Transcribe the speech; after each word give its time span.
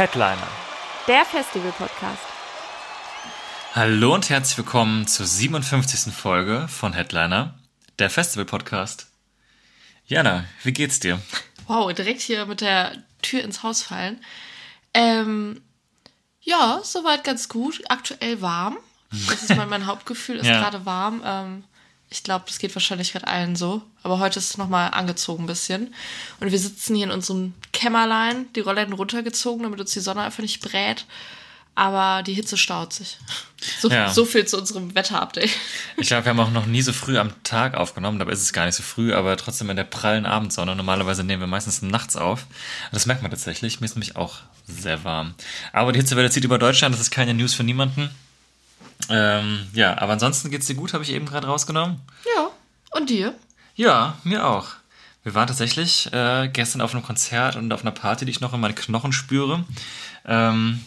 Headliner. 0.00 0.48
Der 1.08 1.26
Festival-Podcast. 1.26 2.22
Hallo 3.74 4.14
und 4.14 4.30
herzlich 4.30 4.56
willkommen 4.56 5.06
zur 5.06 5.26
57. 5.26 6.10
Folge 6.14 6.68
von 6.68 6.94
Headliner, 6.94 7.58
der 7.98 8.08
Festival-Podcast. 8.08 9.08
Jana, 10.06 10.44
wie 10.62 10.72
geht's 10.72 11.00
dir? 11.00 11.20
Wow, 11.66 11.92
direkt 11.92 12.22
hier 12.22 12.46
mit 12.46 12.62
der 12.62 12.94
Tür 13.20 13.44
ins 13.44 13.62
Haus 13.62 13.82
fallen. 13.82 14.24
Ähm, 14.94 15.60
ja, 16.40 16.80
soweit 16.82 17.22
ganz 17.22 17.50
gut. 17.50 17.82
Aktuell 17.90 18.40
warm. 18.40 18.78
Das 19.28 19.42
ist 19.42 19.54
mein, 19.54 19.68
mein 19.68 19.84
Hauptgefühl, 19.84 20.36
ist 20.36 20.46
Ja. 20.46 20.60
gerade 20.62 20.86
warm. 20.86 21.20
Ähm, 21.22 21.64
ich 22.10 22.22
glaube, 22.24 22.44
das 22.48 22.58
geht 22.58 22.74
wahrscheinlich 22.74 23.12
gerade 23.12 23.28
allen 23.28 23.54
so. 23.56 23.82
Aber 24.02 24.18
heute 24.18 24.38
ist 24.40 24.50
es 24.50 24.58
nochmal 24.58 24.90
angezogen 24.92 25.44
ein 25.44 25.46
bisschen. 25.46 25.94
Und 26.40 26.50
wir 26.50 26.58
sitzen 26.58 26.96
hier 26.96 27.06
in 27.06 27.12
unserem 27.12 27.54
Kämmerlein, 27.72 28.46
die 28.54 28.60
Rollläden 28.60 28.94
runtergezogen, 28.94 29.62
damit 29.62 29.80
uns 29.80 29.92
die 29.92 30.00
Sonne 30.00 30.22
einfach 30.22 30.42
nicht 30.42 30.60
brät. 30.60 31.06
Aber 31.76 32.22
die 32.24 32.34
Hitze 32.34 32.56
staut 32.56 32.92
sich. 32.92 33.16
So, 33.80 33.88
Ja. 33.88 34.12
so 34.12 34.24
viel 34.24 34.44
zu 34.44 34.58
unserem 34.58 34.94
Wetterupdate. 34.94 35.48
Ich 35.98 36.08
glaube, 36.08 36.24
wir 36.24 36.30
haben 36.30 36.40
auch 36.40 36.50
noch 36.50 36.66
nie 36.66 36.82
so 36.82 36.92
früh 36.92 37.16
am 37.16 37.32
Tag 37.44 37.74
aufgenommen, 37.74 38.18
dabei 38.18 38.32
ist 38.32 38.42
es 38.42 38.52
gar 38.52 38.66
nicht 38.66 38.74
so 38.74 38.82
früh, 38.82 39.14
aber 39.14 39.36
trotzdem 39.36 39.70
in 39.70 39.76
der 39.76 39.84
prallen 39.84 40.26
Abendsonne. 40.26 40.74
Normalerweise 40.74 41.22
nehmen 41.22 41.40
wir 41.40 41.46
meistens 41.46 41.80
nachts 41.80 42.16
auf. 42.16 42.46
Das 42.90 43.06
merkt 43.06 43.22
man 43.22 43.30
tatsächlich. 43.30 43.80
Mir 43.80 43.84
ist 43.86 43.94
nämlich 43.94 44.16
auch 44.16 44.38
sehr 44.66 45.04
warm. 45.04 45.34
Aber 45.72 45.92
die 45.92 46.00
Hitzewelle 46.00 46.30
zieht 46.30 46.44
über 46.44 46.58
Deutschland, 46.58 46.92
das 46.92 47.00
ist 47.00 47.12
keine 47.12 47.34
News 47.34 47.54
für 47.54 47.64
niemanden. 47.64 48.10
Ähm, 49.08 49.66
ja, 49.72 49.98
aber 49.98 50.12
ansonsten 50.12 50.50
geht's 50.50 50.66
dir 50.66 50.74
gut, 50.74 50.92
habe 50.92 51.02
ich 51.04 51.10
eben 51.12 51.26
gerade 51.26 51.46
rausgenommen. 51.46 52.00
Ja. 52.36 52.48
Und 52.98 53.10
dir? 53.10 53.34
Ja, 53.76 54.16
mir 54.24 54.46
auch. 54.46 54.68
Wir 55.22 55.34
waren 55.34 55.46
tatsächlich 55.46 56.12
äh, 56.12 56.48
gestern 56.52 56.80
auf 56.80 56.92
einem 56.94 57.02
Konzert 57.02 57.56
und 57.56 57.72
auf 57.72 57.82
einer 57.82 57.90
Party, 57.90 58.24
die 58.24 58.30
ich 58.30 58.40
noch 58.40 58.52
in 58.54 58.60
meinen 58.60 58.74
Knochen 58.74 59.12
spüre. 59.12 59.64
Ähm, 60.26 60.84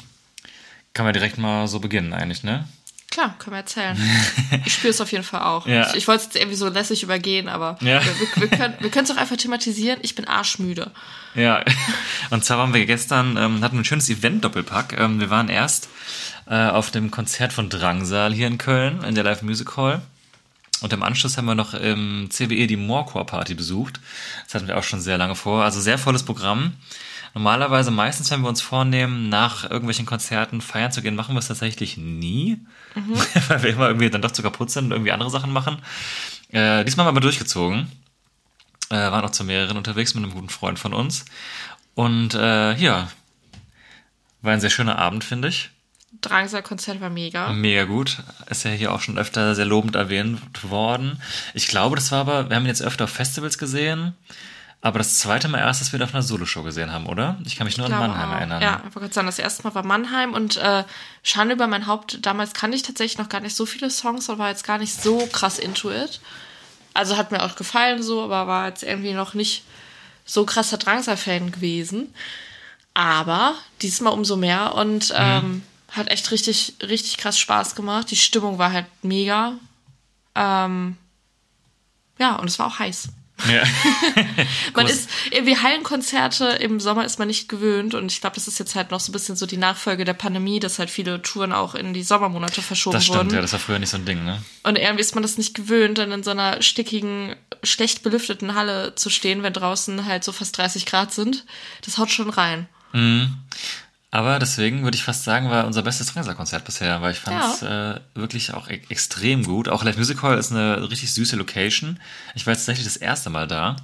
kann 0.94 1.06
man 1.06 1.14
direkt 1.14 1.38
mal 1.38 1.68
so 1.68 1.80
beginnen 1.80 2.14
eigentlich, 2.14 2.44
ne? 2.44 2.68
Klar, 3.10 3.36
können 3.38 3.54
wir 3.54 3.60
erzählen. 3.60 3.96
Ich 4.66 4.74
spüre 4.74 4.90
es 4.92 5.02
auf 5.02 5.12
jeden 5.12 5.24
Fall 5.24 5.42
auch. 5.42 5.68
Ja. 5.68 5.88
Ich, 5.90 5.96
ich 5.98 6.08
wollte 6.08 6.22
es 6.22 6.26
jetzt 6.26 6.36
irgendwie 6.36 6.56
so 6.56 6.68
lässig 6.68 7.04
übergehen, 7.04 7.48
aber 7.48 7.78
Ja. 7.82 8.04
wir, 8.04 8.20
wir, 8.20 8.42
wir 8.42 8.48
können 8.58 8.74
wir 8.80 8.90
können 8.90 9.06
es 9.06 9.12
auch 9.12 9.18
einfach 9.18 9.38
thematisieren. 9.38 10.00
Ich 10.02 10.16
bin 10.16 10.28
arschmüde. 10.28 10.92
Ja, 11.36 11.64
und 12.32 12.44
zwar 12.44 12.58
waren 12.58 12.74
wir 12.74 12.86
gestern, 12.88 13.38
ähm, 13.38 13.64
hatten 13.64 13.78
ein 13.78 13.86
schönes 13.86 14.10
Event-Doppelpack. 14.10 14.98
Ähm, 15.00 15.20
wir 15.20 15.30
waren 15.30 15.50
erst 15.50 15.90
äh, 16.48 16.68
auf 16.68 16.92
dem 16.92 17.12
Konzert 17.12 17.54
von 17.54 17.70
Drangsal 17.70 18.34
hier 18.34 18.48
in 18.48 18.58
Köln, 18.58 19.04
in 19.04 19.16
der 19.16 19.24
Live 19.24 19.42
Music 19.42 19.76
Hall. 19.78 20.02
Und 20.82 20.92
im 20.92 21.04
Anschluss 21.04 21.38
haben 21.38 21.46
wir 21.46 21.56
noch 21.56 21.74
im 21.74 22.28
CBE 22.30 22.68
die 22.68 22.76
Morecore 22.76 23.26
Party 23.26 23.54
besucht. 23.54 24.00
Das 24.46 24.56
hatten 24.56 24.68
wir 24.68 24.78
auch 24.78 24.84
schon 24.84 25.00
sehr 25.00 25.18
lange 25.18 25.36
vor. 25.36 25.64
Also 25.64 25.80
sehr 25.80 25.98
volles 25.98 26.24
Programm. 26.24 26.74
Normalerweise, 27.34 27.90
meistens, 27.90 28.30
wenn 28.32 28.42
wir 28.42 28.50
uns 28.50 28.62
vornehmen, 28.62 29.30
nach 29.30 29.64
irgendwelchen 29.64 30.06
Konzerten 30.06 30.62
feiern 30.62 30.92
zu 30.92 31.02
gehen, 31.02 31.16
machen 31.16 31.36
wir 31.36 31.40
es 31.40 31.48
tatsächlich 31.48 31.98
nie. 31.98 32.60
Weil 33.48 33.64
wir 33.64 33.70
immer 33.70 33.88
irgendwie 33.88 34.10
dann 34.10 34.22
doch 34.22 34.32
zu 34.32 34.44
kaputt 34.44 34.70
sind 34.72 34.86
und 34.86 34.92
irgendwie 34.92 35.12
andere 35.12 35.30
Sachen 35.30 35.52
machen. 35.52 35.78
Äh, 36.52 36.84
diesmal 36.84 37.06
haben 37.06 37.14
wir 37.14 37.18
aber 37.18 37.22
durchgezogen 37.22 37.88
äh, 38.94 39.12
waren 39.12 39.26
auch 39.26 39.32
zu 39.32 39.44
mehreren 39.44 39.78
unterwegs 39.78 40.14
mit 40.14 40.24
einem 40.24 40.34
guten 40.34 40.50
Freund 40.50 40.78
von 40.78 40.94
uns. 40.94 41.26
Und 41.96 42.36
äh, 42.36 42.76
ja, 42.76 43.10
war 44.42 44.54
ein 44.54 44.62
sehr 44.62 44.70
schöner 44.70 45.00
Abend, 45.00 45.24
finde 45.24 45.48
ich. 45.48 45.70
Drangsal-Konzert 46.24 47.02
war 47.02 47.10
mega. 47.10 47.52
Mega 47.52 47.84
gut. 47.86 48.18
Ist 48.50 48.66
ja 48.66 48.72
hier 48.72 48.94
auch 48.94 49.02
schon 49.02 49.18
öfter 49.18 49.56
sehr 49.56 49.66
lobend 49.66 49.96
erwähnt 49.96 50.40
worden. 50.64 51.22
Ich 51.54 51.68
glaube, 51.68 51.96
das 51.96 52.12
war 52.12 52.20
aber, 52.22 52.50
wir 52.50 52.56
haben 52.56 52.64
ihn 52.64 52.70
jetzt 52.70 52.82
öfter 52.82 53.06
auf 53.06 53.12
Festivals 53.12 53.58
gesehen, 53.58 54.14
aber 54.82 55.00
das 55.00 55.18
zweite 55.18 55.48
Mal 55.48 55.60
erst, 55.60 55.80
dass 55.80 55.94
wir 55.94 56.00
ihn 56.00 56.04
auf 56.04 56.14
einer 56.14 56.24
Soloshow 56.24 56.64
gesehen 56.64 56.92
haben, 56.92 57.06
oder? 57.06 57.38
Ich 57.46 57.56
kann 57.56 57.66
mich 57.66 57.78
nur 57.78 57.86
an 57.86 57.94
glaube 57.94 58.08
Mannheim 58.08 58.30
auch. 58.30 58.36
erinnern. 58.36 58.62
Ja, 58.62 58.78
ich 58.80 58.84
wollte 58.84 59.00
gerade 59.00 59.14
sagen, 59.14 59.28
das 59.28 59.40
erste 59.40 59.64
Mal 59.64 59.76
war 59.76 59.86
Mannheim 59.86 60.34
und 60.34 60.58
äh, 60.58 60.84
Schande 61.24 61.56
über 61.56 61.68
mein 61.68 61.88
Haupt. 61.88 62.26
Damals 62.26 62.54
kannte 62.54 62.76
ich 62.76 62.84
tatsächlich 62.84 63.18
noch 63.18 63.30
gar 63.30 63.40
nicht 63.40 63.56
so 63.56 63.66
viele 63.66 63.90
Songs 63.90 64.28
und 64.28 64.40
war 64.40 64.50
jetzt 64.50 64.66
gar 64.66 64.78
nicht 64.78 64.94
so 65.02 65.26
krass 65.32 65.58
into 65.58 65.90
it. 65.90 66.20
Also 66.94 67.16
hat 67.18 67.32
mir 67.32 67.44
auch 67.44 67.56
gefallen 67.56 68.04
so, 68.04 68.24
aber 68.24 68.46
war 68.48 68.68
jetzt 68.68 68.84
irgendwie 68.84 69.14
noch 69.14 69.34
nicht 69.34 69.64
so 70.26 70.46
krasser 70.46 70.78
Drangsal-Fan 70.78 71.52
gewesen. 71.52 72.14
Aber 72.94 73.56
diesmal 73.82 74.14
umso 74.14 74.36
mehr 74.36 74.76
und 74.76 75.14
ähm, 75.16 75.64
hat 75.94 76.10
echt 76.10 76.32
richtig, 76.32 76.76
richtig 76.82 77.18
krass 77.18 77.40
Spaß 77.40 77.76
gemacht. 77.76 78.12
Die 78.12 78.16
Stimmung 78.16 78.58
war 78.58 78.72
halt 78.72 78.88
mega. 79.04 79.54
Ähm, 80.36 80.98
ja, 82.20 82.36
und 82.36 82.48
es 82.48 82.60
war 82.60 82.68
auch 82.68 82.80
heiß. 82.80 83.10
Ja. 83.52 83.64
Man 84.76 84.86
ist 84.88 85.10
irgendwie 85.32 85.58
Hallenkonzerte 85.58 86.46
im 86.46 86.80
Sommer 86.80 87.04
ist 87.04 87.18
man 87.18 87.28
nicht 87.28 87.50
gewöhnt 87.50 87.94
und 87.96 88.12
ich 88.12 88.22
glaube, 88.22 88.36
das 88.36 88.48
ist 88.48 88.60
jetzt 88.60 88.76
halt 88.76 88.92
noch 88.92 89.00
so 89.00 89.10
ein 89.10 89.12
bisschen 89.12 89.36
so 89.36 89.46
die 89.46 89.58
Nachfolge 89.58 90.06
der 90.06 90.14
Pandemie, 90.14 90.60
dass 90.60 90.78
halt 90.80 90.90
viele 90.90 91.22
Touren 91.22 91.52
auch 91.52 91.74
in 91.76 91.94
die 91.94 92.04
Sommermonate 92.04 92.62
verschoben 92.62 92.94
Das 92.94 93.04
stimmt, 93.04 93.18
wurden. 93.18 93.34
ja, 93.34 93.42
das 93.42 93.52
war 93.52 93.60
früher 93.60 93.80
nicht 93.80 93.90
so 93.90 93.98
ein 93.98 94.06
Ding, 94.06 94.24
ne? 94.24 94.42
Und 94.62 94.78
irgendwie 94.78 95.02
ist 95.02 95.16
man 95.16 95.24
das 95.24 95.38
nicht 95.38 95.56
gewöhnt, 95.56 95.98
dann 95.98 96.12
in 96.12 96.24
so 96.24 96.32
einer 96.32 96.62
stickigen, 96.62 97.36
schlecht 97.64 98.04
belüfteten 98.04 98.54
Halle 98.56 98.94
zu 98.96 99.10
stehen, 99.10 99.42
wenn 99.44 99.52
draußen 99.52 100.06
halt 100.06 100.24
so 100.24 100.32
fast 100.32 100.58
30 100.58 100.86
Grad 100.86 101.12
sind. 101.12 101.44
Das 101.82 101.98
haut 101.98 102.12
schon 102.12 102.30
rein. 102.30 102.70
Aber 104.14 104.38
deswegen 104.38 104.84
würde 104.84 104.96
ich 104.96 105.04
fast 105.04 105.24
sagen, 105.24 105.50
war 105.50 105.66
unser 105.66 105.82
bestes 105.82 106.14
Drangsal-Konzert 106.14 106.64
bisher, 106.66 107.02
weil 107.02 107.14
ich 107.14 107.20
fand 107.20 107.44
es 107.44 107.64
äh, 107.64 108.00
wirklich 108.14 108.54
auch 108.54 108.70
e 108.70 108.80
extrem 108.90 109.44
gut. 109.44 109.68
Auch 109.68 109.84
Live 109.84 109.98
Music 109.98 110.22
Hall 110.22 110.38
ist 110.38 110.52
eine 110.52 110.88
richtig 110.88 111.12
süße 111.12 111.36
Location. 111.36 112.00
Ich 112.36 112.46
war 112.46 112.54
jetzt 112.54 112.60
tatsächlich 112.62 112.86
das 112.86 112.98
erste 112.98 113.32
Mal 113.32 113.48
da. 113.48 113.76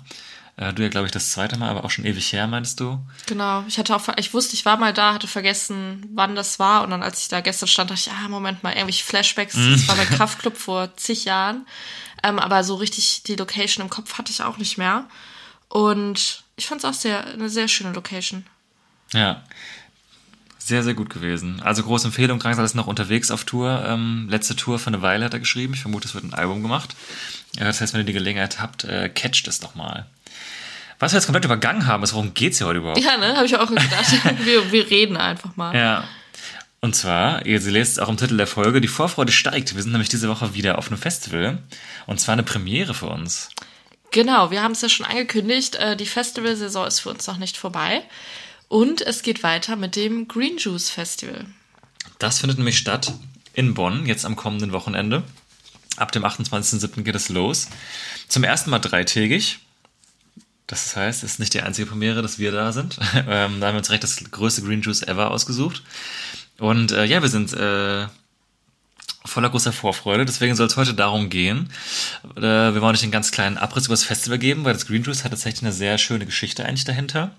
Äh, 0.56 0.72
du 0.72 0.84
ja, 0.84 0.90
glaube 0.90 1.08
ich, 1.08 1.12
das 1.12 1.32
zweite 1.32 1.58
Mal, 1.58 1.68
aber 1.68 1.84
auch 1.84 1.90
schon 1.90 2.06
ewig 2.06 2.32
her, 2.32 2.46
meinst 2.46 2.80
du? 2.80 3.00
Genau. 3.26 3.64
Ich 3.68 3.80
hatte 3.80 3.96
auch, 3.96 4.08
ich 4.18 4.32
wusste, 4.32 4.54
ich 4.54 4.66
war 4.66 4.78
mal 4.78 4.94
da, 4.94 5.16
hatte 5.16 5.26
vergessen, 5.26 6.08
wann 6.14 6.36
das 6.36 6.60
war. 6.60 6.84
Und 6.84 6.92
dann, 6.92 7.02
als 7.02 7.24
ich 7.24 7.28
da 7.30 7.42
gestern 7.42 7.66
stand, 7.68 7.90
dachte 7.90 8.02
ich, 8.06 8.12
ah, 8.12 8.30
Moment 8.30 8.62
mal, 8.62 8.74
irgendwelche 8.74 9.06
Flashbacks. 9.06 9.56
Das 9.56 9.88
war 9.88 9.96
mein 9.96 10.10
Kraftclub 10.16 10.56
vor 10.56 10.96
zig 10.96 11.26
Jahren. 11.26 11.66
Ähm, 12.22 12.38
aber 12.38 12.64
so 12.64 12.76
richtig 12.76 13.24
die 13.24 13.36
Location 13.36 13.84
im 13.84 13.90
Kopf 13.90 14.20
hatte 14.20 14.32
ich 14.32 14.44
auch 14.44 14.58
nicht 14.58 14.78
mehr. 14.78 15.06
Und 15.70 16.44
ich 16.56 16.68
fand 16.68 16.84
es 16.84 16.86
auch 16.86 16.94
sehr, 16.94 17.26
eine 17.26 17.50
sehr 17.50 17.68
schöne 17.68 17.94
Location. 17.94 18.46
Ja. 19.12 19.42
Sehr, 20.70 20.84
sehr 20.84 20.94
gut 20.94 21.10
gewesen. 21.10 21.64
Also 21.64 21.82
große 21.82 22.06
Empfehlung, 22.06 22.38
Drangsal 22.38 22.64
ist 22.64 22.76
noch 22.76 22.86
unterwegs 22.86 23.32
auf 23.32 23.44
Tour. 23.44 23.84
Ähm, 23.88 24.28
letzte 24.30 24.56
Tour 24.56 24.78
für 24.78 24.90
eine 24.90 25.02
Weile 25.02 25.26
hat 25.26 25.34
er 25.34 25.40
geschrieben. 25.40 25.74
Ich 25.74 25.82
vermute, 25.82 26.08
es 26.08 26.14
wird 26.14 26.26
ein 26.26 26.36
Album 26.36 26.62
gemacht. 26.62 26.96
Ja, 27.58 27.64
das 27.64 27.82
heißt, 27.82 27.92
wenn 27.94 28.02
ihr 28.02 28.06
die 28.06 28.14
Gelegenheit 28.14 28.62
habt, 28.62 28.84
äh, 28.84 29.10
catcht 29.10 29.48
es 29.48 29.60
doch 29.60 29.74
mal. 29.74 30.06
Was 31.00 31.12
wir 31.12 31.18
jetzt 31.18 31.26
komplett 31.26 31.46
übergangen 31.46 31.88
haben, 31.88 32.04
ist, 32.04 32.14
worum 32.14 32.36
geht's 32.36 32.60
hier 32.60 32.68
heute 32.68 32.78
überhaupt? 32.78 33.00
Ja, 33.00 33.18
ne? 33.18 33.36
Habe 33.36 33.48
ich 33.48 33.58
auch 33.58 33.68
gedacht. 33.68 33.90
wir, 34.46 34.72
wir 34.72 34.92
reden 34.92 35.18
einfach 35.18 35.56
mal. 35.56 35.76
Ja. 35.76 36.04
Und 36.82 36.96
zwar, 36.96 37.48
ihr 37.48 37.60
lest 37.62 37.94
es 37.94 37.98
auch 37.98 38.10
im 38.10 38.18
Titel 38.18 38.38
der 38.38 38.46
Folge, 38.46 38.80
die 38.80 38.88
Vorfreude 38.88 39.32
steigt. 39.32 39.74
Wir 39.74 39.82
sind 39.82 39.92
nämlich 39.92 40.10
diese 40.10 40.30
Woche 40.30 40.54
wieder 40.54 40.78
auf 40.78 40.90
einem 40.90 41.00
Festival. 41.00 41.58
Und 42.06 42.22
zwar 42.22 42.34
eine 42.34 42.44
Premiere 42.44 42.94
für 42.94 43.08
uns. 43.08 43.50
Genau, 44.12 44.52
wir 44.52 44.62
haben 44.62 44.74
es 44.74 44.82
ja 44.82 44.90
schon 44.90 45.08
angekündigt. 45.08 45.78
Äh, 45.78 45.98
die 45.98 46.06
Festivalsaison 46.06 46.86
ist 46.86 47.00
für 47.00 47.10
uns 47.10 47.26
noch 47.26 47.38
nicht 47.38 47.58
vorbei. 47.58 48.04
Und 48.70 49.02
es 49.02 49.24
geht 49.24 49.44
weiter 49.44 49.76
mit 49.76 49.96
dem 49.96 50.28
Green 50.28 50.58
Juice 50.58 50.90
Festival. 50.90 51.46
Das 52.20 52.40
findet 52.40 52.60
nämlich 52.60 52.78
statt 52.78 53.14
in 53.54 53.74
Bonn, 53.74 54.06
jetzt 54.06 54.26
am 54.26 54.36
kommenden 54.36 54.72
Wochenende. 54.72 55.24
Ab 55.98 56.12
dem 56.12 56.24
28.07. 56.24 57.02
geht 57.02 57.16
es 57.16 57.30
los. 57.30 57.68
Zum 58.30 58.44
ersten 58.44 58.70
Mal 58.70 58.80
dreitägig. 58.80 59.60
Das 60.68 60.96
heißt, 60.96 61.24
es 61.24 61.34
ist 61.34 61.40
nicht 61.40 61.56
die 61.56 61.62
einzige 61.62 61.88
Premiere, 61.88 62.22
dass 62.22 62.38
wir 62.38 62.52
da 62.52 62.72
sind. 62.72 63.00
ähm, 63.16 63.60
da 63.60 63.68
haben 63.68 63.74
wir 63.74 63.80
uns 63.80 63.90
recht 63.90 64.04
das 64.04 64.24
größte 64.30 64.62
Green 64.62 64.82
Juice 64.82 65.02
ever 65.02 65.32
ausgesucht. 65.32 65.82
Und 66.60 66.92
äh, 66.92 67.06
ja, 67.06 67.24
wir 67.24 67.30
sind 67.30 67.52
äh, 67.54 68.08
voller 69.26 69.50
großer 69.50 69.74
Vorfreude. 69.74 70.26
Deswegen 70.26 70.56
soll 70.56 70.68
es 70.68 70.78
heute 70.78 70.94
darum 70.94 71.30
gehen. 71.30 71.70
Äh, 72.38 72.42
wir 72.42 72.82
wollen 72.82 72.96
euch 72.96 73.04
einen 73.04 73.12
ganz 73.12 73.32
kleinen 73.32 73.58
Abriss 73.58 73.86
über 73.86 73.94
das 73.94 74.04
Festival 74.04 74.38
geben, 74.40 74.64
weil 74.66 74.74
das 74.74 74.88
Green 74.88 75.04
Juice 75.04 75.24
hat 75.24 75.32
tatsächlich 75.32 75.64
eine 75.64 75.74
sehr 75.74 75.98
schöne 75.98 76.26
Geschichte 76.26 76.66
eigentlich 76.66 76.86
dahinter. 76.86 77.32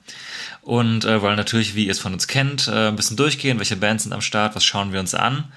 Und 0.63 1.05
äh, 1.05 1.23
wollen 1.23 1.37
natürlich, 1.37 1.75
wie 1.75 1.87
ihr 1.87 1.93
es 1.93 1.99
von 1.99 2.13
uns 2.13 2.27
kennt, 2.27 2.69
äh, 2.69 2.89
ein 2.89 2.97
bisschen 2.97 3.17
durchgehen, 3.17 3.59
welche 3.59 3.77
Bands 3.77 4.05
sind 4.05 4.13
am 4.13 4.21
Start, 4.21 4.55
was 4.55 4.65
schauen 4.65 4.93
wir 4.93 5.01
uns 5.01 5.15
an. 5.15 5.51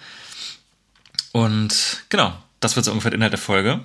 Und 1.33 2.03
genau, 2.09 2.33
das 2.61 2.75
wird 2.75 2.85
so 2.85 2.91
ungefähr 2.91 3.11
der 3.11 3.17
Inhalt 3.17 3.33
der 3.33 3.39
Folge. 3.39 3.81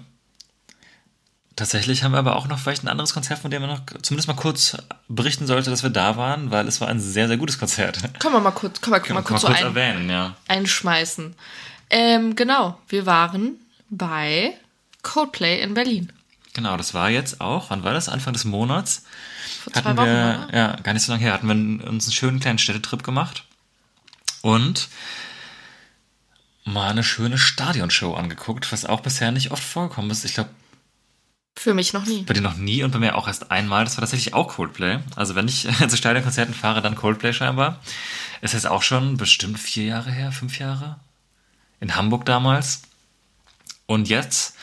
tatsächlich 1.57 2.05
haben 2.05 2.13
wir 2.13 2.19
aber 2.19 2.37
auch 2.37 2.47
noch 2.47 2.59
vielleicht 2.59 2.85
ein 2.85 2.89
anderes 2.89 3.13
Konzert, 3.13 3.41
von 3.41 3.51
dem 3.51 3.63
man 3.63 3.71
noch 3.71 3.81
zumindest 4.03 4.29
mal 4.29 4.35
kurz 4.35 4.77
berichten 5.09 5.47
sollte, 5.47 5.71
dass 5.71 5.83
wir 5.83 5.91
da 5.91 6.17
waren, 6.17 6.51
weil 6.51 6.69
es 6.69 6.81
war 6.81 6.89
ein 6.89 7.01
sehr, 7.01 7.27
sehr 7.27 7.37
gutes 7.37 7.59
Konzert. 7.59 7.99
Können 8.21 8.35
wir 8.35 8.41
mal 8.41 8.53
kurz, 8.53 8.81
können 8.81 8.95
wir 8.95 9.01
Kann 9.01 9.15
mal 9.15 9.23
man 9.23 9.25
kurz, 9.25 9.43
kurz 9.43 9.59
so 9.59 9.67
ein, 9.67 9.75
erwähnen, 9.75 10.09
ja. 10.09 10.37
einschmeißen. 10.47 11.35
Ähm, 11.90 12.37
genau, 12.37 12.79
wir 12.88 13.06
waren 13.06 13.56
bei 13.90 14.55
Coldplay 15.02 15.61
in 15.62 15.75
Berlin. 15.75 16.12
Genau, 16.55 16.76
das 16.76 16.93
war 16.94 17.08
jetzt 17.11 17.40
auch, 17.40 17.70
wann 17.70 17.85
war 17.85 17.93
das? 17.94 18.08
Anfang 18.08 18.32
des 18.32 18.44
Monats. 18.44 19.05
Vor 19.62 19.73
zwei 19.73 19.81
hatten 19.81 19.96
Wochen, 19.96 20.06
wir, 20.06 20.46
oder? 20.49 20.56
ja, 20.56 20.76
gar 20.82 20.93
nicht 20.93 21.05
so 21.05 21.12
lange 21.12 21.23
her, 21.25 21.32
hatten 21.32 21.46
wir 21.46 21.88
uns 21.88 22.06
einen 22.06 22.12
schönen 22.12 22.40
kleinen 22.40 22.58
Städtetrip 22.58 23.02
gemacht 23.02 23.44
und 24.43 24.88
mal 26.64 26.90
eine 26.90 27.05
schöne 27.05 27.38
Stadionshow 27.38 28.14
angeguckt, 28.14 28.70
was 28.73 28.85
auch 28.85 29.00
bisher 29.00 29.31
nicht 29.32 29.50
oft 29.52 29.62
vorgekommen 29.62 30.11
ist. 30.11 30.25
Ich 30.25 30.35
glaube, 30.35 30.50
Für 31.56 31.75
mich 31.75 31.93
noch 31.93 32.05
nie. 32.05 32.23
bei 32.23 32.35
dir 32.35 32.40
noch 32.43 32.56
nie 32.56 32.82
und 32.82 32.90
bei 32.90 32.99
mir 32.99 33.14
auch 33.14 33.26
erst 33.26 33.50
einmal. 33.50 33.85
Das 33.85 33.96
war 33.96 34.02
tatsächlich 34.02 34.35
auch 34.35 34.49
Coldplay. 34.49 34.99
Also 35.17 35.35
wenn 35.35 35.49
ich 35.49 35.67
zu 35.88 35.96
Stadionkonzerten 35.96 36.55
fahre, 36.55 36.82
dann 36.82 36.94
Coldplay 36.96 37.32
scheinbar. 37.32 37.81
Es 38.40 38.55
ist 38.55 38.67
auch 38.67 38.82
schon 38.82 39.17
bestimmt 39.17 39.58
vier 39.58 39.85
Jahre 39.85 40.11
her, 40.11 40.31
fünf 40.32 40.58
Jahre. 40.58 40.99
In 41.81 41.97
Hamburg 41.97 42.25
damals. 42.25 42.83
Und 43.87 44.09
jetzt 44.09 44.55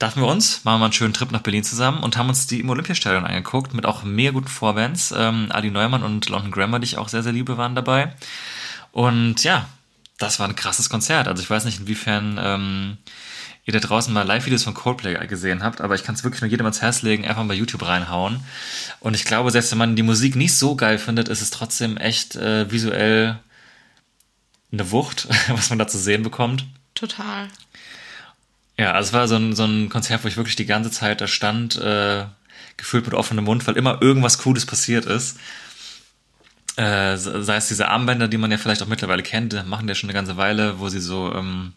dachten 0.00 0.20
wir 0.20 0.26
uns, 0.26 0.64
machen 0.64 0.80
wir 0.80 0.86
einen 0.86 0.92
schönen 0.92 1.14
Trip 1.14 1.30
nach 1.30 1.42
Berlin 1.42 1.62
zusammen 1.62 2.02
und 2.02 2.16
haben 2.16 2.28
uns 2.28 2.48
die 2.48 2.58
im 2.58 2.68
Olympiastadion 2.68 3.24
angeguckt 3.24 3.74
mit 3.74 3.86
auch 3.86 4.02
mega 4.02 4.32
guten 4.32 4.48
Vorbands. 4.48 5.14
Ähm, 5.16 5.46
Adi 5.50 5.70
Neumann 5.70 6.02
und 6.02 6.28
London 6.28 6.50
Grammar, 6.50 6.80
die 6.80 6.86
ich 6.86 6.98
auch 6.98 7.08
sehr, 7.08 7.22
sehr 7.22 7.32
liebe, 7.32 7.56
waren 7.56 7.76
dabei. 7.76 8.12
Und 8.90 9.44
ja, 9.44 9.68
das 10.18 10.40
war 10.40 10.48
ein 10.48 10.56
krasses 10.56 10.90
Konzert. 10.90 11.28
Also 11.28 11.42
ich 11.42 11.48
weiß 11.48 11.64
nicht, 11.64 11.78
inwiefern 11.78 12.40
ähm, 12.42 12.96
ihr 13.64 13.72
da 13.72 13.78
draußen 13.78 14.12
mal 14.12 14.26
Live-Videos 14.26 14.64
von 14.64 14.74
Coldplay 14.74 15.26
gesehen 15.26 15.62
habt, 15.62 15.80
aber 15.80 15.94
ich 15.94 16.02
kann 16.02 16.16
es 16.16 16.24
wirklich 16.24 16.40
nur 16.40 16.50
jedem 16.50 16.66
ans 16.66 16.82
Herz 16.82 17.02
legen, 17.02 17.24
einfach 17.24 17.42
mal 17.42 17.48
bei 17.48 17.54
YouTube 17.54 17.86
reinhauen. 17.86 18.40
Und 18.98 19.14
ich 19.14 19.24
glaube, 19.24 19.52
selbst 19.52 19.70
wenn 19.70 19.78
man 19.78 19.94
die 19.94 20.02
Musik 20.02 20.34
nicht 20.34 20.56
so 20.56 20.74
geil 20.74 20.98
findet, 20.98 21.28
ist 21.28 21.42
es 21.42 21.50
trotzdem 21.50 21.96
echt 21.96 22.34
äh, 22.34 22.70
visuell 22.70 23.38
eine 24.72 24.90
Wucht, 24.90 25.28
was 25.48 25.70
man 25.70 25.78
da 25.78 25.86
zu 25.86 25.98
sehen 25.98 26.22
bekommt. 26.22 26.64
Total. 26.94 27.48
Ja, 28.78 28.92
also 28.92 29.08
es 29.08 29.12
war 29.12 29.28
so 29.28 29.36
ein, 29.36 29.54
so 29.54 29.64
ein 29.64 29.88
Konzert, 29.88 30.24
wo 30.24 30.28
ich 30.28 30.36
wirklich 30.36 30.56
die 30.56 30.66
ganze 30.66 30.90
Zeit 30.90 31.20
da 31.20 31.26
stand, 31.26 31.76
äh, 31.76 32.24
gefühlt 32.76 33.04
mit 33.04 33.14
offenem 33.14 33.44
Mund, 33.44 33.66
weil 33.66 33.76
immer 33.76 34.00
irgendwas 34.00 34.38
Cooles 34.38 34.66
passiert 34.66 35.04
ist. 35.04 35.38
Äh, 36.76 37.16
sei 37.16 37.56
es 37.56 37.68
diese 37.68 37.88
Armbänder, 37.88 38.28
die 38.28 38.38
man 38.38 38.50
ja 38.50 38.56
vielleicht 38.56 38.82
auch 38.82 38.86
mittlerweile 38.86 39.22
kennt, 39.22 39.66
machen 39.66 39.86
ja 39.88 39.94
schon 39.94 40.08
eine 40.08 40.14
ganze 40.14 40.38
Weile, 40.38 40.78
wo 40.78 40.88
sie 40.88 41.00
so, 41.00 41.34
ähm, 41.34 41.74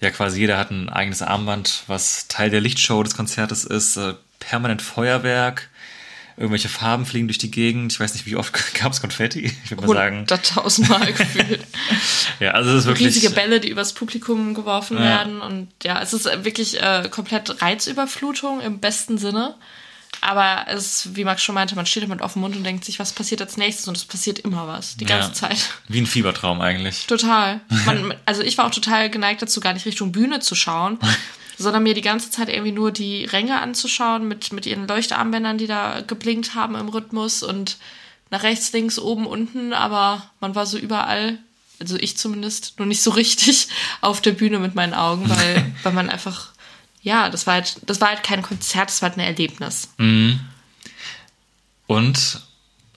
ja 0.00 0.10
quasi 0.10 0.40
jeder 0.40 0.58
hat 0.58 0.72
ein 0.72 0.88
eigenes 0.88 1.22
Armband, 1.22 1.84
was 1.86 2.26
Teil 2.26 2.50
der 2.50 2.60
Lichtshow 2.60 3.02
des 3.04 3.16
Konzertes 3.16 3.64
ist, 3.64 3.96
äh, 3.96 4.14
permanent 4.40 4.82
Feuerwerk, 4.82 5.70
irgendwelche 6.36 6.68
Farben 6.68 7.06
fliegen 7.06 7.28
durch 7.28 7.38
die 7.38 7.50
Gegend, 7.50 7.92
ich 7.92 8.00
weiß 8.00 8.14
nicht, 8.14 8.26
wie 8.26 8.36
oft 8.36 8.52
gab 8.80 8.92
es 8.92 9.00
Konfetti, 9.00 9.52
ich 9.64 9.70
würde 9.70 9.86
mal 9.86 9.94
sagen. 9.94 10.18
Hunderttausendmal 10.20 11.12
gefühlt. 11.12 11.64
Ja, 12.40 12.52
also 12.52 12.70
es 12.70 12.80
ist 12.80 12.86
wirklich... 12.86 13.08
Riesige 13.08 13.30
Bälle, 13.30 13.60
die 13.60 13.68
übers 13.68 13.92
Publikum 13.92 14.54
geworfen 14.54 14.96
Ja. 14.96 15.04
werden. 15.04 15.40
Und 15.40 15.68
ja, 15.82 16.00
es 16.00 16.12
ist 16.12 16.24
wirklich 16.44 16.80
äh, 16.82 17.08
komplett 17.10 17.62
Reizüberflutung 17.62 18.60
im 18.60 18.80
besten 18.80 19.18
Sinne. 19.18 19.54
Aber 20.20 20.66
es, 20.68 21.16
wie 21.16 21.24
Max 21.24 21.42
schon 21.42 21.54
meinte, 21.54 21.74
man 21.74 21.86
steht 21.86 22.04
da 22.04 22.06
mit 22.06 22.20
offenem 22.20 22.42
Mund 22.42 22.56
und 22.56 22.64
denkt 22.64 22.84
sich, 22.84 22.98
was 22.98 23.12
passiert 23.12 23.40
als 23.40 23.56
nächstes? 23.56 23.88
Und 23.88 23.96
es 23.96 24.04
passiert 24.04 24.38
immer 24.38 24.68
was, 24.68 24.96
die 24.96 25.04
ganze 25.04 25.28
ja, 25.30 25.34
Zeit. 25.34 25.70
Wie 25.88 26.00
ein 26.00 26.06
Fiebertraum 26.06 26.60
eigentlich. 26.60 27.06
Total. 27.06 27.60
Man, 27.86 28.14
also 28.24 28.42
ich 28.42 28.56
war 28.56 28.66
auch 28.66 28.70
total 28.70 29.10
geneigt 29.10 29.42
dazu, 29.42 29.60
gar 29.60 29.72
nicht 29.72 29.86
Richtung 29.86 30.12
Bühne 30.12 30.38
zu 30.40 30.54
schauen, 30.54 30.98
sondern 31.62 31.82
mir 31.82 31.94
die 31.94 32.02
ganze 32.02 32.30
Zeit 32.30 32.48
irgendwie 32.48 32.72
nur 32.72 32.92
die 32.92 33.24
Ränge 33.24 33.60
anzuschauen 33.60 34.28
mit, 34.28 34.52
mit 34.52 34.66
ihren 34.66 34.86
Leuchtarmbändern, 34.86 35.58
die 35.58 35.66
da 35.66 36.00
geblinkt 36.00 36.54
haben 36.54 36.74
im 36.74 36.88
Rhythmus 36.88 37.42
und 37.42 37.78
nach 38.30 38.42
rechts, 38.42 38.72
links, 38.72 38.98
oben, 38.98 39.26
unten, 39.26 39.72
aber 39.72 40.30
man 40.40 40.54
war 40.54 40.66
so 40.66 40.78
überall, 40.78 41.38
also 41.78 41.96
ich 41.96 42.16
zumindest, 42.16 42.78
nur 42.78 42.86
nicht 42.86 43.02
so 43.02 43.10
richtig 43.10 43.68
auf 44.00 44.20
der 44.20 44.32
Bühne 44.32 44.58
mit 44.58 44.74
meinen 44.74 44.94
Augen, 44.94 45.28
weil, 45.28 45.72
weil 45.82 45.92
man 45.92 46.10
einfach, 46.10 46.50
ja, 47.02 47.28
das 47.28 47.46
war 47.46 47.54
halt, 47.54 47.76
das 47.86 48.00
war 48.00 48.08
halt 48.08 48.22
kein 48.22 48.42
Konzert, 48.42 48.88
das 48.88 49.02
war 49.02 49.10
halt 49.10 49.18
ein 49.18 49.26
Erlebnis. 49.26 49.88
Und 51.86 52.16
es 52.16 52.40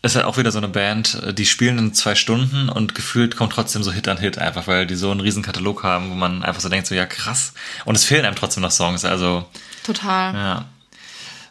ist 0.06 0.16
halt 0.16 0.26
auch 0.26 0.38
wieder 0.38 0.52
so 0.52 0.58
eine 0.60 0.68
Band, 0.68 1.16
äh, 1.24 1.34
die 1.34 1.46
spielen 1.46 1.78
in 1.78 1.94
zwei 1.94 2.16
Stunden 2.16 2.70
und 2.70 2.96
gefühlt 2.96 3.36
kommt 3.36 3.54
trotzdem 3.54 3.84
so 3.84 3.92
Hit 3.92 4.08
an 4.08 4.18
Hit 4.18 4.38
einfach, 4.38 4.68
weil 4.68 4.86
die 4.88 4.96
so 4.96 5.12
einen 5.12 5.20
riesen 5.20 5.44
Katalog 5.44 5.84
haben, 5.84 6.10
wo 6.12 6.16
man 6.16 6.44
einfach 6.44 6.62
so 6.62 6.70
denkt, 6.70 6.88
so 6.88 6.96
ja 6.96 7.06
krass. 7.06 7.54
Und 7.86 7.96
es 7.96 8.06
fehlen 8.06 8.26
einem 8.26 8.36
trotzdem 8.36 8.62
noch 8.62 8.72
Songs, 8.72 9.04
also 9.06 9.46
Total. 9.84 10.34
ja. 10.34 10.66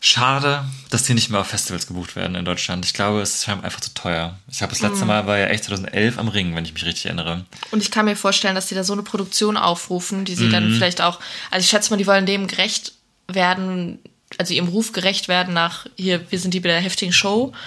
Schade, 0.01 0.63
dass 0.91 1.05
die 1.05 1.15
nicht 1.15 1.31
mehr 1.31 1.41
auf 1.41 1.47
Festivals 1.47 1.87
gebucht 1.87 2.15
werden 2.15 2.35
in 2.37 2.45
Deutschland. 2.45 2.85
Ich 2.85 2.93
glaube, 2.93 3.23
es 3.23 3.37
ist 3.37 3.49
einfach 3.49 3.81
zu 3.81 3.95
teuer. 3.95 4.39
Ich 4.51 4.61
habe 4.61 4.69
das 4.71 4.83
letzte 4.83 5.07
Mal 5.07 5.27
war 5.27 5.39
ja 5.39 5.47
echt 5.47 5.65
2011 5.65 6.19
am 6.19 6.29
Ring, 6.29 6.55
wenn 6.55 6.67
ich 6.67 6.75
mich 6.75 6.85
richtig 6.85 7.07
erinnere. 7.07 7.47
Und 7.71 7.83
ich 7.83 7.91
kann 7.91 8.05
mir 8.05 8.15
vorstellen, 8.15 8.55
dass 8.55 8.67
die 8.67 8.75
da 8.75 8.85
so 8.85 8.93
eine 8.93 9.03
Produktion 9.03 9.57
aufrufen, 9.57 10.27
die 10.27 10.35
sie 10.35 10.51
dann 10.51 10.69
Mhm. 10.73 10.75
vielleicht 10.75 11.01
auch, 11.01 11.21
also 11.51 11.65
ich 11.65 11.71
schätze 11.71 11.89
mal, 11.91 11.97
die 11.97 12.07
wollen 12.07 12.27
dem 12.27 12.49
gerecht 12.49 12.93
werden, 13.29 13.99
also 14.39 14.55
ihrem 14.55 14.69
Ruf 14.69 14.93
gerecht 14.93 15.29
werden 15.29 15.55
nach, 15.55 15.87
hier, 15.97 16.31
wir 16.31 16.39
sind 16.39 16.55
die 16.55 16.61
bei 16.61 16.69
der 16.69 16.81
heftigen 16.81 17.13
Show. 17.13 17.53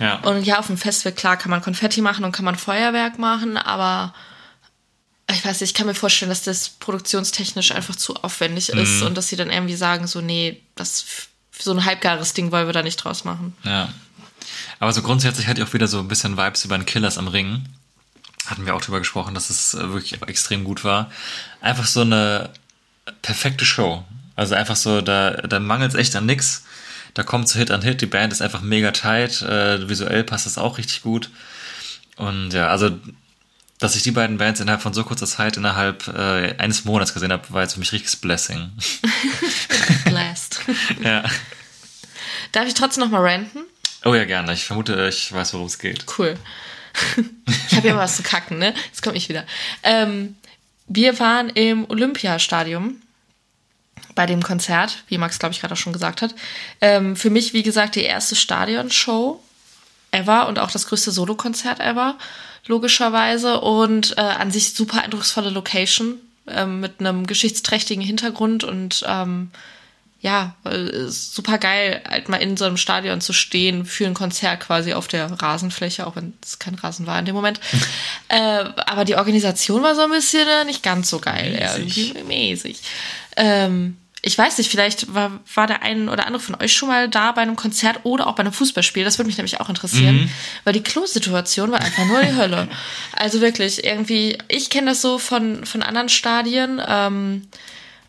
Ja. 0.00 0.16
Und 0.22 0.42
ja, 0.44 0.58
auf 0.58 0.66
dem 0.66 0.76
Festival, 0.78 1.12
klar, 1.12 1.36
kann 1.36 1.50
man 1.50 1.62
Konfetti 1.62 2.00
machen 2.00 2.24
und 2.24 2.32
kann 2.32 2.44
man 2.44 2.56
Feuerwerk 2.56 3.20
machen, 3.20 3.56
aber 3.56 4.12
ich 5.30 5.44
weiß 5.44 5.60
nicht, 5.60 5.70
ich 5.70 5.74
kann 5.74 5.86
mir 5.86 5.94
vorstellen, 5.94 6.28
dass 6.28 6.42
das 6.42 6.70
produktionstechnisch 6.70 7.70
einfach 7.70 7.94
zu 7.94 8.16
aufwendig 8.16 8.70
ist 8.70 9.00
Mhm. 9.00 9.06
und 9.06 9.16
dass 9.16 9.28
sie 9.28 9.36
dann 9.36 9.48
irgendwie 9.50 9.76
sagen, 9.76 10.08
so, 10.08 10.20
nee, 10.20 10.60
das, 10.74 11.04
so 11.56 11.70
ein 11.72 11.84
halbgares 11.84 12.34
Ding 12.34 12.50
wollen 12.50 12.66
wir 12.66 12.72
da 12.72 12.82
nicht 12.82 12.96
draus 12.96 13.22
machen. 13.24 13.54
Ja. 13.62 13.88
Aber 14.80 14.92
so 14.92 15.02
grundsätzlich 15.02 15.46
hatte 15.46 15.60
ich 15.62 15.68
auch 15.68 15.72
wieder 15.72 15.86
so 15.86 16.00
ein 16.00 16.08
bisschen 16.08 16.36
Vibes 16.36 16.64
über 16.64 16.76
den 16.76 16.84
Killers 16.86 17.16
am 17.16 17.28
Ring. 17.28 17.64
Hatten 18.46 18.66
wir 18.66 18.74
auch 18.74 18.80
drüber 18.80 18.98
gesprochen, 18.98 19.34
dass 19.34 19.50
es 19.50 19.74
äh, 19.74 19.88
wirklich 19.92 20.20
extrem 20.22 20.64
gut 20.64 20.82
war. 20.82 21.12
Einfach 21.60 21.86
so 21.86 22.00
eine 22.00 22.50
perfekte 23.22 23.64
Show. 23.64 24.04
Also 24.36 24.54
einfach 24.54 24.76
so, 24.76 25.00
da, 25.00 25.32
da 25.32 25.60
mangelt 25.60 25.92
es 25.92 25.98
echt 25.98 26.16
an 26.16 26.26
nix. 26.26 26.64
Da 27.14 27.22
kommt 27.22 27.48
so 27.48 27.58
Hit 27.58 27.70
an 27.70 27.82
Hit. 27.82 28.00
Die 28.00 28.06
Band 28.06 28.32
ist 28.32 28.40
einfach 28.40 28.62
mega 28.62 28.90
tight. 28.92 29.42
Äh, 29.42 29.88
visuell 29.88 30.24
passt 30.24 30.46
das 30.46 30.58
auch 30.58 30.78
richtig 30.78 31.02
gut. 31.02 31.30
Und 32.16 32.52
ja, 32.52 32.68
also, 32.68 32.98
dass 33.78 33.96
ich 33.96 34.02
die 34.02 34.12
beiden 34.12 34.38
Bands 34.38 34.60
innerhalb 34.60 34.82
von 34.82 34.94
so 34.94 35.04
kurzer 35.04 35.26
Zeit, 35.26 35.56
innerhalb 35.56 36.08
äh, 36.08 36.54
eines 36.58 36.84
Monats 36.84 37.12
gesehen 37.12 37.32
habe, 37.32 37.44
war 37.50 37.62
jetzt 37.62 37.74
für 37.74 37.80
mich 37.80 37.92
richtiges 37.92 38.16
Blessing. 38.16 38.70
Blast. 40.04 40.60
ja. 41.02 41.24
Darf 42.52 42.66
ich 42.66 42.74
trotzdem 42.74 43.04
noch 43.04 43.10
mal 43.10 43.22
ranten? 43.22 43.60
Oh 44.04 44.14
ja, 44.14 44.24
gerne. 44.24 44.52
Ich 44.52 44.64
vermute, 44.64 45.08
ich 45.08 45.32
weiß, 45.32 45.52
worum 45.54 45.66
es 45.66 45.78
geht. 45.78 46.06
Cool. 46.18 46.36
ich 47.70 47.76
habe 47.76 47.88
ja 47.88 47.96
was 47.96 48.16
zu 48.16 48.22
kacken, 48.22 48.58
ne? 48.58 48.74
Jetzt 48.86 49.02
komme 49.02 49.16
ich 49.16 49.28
wieder. 49.28 49.46
Ähm, 49.82 50.36
wir 50.86 51.18
waren 51.18 51.48
im 51.50 51.88
Olympiastadion 51.88 53.01
bei 54.14 54.26
dem 54.26 54.42
Konzert, 54.42 55.04
wie 55.08 55.18
Max, 55.18 55.38
glaube 55.38 55.52
ich, 55.54 55.60
gerade 55.60 55.74
auch 55.74 55.78
schon 55.78 55.92
gesagt 55.92 56.22
hat. 56.22 56.34
Ähm, 56.80 57.16
für 57.16 57.30
mich, 57.30 57.52
wie 57.52 57.62
gesagt, 57.62 57.94
die 57.94 58.02
erste 58.02 58.36
Stadionshow 58.36 59.42
ever 60.10 60.46
und 60.48 60.58
auch 60.58 60.70
das 60.70 60.86
größte 60.86 61.10
Solokonzert 61.10 61.80
ever, 61.80 62.16
logischerweise. 62.66 63.60
Und 63.60 64.16
äh, 64.18 64.20
an 64.20 64.50
sich 64.50 64.74
super 64.74 65.02
eindrucksvolle 65.02 65.50
Location 65.50 66.16
ähm, 66.46 66.80
mit 66.80 67.00
einem 67.00 67.26
geschichtsträchtigen 67.26 68.02
Hintergrund 68.02 68.64
und 68.64 69.04
ähm, 69.06 69.50
ja, 70.22 70.54
äh, 70.64 71.08
super 71.08 71.58
geil, 71.58 72.00
halt 72.08 72.28
mal 72.28 72.36
in 72.36 72.56
so 72.56 72.64
einem 72.64 72.76
Stadion 72.76 73.20
zu 73.20 73.32
stehen 73.32 73.84
für 73.84 74.06
ein 74.06 74.14
Konzert 74.14 74.60
quasi 74.60 74.94
auf 74.94 75.08
der 75.08 75.28
Rasenfläche, 75.32 76.06
auch 76.06 76.14
wenn 76.14 76.34
es 76.44 76.60
kein 76.60 76.76
Rasen 76.76 77.08
war 77.08 77.18
in 77.18 77.24
dem 77.24 77.34
Moment. 77.34 77.58
äh, 78.28 78.64
aber 78.86 79.04
die 79.04 79.16
Organisation 79.16 79.82
war 79.82 79.96
so 79.96 80.02
ein 80.02 80.10
bisschen 80.10 80.46
äh, 80.46 80.64
nicht 80.64 80.84
ganz 80.84 81.10
so 81.10 81.18
geil, 81.18 81.58
Mäßig. 81.58 82.14
irgendwie 82.14 82.22
mäßig. 82.24 82.80
Ähm, 83.36 83.96
ich 84.24 84.38
weiß 84.38 84.58
nicht, 84.58 84.70
vielleicht 84.70 85.12
war, 85.12 85.40
war 85.52 85.66
der 85.66 85.82
ein 85.82 86.08
oder 86.08 86.26
andere 86.26 86.40
von 86.40 86.54
euch 86.54 86.72
schon 86.72 86.88
mal 86.88 87.08
da 87.08 87.32
bei 87.32 87.42
einem 87.42 87.56
Konzert 87.56 88.00
oder 88.04 88.28
auch 88.28 88.36
bei 88.36 88.42
einem 88.42 88.52
Fußballspiel. 88.52 89.02
Das 89.04 89.18
würde 89.18 89.26
mich 89.26 89.36
nämlich 89.36 89.60
auch 89.60 89.68
interessieren, 89.68 90.30
weil 90.62 90.72
die 90.72 90.82
Klosituation 90.82 91.72
war 91.72 91.80
einfach 91.80 92.06
nur 92.06 92.22
die 92.22 92.32
Hölle. 92.36 92.68
Also 93.16 93.40
wirklich, 93.40 93.82
irgendwie, 93.84 94.38
ich 94.46 94.70
kenne 94.70 94.92
das 94.92 95.02
so 95.02 95.18
von, 95.18 95.66
von 95.66 95.82
anderen 95.82 96.08
Stadien. 96.08 96.80
Ähm, 96.86 97.48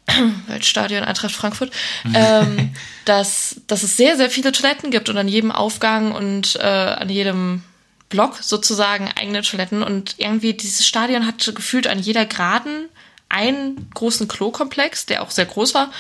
Weltstadion 0.48 1.04
Eintracht 1.04 1.34
Frankfurt, 1.34 1.72
ähm, 2.14 2.76
dass, 3.06 3.62
dass 3.66 3.82
es 3.82 3.98
sehr, 3.98 4.16
sehr 4.16 4.30
viele 4.30 4.52
Toiletten 4.52 4.92
gibt 4.92 5.10
und 5.10 5.18
an 5.18 5.28
jedem 5.28 5.52
Aufgang 5.52 6.12
und 6.12 6.58
äh, 6.58 6.62
an 6.62 7.10
jedem 7.10 7.64
Block 8.10 8.38
sozusagen 8.42 9.10
eigene 9.20 9.42
Toiletten. 9.42 9.82
Und 9.82 10.16
irgendwie 10.18 10.54
dieses 10.54 10.86
Stadion 10.86 11.26
hatte 11.26 11.54
gefühlt 11.54 11.88
an 11.88 11.98
jeder 11.98 12.28
Geraden 12.28 12.90
einen 13.34 13.90
großen 13.94 14.28
Klokomplex, 14.28 15.06
der 15.06 15.24
auch 15.24 15.32
sehr 15.32 15.46
groß 15.46 15.74
war. 15.74 15.92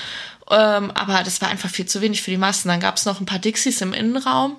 Ähm, 0.51 0.91
aber 0.91 1.23
das 1.23 1.41
war 1.41 1.49
einfach 1.49 1.69
viel 1.69 1.85
zu 1.85 2.01
wenig 2.01 2.21
für 2.21 2.31
die 2.31 2.37
Massen. 2.37 2.67
Dann 2.67 2.79
gab 2.79 2.97
es 2.97 3.05
noch 3.05 3.19
ein 3.19 3.25
paar 3.25 3.39
Dixies 3.39 3.81
im 3.81 3.93
Innenraum. 3.93 4.57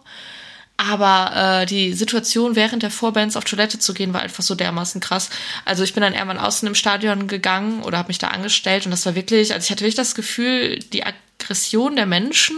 Aber 0.76 1.60
äh, 1.62 1.66
die 1.66 1.92
Situation 1.92 2.56
während 2.56 2.82
der 2.82 2.90
Vorbands 2.90 3.36
auf 3.36 3.44
Toilette 3.44 3.78
zu 3.78 3.94
gehen, 3.94 4.12
war 4.12 4.22
einfach 4.22 4.42
so 4.42 4.56
dermaßen 4.56 5.00
krass. 5.00 5.30
Also 5.64 5.84
ich 5.84 5.94
bin 5.94 6.00
dann 6.00 6.14
irgendwann 6.14 6.38
außen 6.38 6.66
im 6.66 6.74
Stadion 6.74 7.28
gegangen 7.28 7.82
oder 7.84 7.98
habe 7.98 8.08
mich 8.08 8.18
da 8.18 8.28
angestellt 8.28 8.84
und 8.84 8.90
das 8.90 9.06
war 9.06 9.14
wirklich, 9.14 9.54
also 9.54 9.64
ich 9.64 9.70
hatte 9.70 9.82
wirklich 9.82 9.94
das 9.94 10.16
Gefühl, 10.16 10.80
die 10.80 11.04
Aggression 11.44 11.96
der 11.96 12.06
Menschen 12.06 12.56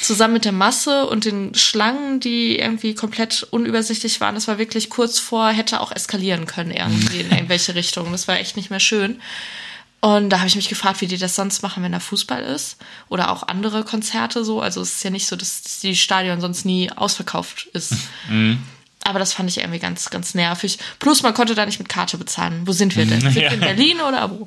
zusammen 0.00 0.34
mit 0.34 0.44
der 0.44 0.52
Masse 0.52 1.06
und 1.06 1.24
den 1.24 1.54
Schlangen, 1.54 2.18
die 2.18 2.58
irgendwie 2.58 2.94
komplett 2.94 3.46
unübersichtlich 3.50 4.20
waren. 4.20 4.34
Das 4.34 4.48
war 4.48 4.58
wirklich 4.58 4.90
kurz 4.90 5.18
vor, 5.18 5.50
hätte 5.50 5.80
auch 5.80 5.92
eskalieren 5.92 6.46
können 6.46 6.70
irgendwie 6.70 7.20
in 7.20 7.30
irgendwelche 7.30 7.74
Richtungen. 7.74 8.12
Das 8.12 8.28
war 8.28 8.38
echt 8.38 8.56
nicht 8.56 8.70
mehr 8.70 8.80
schön. 8.80 9.20
Und 10.00 10.30
da 10.30 10.38
habe 10.38 10.48
ich 10.48 10.56
mich 10.56 10.68
gefragt, 10.68 11.00
wie 11.00 11.06
die 11.06 11.18
das 11.18 11.36
sonst 11.36 11.62
machen, 11.62 11.84
wenn 11.84 11.92
da 11.92 12.00
Fußball 12.00 12.42
ist 12.42 12.76
oder 13.08 13.30
auch 13.30 13.46
andere 13.46 13.84
Konzerte 13.84 14.44
so. 14.44 14.60
Also 14.60 14.80
es 14.80 14.94
ist 14.94 15.04
ja 15.04 15.10
nicht 15.10 15.28
so, 15.28 15.36
dass 15.36 15.62
die 15.80 15.94
Stadion 15.94 16.40
sonst 16.40 16.64
nie 16.64 16.90
ausverkauft 16.90 17.68
ist. 17.72 17.94
Aber 19.04 19.18
das 19.18 19.32
fand 19.32 19.50
ich 19.50 19.58
irgendwie 19.58 19.78
ganz, 19.78 20.10
ganz 20.10 20.34
nervig. 20.34 20.78
Plus, 20.98 21.22
man 21.22 21.34
konnte 21.34 21.54
da 21.54 21.66
nicht 21.66 21.78
mit 21.78 21.88
Karte 21.88 22.18
bezahlen. 22.18 22.62
Wo 22.66 22.72
sind 22.72 22.96
wir 22.96 23.04
denn? 23.04 23.20
Sind 23.20 23.34
wir 23.34 23.50
in 23.50 23.60
Berlin 23.60 24.00
oder 24.00 24.30
wo? 24.30 24.46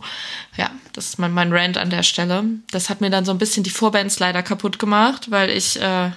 Ja, 0.58 0.72
das 0.94 1.08
ist 1.08 1.20
mein, 1.20 1.34
mein 1.34 1.52
Rant 1.52 1.78
an 1.78 1.90
der 1.90 2.04
Stelle. 2.04 2.44
Das 2.72 2.90
hat 2.90 3.02
mir 3.02 3.10
dann 3.10 3.26
so 3.26 3.32
ein 3.32 3.38
bisschen 3.38 3.64
die 3.64 3.70
Vorbands 3.70 4.20
leider 4.20 4.44
kaputt 4.44 4.80
gemacht, 4.80 5.30
weil 5.30 5.50
ich, 5.50 5.80
äh, 5.82 6.12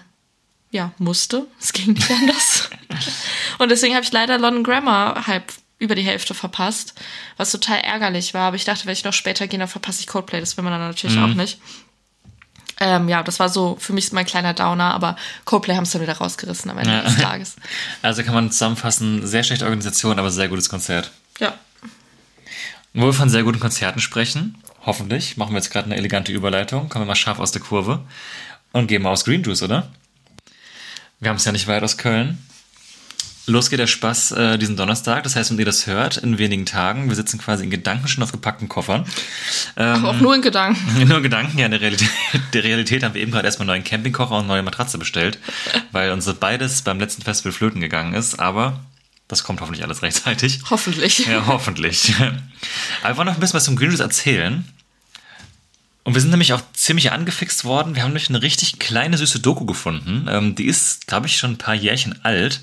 ja, 0.71 0.93
musste. 0.99 1.47
Es 1.61 1.73
ging 1.73 1.95
nicht 1.95 2.11
anders. 2.23 2.71
Und 3.59 3.71
deswegen 3.71 3.95
habe 3.95 4.05
ich 4.05 4.13
leider 4.13 4.39
London 4.39 4.63
Grammar 4.63 5.27
halb 5.27 5.53
über 5.81 5.95
die 5.95 6.03
Hälfte 6.03 6.35
verpasst, 6.35 6.95
was 7.37 7.53
total 7.53 7.79
ärgerlich 7.79 8.35
war. 8.35 8.49
Aber 8.49 8.57
ich 8.57 8.65
dachte, 8.65 8.87
wenn 8.87 8.93
ich 8.93 9.05
noch 9.05 9.13
später 9.13 9.47
gehe, 9.47 9.59
dann 9.59 9.69
verpasse 9.69 10.01
ich 10.01 10.07
Coldplay. 10.07 10.41
Das 10.41 10.57
will 10.57 10.65
man 10.65 10.73
dann 10.73 10.89
natürlich 10.89 11.19
auch 11.19 11.35
nicht. 11.35 11.59
Ähm, 12.81 13.09
ja, 13.09 13.23
das 13.23 13.41
war 13.41 13.49
so 13.49 13.77
für 13.81 13.93
mich 13.93 14.13
mein 14.13 14.25
kleiner 14.27 14.55
Downer, 14.55 14.95
aber 14.95 15.17
Coldplay 15.45 15.75
haben 15.75 15.83
es 15.85 15.91
dann 15.91 16.03
wieder 16.03 16.17
rausgerissen 16.19 16.71
am 16.71 16.79
Ende 16.79 16.91
Ja. 16.93 17.03
des 17.03 17.17
Tages. 17.17 17.57
Also 18.03 18.23
kann 18.23 18.35
man 18.35 18.51
zusammenfassen, 18.53 19.27
sehr 19.27 19.43
schlechte 19.43 19.65
Organisation, 19.65 20.19
aber 20.19 20.31
sehr 20.31 20.49
gutes 20.49 20.69
Konzert. 20.69 21.11
Ja. 21.41 21.55
Wo 22.95 23.07
wir 23.07 23.13
von 23.13 23.29
sehr 23.29 23.43
guten 23.43 23.61
Konzerten 23.61 24.01
sprechen, 24.01 24.63
hoffentlich, 24.87 25.37
machen 25.37 25.51
wir 25.53 25.59
jetzt 25.59 25.71
gerade 25.71 25.87
eine 25.87 25.97
elegante 25.97 26.33
Überleitung, 26.33 26.89
kommen 26.89 27.05
wir 27.05 27.09
mal 27.09 27.15
scharf 27.17 27.39
aus 27.41 27.53
der 27.53 27.63
Kurve 27.63 28.01
und 28.73 28.87
gehen 28.87 29.03
mal 29.03 29.11
aus 29.11 29.25
Green 29.25 29.43
Juice, 29.43 29.63
oder? 29.63 29.91
Wir 31.21 31.31
haben 31.31 31.37
es 31.37 31.45
ja 31.45 31.53
nicht 31.53 31.67
weit 31.67 31.83
aus 31.83 31.97
Köln. 31.99 32.39
Los 33.49 33.71
geht 33.71 33.79
der 33.79 33.87
Spaß 33.87 34.33
äh, 34.33 34.59
diesen 34.59 34.77
Donnerstag. 34.77 35.23
Das 35.25 35.35
heißt, 35.35 35.51
wenn 35.51 35.59
ihr 35.59 35.65
das 35.65 35.87
hört, 35.87 36.19
in 36.19 36.39
wenigen 36.39 36.67
Tagen, 36.67 37.09
wir 37.09 37.17
sitzen 37.17 37.39
quasi 37.39 37.65
in 37.65 37.71
Gedanken 37.71 38.07
schon 38.07 38.23
auf 38.23 38.31
gepackten 38.31 38.69
Koffern. 38.69 39.05
Ähm, 39.77 40.05
Aber 40.05 40.11
auch 40.11 40.21
nur 40.21 40.35
in 40.35 40.43
Gedanken. 40.43 40.79
Nur 41.09 41.23
Gedanken, 41.23 41.59
ja, 41.59 41.65
in 41.65 41.73
der 41.73 41.81
Realität, 41.81 42.11
der 42.53 42.65
Realität 42.65 43.03
haben 43.03 43.15
wir 43.15 43.23
eben 43.23 43.33
gerade 43.33 43.47
erstmal 43.47 43.65
einen 43.69 43.81
neuen 43.81 43.85
Campingkocher 43.85 44.33
und 44.33 44.41
eine 44.41 44.49
neue 44.49 44.63
Matratze 44.63 44.99
bestellt, 44.99 45.39
weil 45.93 46.11
uns 46.13 46.33
beides 46.35 46.83
beim 46.83 47.01
letzten 47.01 47.23
Festival 47.23 47.53
flöten 47.53 47.81
gegangen 47.81 48.15
ist, 48.15 48.39
aber 48.39 48.81
das 49.29 49.45
kommt 49.45 49.61
hoffentlich 49.61 49.85
alles 49.85 50.03
rechtzeitig. 50.03 50.61
Hoffentlich. 50.71 51.27
Ja, 51.27 51.47
hoffentlich. 51.47 52.15
Aber 53.03 53.13
wir 53.13 53.17
wollen 53.19 53.27
noch 53.27 53.35
ein 53.35 53.41
bisschen 53.41 53.57
was 53.57 53.65
zum 53.65 53.77
Green 53.77 53.91
Juice 53.91 54.01
erzählen. 54.01 54.65
Und 56.09 56.15
wir 56.15 56.23
sind 56.23 56.31
nämlich 56.31 56.55
auch 56.55 56.63
ziemlich 56.73 57.13
angefixt 57.13 57.67
worden. 57.67 57.95
Wir 57.95 58.03
haben 58.03 58.13
nämlich 58.13 58.31
eine 58.31 58.41
richtig 58.41 58.79
kleine, 58.79 59.19
süße 59.19 59.41
Doku 59.41 59.67
gefunden. 59.67 60.27
Ähm, 60.27 60.55
die 60.55 60.65
ist, 60.65 61.07
glaube 61.07 61.27
ich, 61.27 61.37
schon 61.37 61.51
ein 61.51 61.59
paar 61.59 61.75
Jährchen 61.75 62.25
alt. 62.25 62.63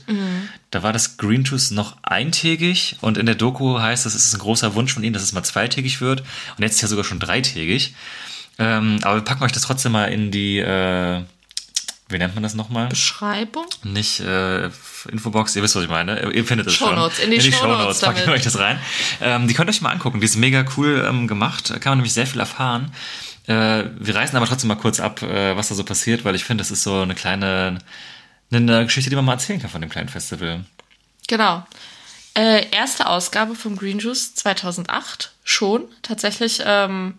Da 0.72 0.82
war 0.82 0.92
das 0.92 1.18
Green 1.18 1.44
Juice 1.44 1.70
noch 1.70 1.98
eintägig. 2.02 2.96
Und 3.02 3.20
in 3.20 3.28
der 3.28 3.36
Doku 3.36 3.78
heißt 3.80 4.08
es, 4.08 4.16
es 4.16 4.26
ist 4.26 4.34
ein 4.34 4.40
großer 4.40 4.74
Wunsch 4.74 4.96
von 4.96 5.04
ihnen, 5.04 5.14
dass 5.14 5.22
es 5.22 5.32
mal 5.32 5.44
zweitägig 5.44 6.02
wird. 6.02 6.22
Und 6.58 6.64
jetzt 6.64 6.74
ist 6.74 6.82
ja 6.82 6.88
sogar 6.88 7.06
schon 7.06 7.20
dreitägig. 7.20 7.94
Ähm, 8.58 8.98
aber 9.04 9.18
wir 9.18 9.24
packen 9.24 9.44
euch 9.44 9.52
das 9.52 9.62
trotzdem 9.62 9.92
mal 9.92 10.06
in 10.06 10.32
die, 10.32 10.58
äh, 10.58 11.22
wie 12.10 12.18
nennt 12.18 12.34
man 12.34 12.42
das 12.42 12.56
nochmal? 12.56 12.88
Beschreibung? 12.88 13.66
nicht 13.84 14.22
äh, 14.22 14.72
Infobox, 15.12 15.56
ihr 15.56 15.62
wisst, 15.62 15.76
was 15.76 15.84
ich 15.84 15.90
meine. 15.90 16.34
Ihr 16.34 16.46
findet 16.46 16.66
es 16.66 16.74
schon. 16.74 16.98
in 17.24 17.30
die 17.30 17.40
Shownotes 17.40 17.60
Shownotes 17.60 18.02
packen 18.02 18.26
wir 18.26 18.34
euch 18.34 18.44
das 18.44 18.58
rein. 18.58 18.80
Ähm, 19.22 19.48
die 19.48 19.54
könnt 19.54 19.70
ihr 19.70 19.74
euch 19.74 19.82
mal 19.82 19.92
angucken. 19.92 20.20
Die 20.20 20.26
ist 20.26 20.36
mega 20.36 20.66
cool 20.78 21.06
ähm, 21.08 21.28
gemacht. 21.28 21.70
Da 21.70 21.78
kann 21.78 21.92
man 21.92 22.00
nämlich 22.00 22.14
sehr 22.14 22.26
viel 22.26 22.40
erfahren. 22.40 22.92
Äh, 23.48 23.86
wir 24.00 24.16
reißen 24.16 24.36
aber 24.36 24.48
trotzdem 24.48 24.68
mal 24.70 24.76
kurz 24.76 25.00
ab, 25.00 25.22
äh, 25.22 25.56
was 25.56 25.70
da 25.70 25.76
so 25.76 25.84
passiert, 25.84 26.26
weil 26.26 26.36
ich 26.36 26.46
finde, 26.46 26.62
das 26.62 26.72
ist 26.72 26.84
so 26.84 27.02
eine 27.02 27.16
kleine 27.16 27.80
eine 28.52 28.86
Geschichte, 28.86 29.10
die 29.10 29.16
man 29.16 29.26
mal 29.26 29.34
erzählen 29.34 29.60
kann 29.60 29.70
von 29.70 29.82
dem 29.82 29.90
kleinen 29.90 30.10
Festival. 30.10 30.64
Genau. 31.28 31.66
Äh, 32.36 32.70
erste 32.72 33.08
Ausgabe 33.08 33.56
vom 33.56 33.78
Green 33.78 34.00
Juice 34.00 34.36
2008 34.36 35.32
schon. 35.44 35.86
Tatsächlich 36.02 36.62
ähm, 36.66 37.16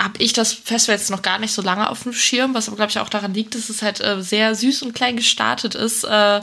habe 0.00 0.22
ich 0.22 0.32
das 0.32 0.52
Festival 0.52 0.96
jetzt 0.96 1.10
noch 1.10 1.22
gar 1.22 1.38
nicht 1.38 1.52
so 1.52 1.62
lange 1.62 1.90
auf 1.90 2.04
dem 2.04 2.12
Schirm, 2.12 2.54
was 2.54 2.68
aber, 2.68 2.76
glaube 2.76 2.90
ich, 2.90 2.98
auch 2.98 3.08
daran 3.08 3.34
liegt, 3.34 3.54
dass 3.54 3.68
es 3.68 3.82
halt 3.82 4.00
äh, 4.00 4.22
sehr 4.22 4.54
süß 4.54 4.82
und 4.82 4.94
klein 4.94 5.16
gestartet 5.16 5.74
ist. 5.74 6.04
Äh, 6.04 6.42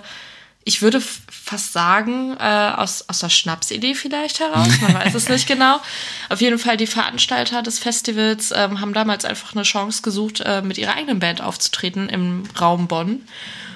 ich 0.64 0.82
würde 0.82 1.02
fast 1.02 1.74
sagen, 1.74 2.36
äh, 2.40 2.72
aus, 2.76 3.06
aus 3.08 3.20
der 3.20 3.30
Schnapsidee 3.30 3.96
vielleicht 3.96 4.40
heraus, 4.40 4.68
man 4.82 4.94
weiß 4.94 5.16
es 5.16 5.28
nicht 5.28 5.48
genau. 5.48 5.80
Auf 6.30 6.42
jeden 6.42 6.60
Fall, 6.60 6.78
die 6.78 6.88
Veranstalter 6.88 7.62
des 7.64 7.80
Festivals 7.80 8.54
ähm, 8.56 8.80
haben 8.80 8.94
damals 8.94 9.26
einfach 9.26 9.54
eine 9.54 9.64
Chance 9.64 10.02
gesucht, 10.02 10.42
äh, 10.42 10.62
mit 10.62 10.78
ihrer 10.78 10.96
eigenen 10.96 11.20
Band 11.20 11.42
aufzutreten 11.42 12.10
im 12.10 12.44
Raum 12.60 12.88
Bonn. 12.88 13.22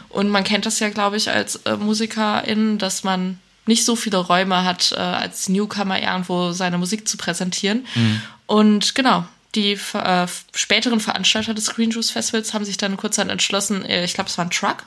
Und 0.09 0.29
man 0.29 0.43
kennt 0.43 0.65
das 0.65 0.79
ja, 0.79 0.89
glaube 0.89 1.17
ich, 1.17 1.29
als 1.29 1.57
äh, 1.65 1.75
Musikerin, 1.75 2.77
dass 2.77 3.03
man 3.03 3.39
nicht 3.65 3.83
so 3.83 3.95
viele 3.95 4.17
Räume 4.17 4.63
hat, 4.63 4.91
äh, 4.91 4.99
als 4.99 5.49
Newcomer 5.49 5.99
irgendwo 5.99 6.51
seine 6.51 6.77
Musik 6.77 7.07
zu 7.07 7.17
präsentieren. 7.17 7.85
Und 8.45 8.93
genau, 8.93 9.25
die 9.55 9.71
äh, 9.93 10.27
späteren 10.53 10.99
Veranstalter 10.99 11.53
des 11.53 11.73
Green 11.73 11.89
Juice 11.89 12.11
Festivals 12.11 12.53
haben 12.53 12.65
sich 12.65 12.77
dann 12.77 12.97
kurzerhand 12.97 13.31
entschlossen, 13.31 13.83
äh, 13.85 14.05
ich 14.05 14.13
glaube, 14.13 14.29
es 14.29 14.37
war 14.37 14.45
ein 14.45 14.51
Truck, 14.51 14.83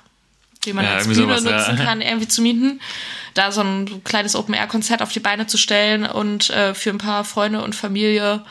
den 0.67 0.77
man 0.77 0.85
Ja, 0.85 0.95
als 0.95 1.05
Bühne 1.07 1.17
sowas, 1.17 1.45
ja. 1.45 1.57
nutzen 1.57 1.77
kann, 1.77 2.01
irgendwie 2.01 2.29
zu 2.29 2.43
mieten, 2.43 2.81
da 3.35 3.53
so 3.53 3.61
ein 3.61 4.03
kleines 4.05 4.35
Open-Air-Konzert 4.35 5.03
auf 5.03 5.13
die 5.13 5.21
Beine 5.21 5.47
zu 5.47 5.59
stellen 5.59 6.05
und 6.05 6.51
äh, 6.51 6.75
für 6.75 6.91
ein 6.91 6.99
paar 6.99 7.25
Freunde 7.25 7.63
und 7.63 7.75
Familie 7.75 8.45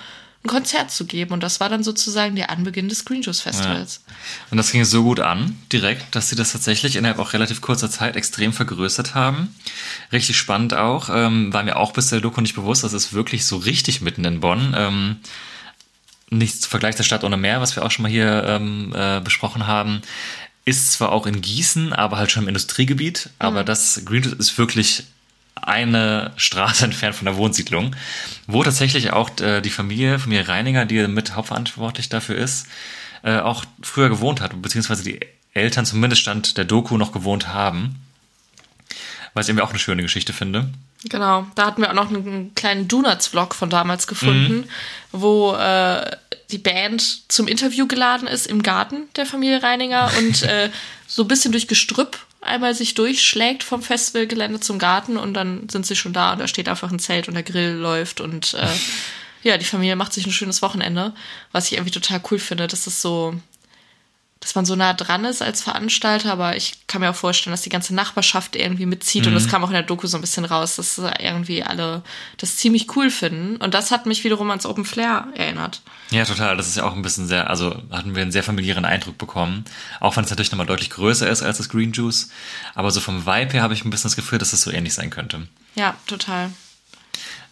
ein 0.44 0.48
Konzert 0.48 0.92
zu 0.92 1.06
geben. 1.06 1.34
Und 1.34 1.44
das 1.44 1.60
war 1.60 1.70
dann 1.70 1.84
sozusagen 1.84 2.36
der 2.36 2.50
Anbeginn 2.50 2.90
des 2.90 3.06
Green 3.06 3.22
Juice 3.22 3.42
Festivals. 3.42 4.04
Und 4.50 4.58
das 4.58 4.72
ging 4.72 4.86
so 4.86 5.04
gut 5.04 5.20
an, 5.20 5.58
direkt, 5.72 6.16
dass 6.16 6.30
sie 6.30 6.36
das 6.36 6.52
tatsächlich 6.52 6.96
innerhalb 6.96 7.20
auch 7.20 7.34
relativ 7.34 7.62
kurzer 7.62 7.90
Zeit 7.90 8.16
extrem 8.16 8.54
vergrößert 8.54 9.16
haben. 9.16 9.54
Richtig 10.12 10.38
spannend 10.38 10.74
auch. 10.74 11.10
Ähm, 11.12 11.54
war 11.54 11.64
mir 11.64 11.76
auch 11.76 11.92
bis 11.92 12.10
der 12.10 12.22
Doku 12.22 12.42
nicht 12.42 12.56
bewusst, 12.56 12.84
das 12.84 12.94
ist 12.94 13.14
wirklich 13.14 13.46
so 13.46 13.58
richtig 13.58 14.02
mitten 14.02 14.24
in 14.26 14.40
Bonn. 14.40 14.74
Ähm, 14.78 15.18
nichts 16.30 16.66
Vergleich 16.66 16.96
der 16.96 17.04
Stadt 17.04 17.24
ohne 17.24 17.38
Meer, 17.38 17.62
was 17.62 17.76
wir 17.76 17.86
auch 17.86 17.92
schon 17.92 18.04
mal 18.04 18.12
hier 18.12 18.44
ähm, 18.46 18.94
äh, 18.96 19.22
besprochen 19.22 19.66
haben. 19.68 20.02
Ist 20.68 20.92
zwar 20.92 21.14
auch 21.14 21.26
in 21.26 21.40
Gießen, 21.40 21.94
aber 21.94 22.18
halt 22.18 22.30
schon 22.30 22.44
im 22.44 22.50
Industriegebiet. 22.50 23.30
Aber 23.40 23.64
das 23.64 24.02
Green 24.04 24.24
Juice 24.24 24.34
ist 24.34 24.58
wirklich 24.58 25.06
eine 25.56 26.34
Straße 26.36 26.84
entfernt 26.84 27.16
von 27.16 27.24
der 27.24 27.38
Wohnsiedlung, 27.38 27.96
wo 28.48 28.66
tatsächlich 28.66 29.14
auch 29.14 29.30
äh, 29.40 29.62
die 29.62 29.70
Familie, 29.70 30.20
Familie 30.20 30.50
Reininger, 30.50 30.86
die 30.86 31.08
mit 31.08 31.38
hauptverantwortlich 31.38 32.10
dafür 32.10 32.36
ist, 32.36 32.68
äh, 33.24 33.38
auch 33.38 33.64
früher 33.82 34.10
gewohnt 34.10 34.42
hat, 34.42 34.62
beziehungsweise 34.62 35.06
die 35.06 35.22
Eltern 35.54 35.86
zumindest 35.86 36.22
Stand 36.22 36.58
der 36.58 36.66
Doku 36.66 36.98
noch 36.98 37.14
gewohnt 37.14 37.48
haben. 37.48 37.96
Was 39.34 39.46
ich 39.46 39.52
irgendwie 39.52 39.64
auch 39.64 39.70
eine 39.70 39.80
schöne 39.80 40.02
Geschichte 40.02 40.34
finde. 40.34 40.68
Genau, 41.06 41.48
da 41.56 41.68
hatten 41.68 41.82
wir 41.82 41.92
auch 41.92 41.94
noch 41.94 42.10
einen 42.10 42.54
kleinen 42.56 42.90
Donuts-Vlog 42.90 43.56
von 43.56 43.70
damals 43.70 44.06
gefunden, 44.06 44.68
wo 45.14 45.56
äh, 45.56 46.12
die 46.52 46.58
Band 46.58 47.30
zum 47.32 47.48
Interview 47.48 47.88
geladen 47.88 48.28
ist 48.28 48.48
im 48.48 48.64
Garten 48.64 49.08
der 49.16 49.26
Familie 49.26 49.62
Reininger 49.64 50.12
und 50.18 50.44
äh, 50.44 50.70
so 51.08 51.24
ein 51.24 51.28
bisschen 51.28 51.52
durch 51.52 51.68
Gestrüpp 51.68 52.18
einmal 52.42 52.74
sich 52.74 52.94
durchschlägt 52.94 53.64
vom 53.64 53.82
Festivalgelände 53.82 54.60
zum 54.60 54.80
Garten 54.80 55.18
und 55.18 55.34
dann 55.34 55.68
sind 55.70 55.86
sie 55.86 55.96
schon 55.96 56.14
da 56.14 56.34
und 56.34 56.40
da 56.40 56.48
steht 56.48 56.70
einfach 56.70 56.92
ein 56.92 57.00
Zelt 57.00 57.28
und 57.28 57.34
der 57.34 57.44
Grill 57.44 57.74
läuft 57.74 58.22
und 58.22 58.54
äh, 58.54 58.68
ja, 59.44 59.58
die 59.58 59.66
Familie 59.66 59.96
macht 59.96 60.14
sich 60.14 60.26
ein 60.26 60.32
schönes 60.32 60.62
Wochenende, 60.62 61.14
was 61.52 61.68
ich 61.68 61.74
irgendwie 61.74 61.92
total 61.92 62.22
cool 62.32 62.40
finde, 62.40 62.68
dass 62.68 62.86
das 62.86 63.02
so 63.02 63.36
dass 64.48 64.56
man 64.56 64.66
so 64.66 64.78
nah 64.78 64.94
dran 64.94 65.26
ist 65.26 65.42
als 65.42 65.62
Veranstalter, 65.62 66.32
aber 66.32 66.56
ich 66.56 66.88
kann 66.88 67.02
mir 67.02 67.10
auch 67.10 67.16
vorstellen, 67.16 67.52
dass 67.52 67.64
die 67.64 67.70
ganze 67.70 67.94
Nachbarschaft 67.94 68.56
irgendwie 68.56 68.86
mitzieht 68.86 69.28
und 69.28 69.34
das 69.34 69.50
kam 69.50 69.62
auch 69.62 69.68
in 69.68 69.74
der 69.74 69.84
Doku 69.84 70.08
so 70.08 70.18
ein 70.18 70.22
bisschen 70.22 70.46
raus, 70.46 70.78
dass 70.78 70.98
irgendwie 71.20 71.64
alle 71.64 72.02
das 72.38 72.56
ziemlich 72.56 72.96
cool 72.96 73.10
finden 73.10 73.58
und 73.58 73.74
das 73.74 73.92
hat 73.92 74.06
mich 74.06 74.24
wiederum 74.24 74.50
ans 74.50 74.66
Open 74.66 74.86
Flair 74.86 75.28
erinnert. 75.36 75.82
Ja, 76.12 76.24
total. 76.24 76.56
Das 76.56 76.66
ist 76.66 76.78
ja 76.78 76.86
auch 76.86 76.96
ein 76.96 77.02
bisschen 77.02 77.28
sehr, 77.28 77.50
also 77.50 77.76
hatten 77.92 78.16
wir 78.16 78.22
einen 78.22 78.32
sehr 78.32 78.42
familiären 78.42 78.86
Eindruck 78.86 79.18
bekommen. 79.18 79.66
Auch 80.00 80.16
wenn 80.16 80.24
es 80.24 80.30
natürlich 80.30 80.54
nochmal 80.54 80.66
deutlich 80.66 80.92
größer 80.92 81.30
ist 81.30 81.44
als 81.44 81.58
das 81.58 81.68
Green 81.68 81.92
Juice. 81.92 82.30
Aber 82.74 82.92
so 82.92 83.02
vom 83.02 83.26
Vibe 83.26 83.52
her 83.52 83.64
habe 83.64 83.74
ich 83.74 83.84
ein 83.84 83.90
bisschen 83.90 84.08
das 84.08 84.16
Gefühl, 84.16 84.40
dass 84.40 84.54
es 84.54 84.62
so 84.62 84.72
ähnlich 84.72 84.94
sein 84.94 85.10
könnte. 85.10 85.46
Ja, 85.76 85.98
total. 86.08 86.52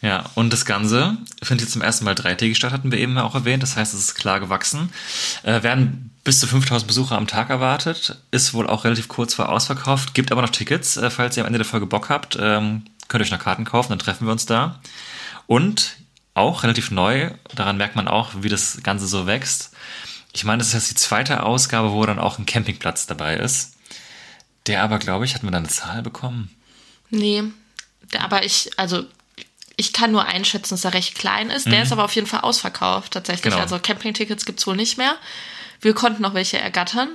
Ja, 0.02 0.30
und 0.36 0.54
das 0.54 0.64
Ganze 0.64 1.18
findet 1.44 1.66
jetzt 1.66 1.74
zum 1.74 1.82
ersten 1.82 2.06
Mal 2.06 2.16
dreitägig 2.16 2.56
statt, 2.56 2.72
hatten 2.72 2.94
wir 2.94 3.00
eben 3.00 3.18
auch 3.18 3.36
erwähnt. 3.36 3.64
Das 3.64 3.76
heißt, 3.76 3.94
es 3.94 4.00
ist 4.00 4.16
klar 4.16 4.40
gewachsen. 4.40 4.94
Äh, 5.44 5.62
werden 5.64 6.15
bis 6.26 6.40
zu 6.40 6.48
5000 6.48 6.88
Besucher 6.88 7.16
am 7.16 7.28
Tag 7.28 7.50
erwartet. 7.50 8.18
Ist 8.32 8.54
wohl 8.54 8.68
auch 8.68 8.84
relativ 8.84 9.08
kurz 9.08 9.36
vor 9.36 9.48
ausverkauft. 9.48 10.14
Gibt 10.14 10.32
aber 10.34 10.42
noch 10.42 10.50
Tickets, 10.50 10.98
äh, 10.98 11.10
falls 11.10 11.38
ihr 11.38 11.44
am 11.44 11.48
Ende 11.48 11.60
der 11.60 11.66
Folge 11.66 11.86
Bock 11.86 12.10
habt. 12.10 12.38
Ähm, 12.42 12.84
könnt 13.08 13.22
ihr 13.22 13.26
euch 13.26 13.32
noch 13.32 13.40
Karten 13.40 13.64
kaufen, 13.64 13.90
dann 13.90 14.00
treffen 14.00 14.28
wir 14.28 14.32
uns 14.32 14.46
da. 14.46 14.82
Und 15.48 15.96
auch 16.34 16.64
relativ 16.64 16.92
neu, 16.92 17.30
daran 17.54 17.78
merkt 17.78 17.96
man 17.96 18.08
auch, 18.08 18.32
wie 18.42 18.50
das 18.50 18.80
Ganze 18.84 19.08
so 19.08 19.28
wächst. 19.28 19.72
Ich 20.34 20.44
meine, 20.44 20.58
das 20.58 20.70
ist 20.70 20.74
jetzt 20.74 20.90
die 20.90 20.96
zweite 20.96 21.44
Ausgabe, 21.44 21.94
wo 21.94 22.06
dann 22.06 22.20
auch 22.20 22.40
ein 22.40 22.46
Campingplatz 22.46 23.06
dabei 23.06 23.38
ist. 23.38 23.76
Der 24.66 24.84
aber, 24.84 24.98
glaube 24.98 25.26
ich, 25.26 25.36
hatten 25.36 25.46
wir 25.46 25.52
da 25.52 25.60
eine 25.60 25.68
Zahl 25.68 26.02
bekommen. 26.02 26.50
Nee, 27.12 27.44
aber 28.20 28.44
ich, 28.44 28.72
also 28.78 29.06
ich 29.78 29.94
kann 29.94 30.12
nur 30.12 30.26
einschätzen, 30.26 30.72
dass 30.72 30.86
er 30.86 30.94
recht 30.94 31.16
klein 31.16 31.52
ist. 31.52 31.68
Der 31.68 31.84
ist 31.84 31.92
aber 31.92 32.04
auf 32.04 32.16
jeden 32.16 32.28
Fall 32.28 32.42
ausverkauft 32.42 33.14
tatsächlich. 33.14 33.54
Genau. 33.54 33.60
Also 33.60 33.78
Campingtickets 33.78 34.46
gibt's 34.46 34.66
wohl 34.66 34.76
nicht 34.76 34.98
mehr. 34.98 35.16
Wir 35.86 35.94
konnten 35.94 36.24
noch 36.24 36.34
welche 36.34 36.58
ergattern 36.58 37.10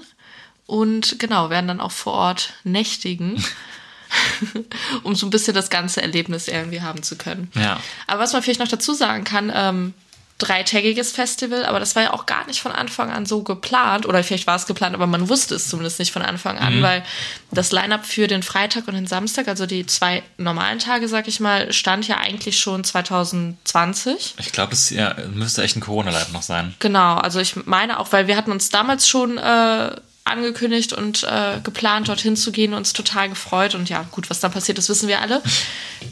und 0.67 1.19
genau, 1.19 1.51
werden 1.51 1.67
dann 1.67 1.81
auch 1.81 1.91
vor 1.91 2.13
Ort 2.13 2.55
nächtigen. 2.63 3.45
um 5.05 5.15
so 5.15 5.27
ein 5.27 5.31
bisschen 5.31 5.55
das 5.55 5.71
ganze 5.71 6.03
Erlebnis 6.03 6.49
irgendwie 6.49 6.81
haben 6.81 7.03
zu 7.03 7.17
können. 7.17 7.51
Ja. 7.55 7.81
Aber 8.09 8.23
was 8.23 8.33
man 8.33 8.43
vielleicht 8.43 8.59
noch 8.59 8.69
dazu 8.69 8.93
sagen 8.93 9.23
kann, 9.23 9.53
ähm, 9.55 9.95
dreitägiges 10.41 11.13
Festival, 11.13 11.65
aber 11.65 11.79
das 11.79 11.95
war 11.95 12.03
ja 12.03 12.13
auch 12.13 12.27
gar 12.27 12.47
nicht 12.47 12.61
von 12.61 12.73
Anfang 12.73 13.11
an 13.11 13.27
so 13.27 13.43
geplant, 13.45 14.07
oder 14.07 14.25
vielleicht 14.25 14.47
war 14.49 14.57
es 14.57 14.67
geplant, 14.67 14.95
aber 14.95 15.07
man 15.07 15.29
wusste 15.29 15.55
es 15.55 15.69
zumindest 15.69 15.99
nicht 16.01 16.11
von 16.13 16.23
Anfang 16.23 16.59
an, 16.59 16.79
Mhm. 16.79 16.83
weil 16.83 17.03
das 17.53 17.71
Line-up 17.73 18.05
für 18.07 18.27
den 18.27 18.43
Freitag 18.43 18.89
und 18.89 18.95
den 18.95 19.07
Samstag, 19.07 19.47
also 19.49 19.67
die 19.67 19.87
zwei 19.87 20.23
normalen 20.39 20.79
Tage, 20.79 21.07
sag 21.09 21.29
ich 21.29 21.39
mal, 21.41 21.73
stand 21.73 22.09
ja 22.09 22.17
eigentlich 22.19 22.59
schon 22.59 22.83
2020. 22.85 24.35
Ich 24.39 24.53
glaube, 24.53 24.71
das 24.71 24.91
ja, 24.91 25.15
müsste 25.33 25.63
echt 25.63 25.77
ein 25.77 25.81
Corona-Leib 25.81 26.33
noch 26.33 26.43
sein. 26.43 26.75
Genau, 26.79 27.15
also 27.17 27.39
ich 27.41 27.55
meine 27.67 27.99
auch, 28.01 28.11
weil 28.13 28.27
wir 28.27 28.37
hatten 28.37 28.51
uns 28.53 28.71
damals 28.71 29.09
schon 29.09 29.39
äh, 29.39 29.91
angekündigt 30.25 30.93
und 30.93 31.25
äh, 31.25 31.59
geplant, 31.65 32.09
dorthin 32.09 32.37
zu 32.37 32.53
gehen, 32.53 32.75
uns 32.75 32.93
total 32.93 33.29
gefreut 33.29 33.75
und 33.75 33.89
ja, 33.89 34.05
gut, 34.13 34.31
was 34.31 34.39
dann 34.41 34.53
passiert 34.53 34.79
ist, 34.79 34.89
wissen 34.89 35.09
wir 35.09 35.21
alle. 35.21 35.43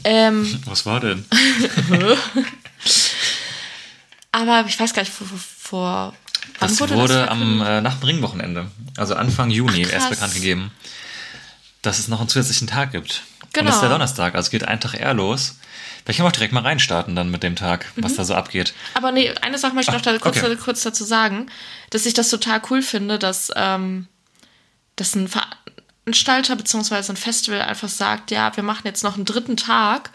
Ähm, 0.03 0.61
Was 0.65 0.85
war 0.85 0.99
denn? 0.99 1.25
aber 4.31 4.65
ich 4.67 4.79
weiß 4.79 4.93
gar 4.93 5.01
nicht, 5.01 5.11
vor, 5.13 5.27
vor, 5.27 6.13
wann 6.59 6.69
Das 6.69 6.79
wurde, 6.79 6.95
wurde, 6.95 7.13
das 7.13 7.29
am 7.29 7.61
äh, 7.61 7.81
nach 7.81 7.95
dem 7.95 8.03
Ringwochenende, 8.03 8.69
also 8.97 9.15
Anfang 9.15 9.49
Juni, 9.49 9.85
Ach, 9.87 9.93
erst 9.93 10.09
bekannt 10.09 10.33
gegeben, 10.33 10.71
dass 11.81 11.99
es 11.99 12.07
noch 12.07 12.19
einen 12.19 12.29
zusätzlichen 12.29 12.67
Tag 12.67 12.91
gibt. 12.91 13.23
Und 13.43 13.53
Genau. 13.53 13.67
das 13.67 13.75
ist 13.75 13.81
der 13.81 13.89
Donnerstag, 13.89 14.35
also 14.35 14.51
geht 14.51 14.67
ein 14.67 14.79
Tag 14.79 14.93
eher 14.93 15.13
los. 15.13 15.55
Vielleicht 16.03 16.17
können 16.17 16.25
wir 16.25 16.29
auch 16.29 16.33
direkt 16.33 16.53
mal 16.53 16.61
reinstarten 16.61 17.15
dann 17.15 17.29
mit 17.29 17.43
dem 17.43 17.55
Tag, 17.55 17.91
was 17.95 18.15
da 18.15 18.23
so 18.23 18.33
abgeht. 18.33 18.73
Aber 18.93 19.11
nee, 19.11 19.31
eine 19.41 19.57
Sache 19.57 19.75
möchte 19.75 19.91
ich 19.91 19.97
noch 19.97 20.01
da, 20.01 20.17
kurz, 20.17 20.37
okay. 20.37 20.55
kurz 20.55 20.81
dazu 20.81 21.03
sagen, 21.03 21.51
dass 21.89 22.05
ich 22.05 22.13
das 22.13 22.29
total 22.29 22.61
cool 22.69 22.81
finde, 22.81 23.19
dass, 23.19 23.51
ähm, 23.55 24.07
dass 24.95 25.15
ein 25.15 25.27
Veranstalter 25.27 26.55
bzw. 26.55 27.11
ein 27.11 27.17
Festival 27.17 27.61
einfach 27.61 27.89
sagt, 27.89 28.31
ja, 28.31 28.55
wir 28.55 28.63
machen 28.63 28.85
jetzt 28.85 29.03
noch 29.03 29.15
einen 29.15 29.25
dritten 29.25 29.57
Tag, 29.57 30.11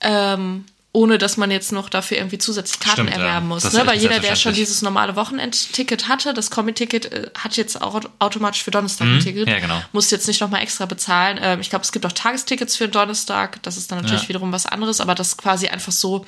ähm, 0.00 0.64
ohne 0.96 1.18
dass 1.18 1.36
man 1.36 1.50
jetzt 1.50 1.72
noch 1.72 1.90
dafür 1.90 2.16
irgendwie 2.16 2.38
zusätzlich 2.38 2.80
Karten 2.80 3.02
Stimmt, 3.02 3.10
ja. 3.10 3.16
erwerben 3.18 3.48
muss. 3.48 3.64
Das 3.64 3.74
ist 3.74 3.78
Ne? 3.78 3.86
Weil 3.86 3.98
jeder, 3.98 4.18
der 4.18 4.34
schon 4.34 4.54
dieses 4.54 4.80
normale 4.80 5.14
Wochenendticket 5.14 6.08
hatte, 6.08 6.32
das 6.32 6.50
Kombi-Ticket, 6.50 7.12
äh, 7.12 7.30
hat 7.36 7.58
jetzt 7.58 7.82
auch 7.82 8.00
automatisch 8.18 8.64
für 8.64 8.70
Donnerstag 8.70 9.06
ein 9.06 9.20
Ticket. 9.20 9.44
Mhm. 9.46 9.52
ja, 9.52 9.58
genau. 9.58 9.82
Muss 9.92 10.10
jetzt 10.10 10.26
nicht 10.26 10.40
nochmal 10.40 10.62
extra 10.62 10.86
bezahlen. 10.86 11.38
Ähm, 11.42 11.60
ich 11.60 11.68
glaube, 11.68 11.84
es 11.84 11.92
gibt 11.92 12.06
auch 12.06 12.12
Tagestickets 12.12 12.76
für 12.76 12.88
Donnerstag. 12.88 13.62
Das 13.62 13.76
ist 13.76 13.92
dann 13.92 13.98
natürlich 14.00 14.22
Ja. 14.22 14.28
wiederum 14.30 14.52
was 14.52 14.64
anderes, 14.64 15.02
aber 15.02 15.14
das 15.14 15.36
quasi 15.36 15.68
einfach 15.68 15.92
so, 15.92 16.24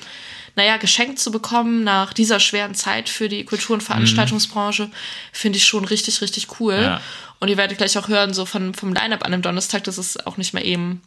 naja, 0.55 0.77
geschenkt 0.77 1.17
zu 1.17 1.31
bekommen 1.31 1.83
nach 1.83 2.13
dieser 2.13 2.39
schweren 2.39 2.75
Zeit 2.75 3.09
für 3.09 3.27
die 3.27 3.45
Kultur- 3.45 3.73
und 3.73 3.81
Veranstaltungsbranche, 3.81 4.91
finde 5.31 5.57
ich 5.57 5.65
schon 5.65 5.83
richtig, 5.83 6.21
richtig 6.21 6.59
cool. 6.59 6.79
Ja. 6.79 7.01
Und 7.39 7.47
ihr 7.47 7.57
werdet 7.57 7.79
gleich 7.79 7.97
auch 7.97 8.07
hören, 8.07 8.35
so 8.35 8.45
von, 8.45 8.75
vom 8.75 8.93
Line-Up 8.93 9.25
an 9.25 9.31
dem 9.31 9.41
Donnerstag, 9.41 9.83
das 9.85 9.97
ist 9.97 10.27
auch 10.27 10.37
nicht 10.37 10.53
mehr 10.53 10.63
eben 10.63 11.01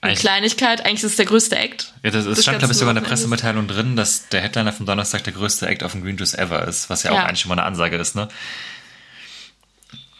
eine 0.00 0.10
Eigentlich- 0.12 0.20
Kleinigkeit. 0.20 0.80
Eigentlich 0.84 1.02
ist 1.04 1.10
es 1.12 1.16
der 1.16 1.26
größte 1.26 1.56
Act. 1.56 1.92
Ja, 2.02 2.10
das, 2.10 2.24
es 2.26 2.36
des 2.36 2.42
stand, 2.44 2.58
glaube 2.58 2.72
ich, 2.72 2.78
sogar 2.78 2.96
in 2.96 3.02
der. 3.02 3.08
Pressemitteilung 3.08 3.66
drin, 3.66 3.96
dass 3.96 4.28
der 4.28 4.40
Headliner 4.42 4.72
vom 4.72 4.86
Donnerstag 4.86 5.24
der 5.24 5.32
größte 5.32 5.66
Act 5.66 5.82
auf 5.82 5.92
dem 5.92 6.02
Green 6.02 6.16
Juice 6.16 6.34
ever 6.34 6.66
ist, 6.68 6.88
was 6.88 7.02
ja, 7.02 7.10
auch 7.10 7.16
Ja. 7.16 7.24
eigentlich 7.24 7.40
schon 7.40 7.48
mal 7.48 7.54
eine 7.58 7.64
Ansage 7.64 7.96
ist, 7.96 8.14
ne? 8.14 8.28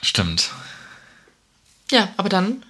Stimmt. 0.03 0.51
Ja, 1.91 2.09
aber 2.17 2.29
dann, 2.29 2.65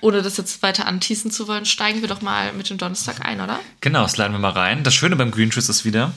ohne 0.00 0.22
das 0.22 0.36
jetzt 0.36 0.62
weiter 0.62 0.86
anteasen 0.86 1.30
zu 1.30 1.46
wollen, 1.48 1.64
steigen 1.66 2.00
wir 2.00 2.08
doch 2.08 2.22
mal 2.22 2.52
mit 2.52 2.70
dem 2.70 2.78
Donnerstag 2.78 3.24
ein, 3.24 3.40
oder? 3.40 3.60
Genau, 3.80 4.06
sliden 4.06 4.32
wir 4.32 4.38
mal 4.38 4.50
rein. 4.50 4.82
Das 4.84 4.94
Schöne 4.94 5.16
beim 5.16 5.30
Green 5.30 5.50
Juice 5.50 5.68
ist 5.68 5.84
wieder, 5.84 6.12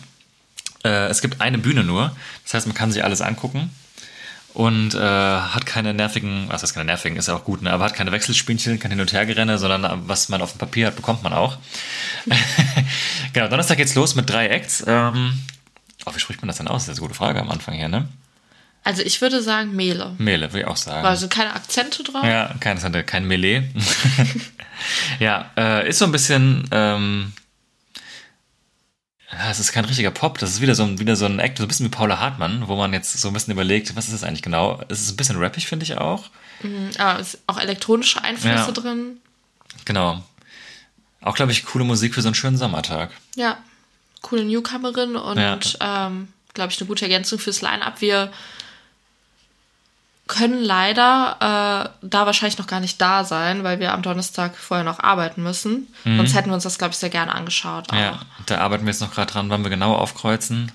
äh, 0.83 1.07
es 1.07 1.21
gibt 1.21 1.41
eine 1.41 1.57
Bühne 1.57 1.83
nur. 1.83 2.15
Das 2.43 2.53
heißt, 2.53 2.67
man 2.67 2.75
kann 2.75 2.91
sich 2.91 3.03
alles 3.03 3.21
angucken 3.21 3.69
und 4.59 4.93
äh, 4.93 4.99
hat 4.99 5.65
keine 5.65 5.93
nervigen, 5.93 6.47
was 6.49 6.63
heißt 6.63 6.73
keine 6.73 6.83
nervigen, 6.83 7.17
ist 7.17 7.29
ja 7.29 7.35
auch 7.35 7.45
gut, 7.45 7.61
ne? 7.61 7.71
aber 7.71 7.85
hat 7.85 7.93
keine 7.93 8.11
Wechselspielchen, 8.11 8.77
kein 8.77 8.91
Hin- 8.91 8.99
und 8.99 9.13
Hergerenne, 9.13 9.57
sondern 9.57 9.85
äh, 9.85 9.97
was 10.05 10.27
man 10.27 10.41
auf 10.41 10.51
dem 10.51 10.57
Papier 10.57 10.87
hat, 10.87 10.97
bekommt 10.97 11.23
man 11.23 11.31
auch. 11.31 11.57
genau, 13.33 13.47
Donnerstag 13.47 13.77
geht's 13.77 13.95
los 13.95 14.15
mit 14.15 14.29
drei 14.29 14.49
Acts. 14.49 14.83
Ähm, 14.85 15.39
oh, 16.05 16.11
wie 16.13 16.19
spricht 16.19 16.41
man 16.41 16.47
das 16.47 16.57
denn 16.57 16.67
aus? 16.67 16.87
Das 16.87 16.95
ist 16.95 16.99
eine 16.99 17.07
gute 17.07 17.17
Frage 17.17 17.39
am 17.39 17.49
Anfang 17.49 17.73
hier, 17.73 17.87
ne? 17.87 18.09
Also 18.83 19.01
ich 19.01 19.21
würde 19.21 19.41
sagen 19.41 19.77
Mehle. 19.77 20.13
Mele, 20.17 20.51
würde 20.51 20.59
ich 20.59 20.67
auch 20.67 20.75
sagen. 20.75 21.07
Also 21.07 21.29
keine 21.29 21.53
Akzente 21.53 22.03
drauf. 22.03 22.25
Ja, 22.25 22.53
kein, 22.59 23.05
kein 23.05 23.25
Melee. 23.25 23.63
ja, 25.19 25.51
äh, 25.55 25.87
ist 25.87 25.99
so 25.99 26.05
ein 26.05 26.11
bisschen. 26.11 26.67
Ähm, 26.71 27.31
es 29.49 29.59
ist 29.59 29.71
kein 29.71 29.85
richtiger 29.85 30.11
Pop, 30.11 30.37
das 30.39 30.49
ist 30.51 30.61
wieder 30.61 30.75
so 30.75 30.83
ein, 30.83 30.99
wieder 30.99 31.15
so 31.15 31.25
ein 31.25 31.39
Act, 31.39 31.57
so 31.59 31.63
ein 31.65 31.67
bisschen 31.67 31.85
wie 31.85 31.89
Paula 31.91 32.19
Hartmann, 32.19 32.67
wo 32.67 32.75
man 32.75 32.93
jetzt 32.93 33.13
so 33.19 33.27
ein 33.27 33.33
bisschen 33.33 33.53
überlegt, 33.53 33.95
was 33.95 34.05
ist 34.05 34.13
das 34.13 34.23
eigentlich 34.23 34.41
genau? 34.41 34.81
Es 34.89 35.01
ist 35.01 35.11
ein 35.11 35.17
bisschen 35.17 35.37
rappig, 35.37 35.67
finde 35.67 35.83
ich 35.83 35.97
auch. 35.97 36.25
Aber 36.97 37.19
es 37.19 37.35
ist 37.35 37.41
auch 37.47 37.59
elektronische 37.59 38.23
Einflüsse 38.23 38.55
Ja. 38.55 38.71
drin. 38.71 39.17
Genau. 39.85 40.23
Auch, 41.21 41.35
glaube 41.35 41.51
ich, 41.51 41.65
coole 41.65 41.83
Musik 41.83 42.13
für 42.15 42.21
so 42.21 42.27
einen 42.29 42.35
schönen 42.35 42.57
Sommertag. 42.57 43.11
Ja, 43.35 43.57
coole 44.21 44.43
Newcomerin 44.45 45.15
und, 45.15 45.37
Ja. 45.37 45.59
ähm, 46.07 46.27
glaube 46.53 46.71
ich, 46.71 46.79
eine 46.79 46.87
gute 46.87 47.05
Ergänzung 47.05 47.39
fürs 47.39 47.61
Line-Up. 47.61 48.01
Wir 48.01 48.31
können 50.29 50.63
leider 50.63 51.91
äh, 52.01 52.05
da 52.07 52.25
wahrscheinlich 52.27 52.59
noch 52.59 52.67
gar 52.67 52.79
nicht 52.79 53.01
da 53.01 53.25
sein, 53.25 53.63
weil 53.63 53.79
wir 53.79 53.93
am 53.93 54.03
Donnerstag 54.03 54.55
vorher 54.55 54.85
noch 54.85 54.99
arbeiten 54.99 55.41
müssen. 55.41 55.87
Sonst 56.03 56.35
hätten 56.35 56.49
wir 56.49 56.53
uns 56.53 56.63
das, 56.63 56.77
glaube 56.77 56.91
ich, 56.91 56.97
sehr 56.97 57.09
gerne 57.09 57.33
angeschaut. 57.33 57.91
Mhm. 57.91 57.97
Ja, 57.97 58.21
da 58.45 58.59
arbeiten 58.59 58.85
wir 58.85 58.91
jetzt 58.91 59.01
noch 59.01 59.11
gerade 59.11 59.33
dran, 59.33 59.49
wann 59.49 59.63
wir 59.63 59.71
genau 59.71 59.95
aufkreuzen. 59.95 60.71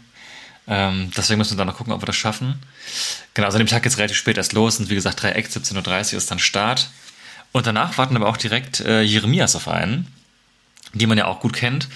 Ähm, 0.67 1.11
deswegen 1.17 1.39
müssen 1.39 1.53
wir 1.53 1.59
dann 1.59 1.69
noch 1.69 1.77
gucken, 1.77 1.93
ob 1.93 2.03
wir 2.03 2.07
das 2.07 2.17
schaffen. 2.17 2.61
Genau, 3.35 3.47
also 3.47 3.57
an 3.57 3.65
dem 3.65 3.69
Tag 3.69 3.85
geht's 3.85 3.97
relativ 3.97 4.17
spät 4.17 4.37
erst 4.37 4.55
los 4.55 4.81
und 4.81 4.91
wie 4.91 4.95
gesagt, 4.97 5.23
3 5.23 5.31
Acts, 5.33 5.57
17.30 5.57 6.13
Uhr 6.13 6.19
ist 6.19 6.31
dann 6.31 6.41
Start. 6.41 6.91
Und 7.53 7.67
danach 7.67 7.97
warten 7.97 8.17
aber 8.17 8.29
auch 8.29 8.37
direkt 8.37 8.81
äh, 8.81 9.03
Jeremias 9.03 9.55
auf 9.55 9.69
einen, 9.69 10.09
die 10.95 11.07
man 11.07 11.17
ja 11.17 11.27
auch 11.27 11.39
gut 11.39 11.53
kennt. 11.53 11.89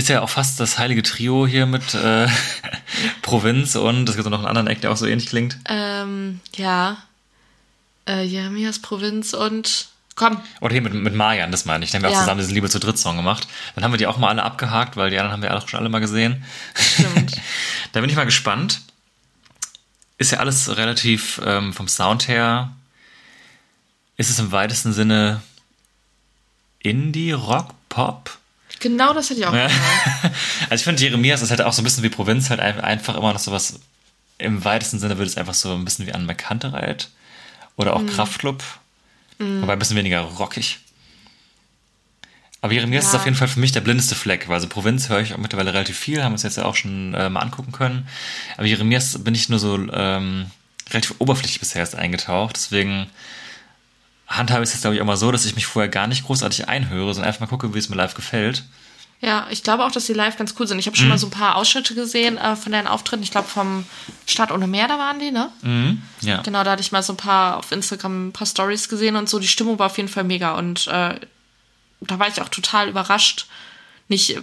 Ist 0.00 0.08
ja 0.08 0.22
auch 0.22 0.30
fast 0.30 0.58
das 0.60 0.78
heilige 0.78 1.02
Trio 1.02 1.46
hier 1.46 1.66
mit 1.66 1.92
äh, 1.92 2.26
Provinz 3.22 3.76
und 3.76 4.08
es 4.08 4.16
gibt 4.16 4.26
auch 4.26 4.30
noch 4.30 4.38
einen 4.38 4.48
anderen 4.48 4.66
Act, 4.66 4.82
der 4.82 4.92
auch 4.92 4.96
so 4.96 5.04
ähnlich 5.04 5.26
klingt. 5.28 5.58
Ähm, 5.68 6.40
ja. 6.56 6.96
Äh, 8.08 8.22
Jeremias 8.22 8.78
Provinz 8.78 9.34
und 9.34 9.88
komm, 10.14 10.40
Oder 10.62 10.72
hier 10.72 10.80
mit, 10.80 10.94
mit 10.94 11.14
Marian, 11.14 11.50
das 11.52 11.66
meine 11.66 11.84
ich. 11.84 11.90
Da 11.90 11.96
haben 11.96 12.04
wir 12.04 12.08
auch 12.08 12.14
Ja. 12.14 12.20
zusammen 12.20 12.40
diesen 12.40 12.54
Liebe 12.54 12.70
zu 12.70 12.80
Dritt-Song 12.80 13.18
gemacht. 13.18 13.46
Dann 13.74 13.84
haben 13.84 13.92
wir 13.92 13.98
die 13.98 14.06
auch 14.06 14.16
mal 14.16 14.28
alle 14.30 14.42
abgehakt, 14.42 14.96
weil 14.96 15.10
die 15.10 15.18
anderen 15.18 15.32
haben 15.34 15.42
wir 15.42 15.54
auch 15.54 15.68
schon 15.68 15.78
alle 15.80 15.90
mal 15.90 15.98
gesehen. 16.00 16.42
stimmt. 16.74 17.36
Da 17.92 18.00
bin 18.00 18.08
ich 18.08 18.16
mal 18.16 18.24
gespannt. 18.24 18.80
Ist 20.16 20.32
ja 20.32 20.38
alles 20.38 20.74
relativ 20.78 21.42
ähm, 21.44 21.74
vom 21.74 21.88
Sound 21.88 22.26
her. 22.26 22.72
Ist 24.16 24.30
es 24.30 24.38
im 24.38 24.50
weitesten 24.50 24.94
Sinne 24.94 25.42
Indie, 26.78 27.32
Rock, 27.32 27.74
Pop? 27.90 28.38
Genau 28.80 29.12
das 29.14 29.30
hätte 29.30 29.40
ich 29.40 29.46
auch 29.46 29.54
Ja. 29.54 29.66
gesagt. 29.68 29.80
Also 30.70 30.74
ich 30.76 30.84
finde 30.84 31.02
Jeremias 31.02 31.42
ist 31.42 31.50
halt 31.50 31.62
auch 31.62 31.72
so 31.72 31.80
ein 31.82 31.84
bisschen 31.84 32.02
wie 32.04 32.08
Provinz, 32.10 32.50
halt 32.50 32.60
ein- 32.60 32.80
einfach 32.80 33.16
immer 33.16 33.32
noch 33.32 33.38
sowas. 33.40 33.80
Im 34.38 34.64
weitesten 34.64 34.98
Sinne 34.98 35.18
würde 35.18 35.30
es 35.30 35.36
einfach 35.36 35.54
so 35.54 35.72
ein 35.74 35.84
bisschen 35.84 36.06
wie 36.06 36.12
an 36.14 36.26
Merkantereit 36.26 37.10
oder 37.76 37.94
auch 37.94 38.04
Kraftclub. 38.06 38.62
Wobei 39.38 39.72
ein 39.72 39.78
bisschen 39.78 39.96
weniger 39.96 40.20
rockig. 40.20 40.78
Aber 42.62 42.72
Jeremias 42.74 43.04
Ja. 43.04 43.10
ist 43.10 43.14
auf 43.16 43.24
jeden 43.24 43.36
Fall 43.36 43.48
für 43.48 43.58
mich 43.60 43.72
der 43.72 43.80
blindeste 43.80 44.14
Fleck, 44.14 44.48
weil 44.48 44.56
also 44.56 44.68
Provinz 44.68 45.08
höre 45.08 45.20
ich 45.20 45.32
auch 45.32 45.38
mittlerweile 45.38 45.72
relativ 45.72 45.98
viel, 45.98 46.22
haben 46.22 46.32
wir 46.32 46.34
uns 46.34 46.42
jetzt 46.42 46.58
ja 46.58 46.64
auch 46.66 46.76
schon 46.76 47.14
äh, 47.14 47.30
mal 47.30 47.40
angucken 47.40 47.72
können. 47.72 48.06
Aber 48.58 48.66
Jeremias 48.66 49.22
bin 49.24 49.34
ich 49.34 49.48
nur 49.48 49.58
so 49.58 49.76
ähm, 49.92 50.50
relativ 50.90 51.14
oberflächlich 51.18 51.58
bisher 51.60 51.80
erst 51.80 51.94
eingetaucht. 51.96 52.56
Deswegen 52.56 53.06
handhabe 54.30 54.62
ich 54.62 54.68
es 54.68 54.74
jetzt, 54.74 54.80
glaube 54.82 54.94
ich, 54.96 55.02
auch 55.02 55.06
mal 55.06 55.16
so, 55.18 55.30
dass 55.30 55.44
ich 55.44 55.54
mich 55.56 55.66
vorher 55.66 55.90
gar 55.90 56.06
nicht 56.06 56.24
großartig 56.24 56.68
einhöre, 56.68 57.12
sondern 57.12 57.28
einfach 57.28 57.40
mal 57.42 57.46
gucke, 57.48 57.74
wie 57.74 57.78
es 57.78 57.88
mir 57.90 57.96
live 57.96 58.14
gefällt. 58.14 58.64
Ja, 59.20 59.46
ich 59.50 59.62
glaube 59.62 59.84
auch, 59.84 59.90
dass 59.92 60.06
die 60.06 60.14
live 60.14 60.38
ganz 60.38 60.54
cool 60.58 60.66
sind. 60.66 60.78
Ich 60.78 60.86
habe 60.86 60.96
schon 60.96 61.04
Mhm. 61.06 61.10
mal 61.10 61.18
so 61.18 61.26
ein 61.26 61.30
paar 61.30 61.56
Ausschnitte 61.56 61.94
gesehen 61.94 62.38
äh, 62.38 62.56
von 62.56 62.72
deren 62.72 62.86
Auftritten. 62.86 63.22
Ich 63.22 63.30
glaube, 63.30 63.48
vom 63.48 63.84
Stadt 64.26 64.50
ohne 64.50 64.66
Meer, 64.66 64.88
da 64.88 64.98
waren 64.98 65.18
die, 65.18 65.30
ne? 65.30 65.50
Ja. 66.22 66.40
Genau, 66.40 66.64
da 66.64 66.70
hatte 66.70 66.80
ich 66.80 66.90
mal 66.90 67.02
so 67.02 67.12
ein 67.12 67.18
paar 67.18 67.58
auf 67.58 67.70
Instagram 67.70 68.28
ein 68.28 68.32
paar 68.32 68.46
Stories 68.46 68.88
gesehen 68.88 69.16
und 69.16 69.28
so. 69.28 69.38
Die 69.38 69.48
Stimmung 69.48 69.78
war 69.78 69.86
auf 69.86 69.98
jeden 69.98 70.08
Fall 70.08 70.24
mega 70.24 70.52
und 70.52 70.86
äh, 70.86 71.16
da 72.00 72.18
war 72.18 72.28
ich 72.28 72.40
auch 72.40 72.48
total 72.48 72.88
überrascht. 72.88 73.46
Nicht, 74.08 74.36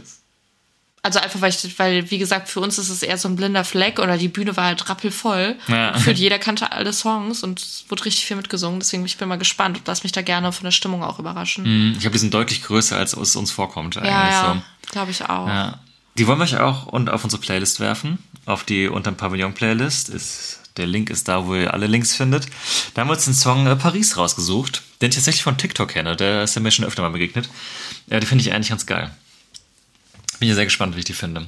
also 1.04 1.20
einfach, 1.20 1.40
weil 1.42 1.50
ich, 1.52 1.80
weil, 1.80 2.10
wie 2.12 2.18
gesagt, 2.18 2.50
für 2.50 2.60
uns 2.60 2.78
ist 2.78 2.90
es 2.90 3.02
eher 3.02 3.18
so 3.18 3.30
ein 3.30 3.36
blinder 3.36 3.64
Fleck 3.64 4.00
oder 4.00 4.18
die 4.18 4.28
Bühne 4.28 4.58
war 4.58 4.66
halt 4.66 4.90
rappelvoll. 4.90 5.56
Ja. 5.68 5.92
Gefühlt 5.92 6.18
jeder 6.18 6.40
kannte 6.40 6.72
alle 6.72 6.92
Songs 6.92 7.44
und 7.44 7.60
es 7.62 7.86
wurde 7.88 8.06
richtig 8.06 8.26
viel 8.26 8.36
mitgesungen. 8.36 8.80
Deswegen 8.80 9.06
ich 9.06 9.18
bin 9.18 9.30
mal 9.30 9.38
gespannt 9.38 9.78
und 9.78 9.88
lass 9.88 10.04
mich 10.04 10.12
da 10.12 10.22
gerne 10.22 10.52
von 10.52 10.66
der 10.66 10.72
Stimmung 10.72 11.04
auch 11.04 11.20
überraschen. 11.20 11.64
Mhm. 11.64 11.94
Ich 11.94 12.00
glaube, 12.02 12.14
die 12.14 12.20
sind 12.20 12.34
deutlich 12.34 12.64
größer, 12.64 12.98
als 12.98 13.14
es 13.16 13.36
uns 13.36 13.52
vorkommt 13.52 13.98
eigentlich 13.98 14.12
Ja, 14.12 14.30
ja, 14.30 14.54
so. 14.56 14.92
glaube 14.92 15.12
ich 15.12 15.24
auch. 15.24 15.48
Ja. 15.48 15.80
Die 16.18 16.26
wollen 16.28 16.40
wir 16.40 16.44
euch 16.46 16.58
auch 16.58 16.88
und 16.88 17.10
auf 17.10 17.24
unsere 17.24 17.42
Playlist 17.42 17.80
werfen. 17.80 18.18
Auf 18.46 18.64
die 18.64 18.88
unterm 18.88 19.16
Pavillon 19.16 19.54
Playlist. 19.54 20.10
Ist, 20.10 20.62
der 20.78 20.88
Link 20.88 21.10
ist 21.10 21.28
da, 21.28 21.46
wo 21.46 21.56
ihr 21.56 21.74
alle 21.74 21.88
Links 21.88 22.16
findet. 22.16 22.48
Da 22.94 23.02
haben 23.02 23.08
wir 23.10 23.14
uns 23.14 23.26
den 23.26 23.34
Song 23.34 23.68
äh, 23.68 23.76
Paris 23.76 24.18
rausgesucht, 24.18 24.82
den 25.02 25.10
ich 25.10 25.16
tatsächlich 25.16 25.44
von 25.44 25.58
TikTok 25.58 25.90
kenne. 25.90 26.16
Der 26.16 26.44
ist 26.44 26.56
ja 26.56 26.62
mir 26.62 26.72
schon 26.72 26.86
öfter 26.86 27.02
mal 27.04 27.12
begegnet. 27.12 27.50
Ja, 28.08 28.20
die 28.20 28.26
finde 28.26 28.42
ich 28.44 28.52
eigentlich 28.54 28.70
ganz 28.70 28.86
geil. 28.86 29.12
Bin 30.40 30.50
ja 30.50 30.56
sehr 30.56 30.66
gespannt, 30.66 30.96
wie 30.96 31.00
ich 31.00 31.06
die 31.06 31.14
finde. 31.14 31.48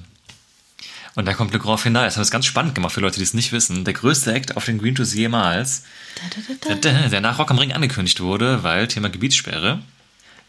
Und 1.16 1.26
da 1.26 1.34
kommt 1.34 1.54
Le 1.54 1.60
Grand 1.60 1.80
Finale. 1.80 2.06
Das 2.06 2.16
haben 2.16 2.22
wir 2.22 2.26
es 2.26 2.32
ganz 2.32 2.46
spannend 2.46 2.76
gemacht 2.76 2.94
für 2.94 3.02
Leute, 3.02 3.18
die 3.18 3.24
es 3.24 3.34
nicht 3.34 3.52
wissen. 3.52 3.84
Der 3.84 3.94
größte 3.94 4.34
Act 4.34 4.56
auf 4.58 4.66
den 4.66 4.78
Green 4.78 4.96
Tours 4.96 5.14
jemals. 5.14 5.84
Der 6.84 7.22
nach 7.22 7.40
Rock 7.40 7.52
am 7.52 7.58
Ring 7.58 7.74
angekündigt 7.74 8.20
wurde, 8.22 8.64
weil 8.64 8.88
Thema 8.88 9.10
Gebietssperre. 9.10 9.82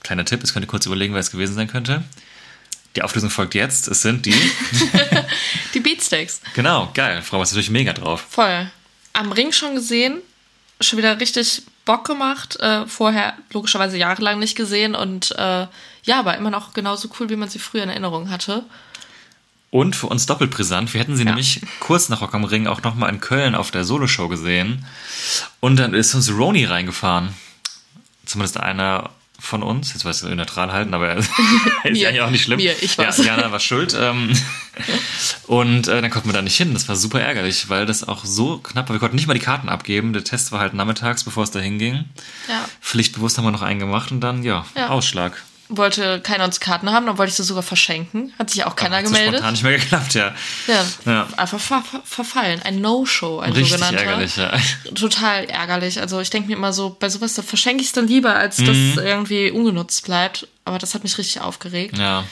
Kleiner 0.03 0.24
Tipp, 0.24 0.42
es 0.42 0.53
könnte 0.53 0.66
kurz 0.66 0.87
überlegen, 0.87 1.12
wer 1.14 1.20
es 1.20 1.31
gewesen 1.31 1.55
sein 1.55 1.68
könnte. 1.68 2.05
Die 2.96 3.03
Auflösung 3.03 3.31
folgt 3.31 3.55
jetzt. 3.55 3.88
Es 3.88 4.03
sind 4.03 4.26
die. 4.26 4.35
Die 5.74 5.81
Beatsteaks. 5.81 6.40
genau, 6.55 6.90
geil. 6.94 7.22
Frau, 7.22 7.38
was 7.38 7.50
natürlich 7.53 7.70
mega 7.70 7.92
drauf. 7.92 8.26
Voll. 8.29 8.70
Am 9.12 9.33
Ring 9.33 9.53
schon 9.53 9.74
gesehen. 9.74 10.18
Schon 10.81 10.98
wieder 10.98 11.20
richtig 11.20 11.62
Bock 11.85 12.07
gemacht. 12.07 12.59
Äh, 12.61 12.87
vorher 12.87 13.35
logischerweise 13.53 13.97
jahrelang 13.97 14.38
nicht 14.38 14.57
gesehen. 14.57 14.95
Und 14.95 15.33
äh, 15.33 15.66
ja, 16.05 16.19
aber 16.19 16.37
immer 16.37 16.51
noch 16.51 16.73
genauso 16.73 17.09
cool, 17.19 17.29
wie 17.31 17.37
man 17.37 17.49
sie 17.49 17.59
früher 17.59 17.83
in 17.83 17.88
Erinnerung 17.90 18.31
hatte. 18.31 18.64
Und 19.71 19.95
für 19.95 20.09
uns 20.09 20.27
doppelt 20.27 20.51
brisant. 20.51 20.93
Wir 20.93 21.01
hätten 21.01 21.14
sie 21.16 21.23
Ja. 21.23 21.31
nämlich 21.31 21.62
kurz 21.79 22.09
nach 22.09 22.23
Rock 22.23 22.35
am 22.35 22.45
Ring 22.45 22.66
auch 22.66 22.83
nochmal 22.83 23.11
in 23.11 23.21
Köln 23.21 23.55
auf 23.55 23.71
der 23.71 23.85
Soloshow 23.85 24.29
gesehen. 24.29 24.85
Und 25.61 25.77
dann 25.77 25.95
ist 25.95 26.14
uns 26.14 26.31
Roni 26.33 26.64
reingefahren. 26.64 27.35
Zumindest 28.27 28.59
einer 28.59 29.11
von 29.40 29.62
uns. 29.62 29.92
Jetzt 29.92 30.05
weiß 30.05 30.22
ich 30.24 30.35
neutral 30.35 30.72
halten, 30.72 30.94
aber 30.94 31.14
ist 31.16 31.31
Mir. 31.85 32.09
eigentlich 32.09 32.20
auch 32.20 32.31
nicht 32.31 32.42
schlimm. 32.44 32.59
Mir, 32.59 32.74
ich 32.81 32.96
ja, 32.96 33.05
war's. 33.05 33.18
Jana 33.24 33.50
war 33.50 33.61
schuld. 33.61 33.96
Ähm, 33.98 34.31
und 35.46 35.88
äh, 35.88 36.00
dann 36.03 36.11
konnten 36.11 36.29
wir 36.29 36.33
da 36.35 36.42
nicht 36.42 36.57
hin. 36.57 36.72
Das 36.74 36.88
war 36.88 36.96
super 36.96 37.20
ärgerlich, 37.20 37.68
weil 37.68 37.87
das 37.87 38.07
auch 38.07 38.24
so 38.24 38.59
knapp 38.59 38.88
war. 38.88 38.94
Wir 38.96 39.00
konnten 39.00 39.16
nicht 39.16 39.26
mal 39.26 39.35
die 39.35 39.40
Karten 39.40 39.68
abgeben. 39.68 40.12
Der 40.12 40.24
Test 40.24 40.53
war 40.53 40.61
halt 40.61 40.74
nachmittags, 40.74 41.24
bevor 41.24 41.44
es 41.44 41.50
da 41.50 41.59
hinging. 41.61 42.05
Ja. 42.48 42.64
Pflichtbewusst 42.81 43.38
haben 43.38 43.44
wir 43.44 43.50
noch 43.50 43.62
einen 43.62 43.81
gemacht 43.81 44.11
und 44.12 44.20
dann, 44.20 44.42
ja, 44.42 44.64
Ja. 44.76 44.88
Ausschlag. 44.88 45.42
Wollte 45.72 46.20
keiner 46.20 46.44
uns 46.44 46.59
Karten 46.59 46.90
haben, 46.90 47.06
dann 47.06 47.16
wollte 47.16 47.30
ich 47.30 47.37
sie 47.37 47.44
sogar 47.44 47.62
verschenken. 47.62 48.33
Hat 48.38 48.50
sich 48.50 48.64
auch 48.66 48.74
keiner 48.74 48.96
Hat 48.96 49.06
so 49.06 49.12
gemeldet. 49.12 49.35
spontan 49.37 49.52
nicht 49.52 49.62
mehr 49.62 49.78
geklappt, 49.78 50.14
ja. 50.14 50.35
Ja. 50.66 50.85
Ja. 51.06 51.28
Einfach 51.37 51.61
ver 51.61 51.83
ver 51.83 52.00
verfallen. 52.04 52.61
Ein 52.62 52.80
No-Show, 52.80 53.38
ein 53.38 53.52
Richtig 53.52 53.72
sogenannter. 53.78 54.02
ärgerlich, 54.02 54.37
ja. 54.37 54.52
Total 54.94 55.44
ärgerlich. 55.44 56.00
Also 56.00 56.20
ich 56.20 56.30
denke 56.30 56.48
mir 56.48 56.56
immer 56.56 56.72
so, 56.72 56.96
bei 56.98 57.09
sowas, 57.09 57.35
da 57.35 57.42
verschenke 57.42 57.83
ich 57.83 57.88
es 57.88 57.92
dann 57.92 58.09
lieber, 58.09 58.35
als 58.35 58.56
dass 58.56 58.68
Mhm. 58.76 58.98
irgendwie 58.98 59.50
ungenutzt 59.52 60.04
bleibt. 60.04 60.48
Aber 60.64 60.78
das 60.78 60.94
hat 60.94 61.04
mich 61.04 61.16
richtig 61.18 61.40
aufgeregt. 61.40 61.96
Ja. 61.98 62.24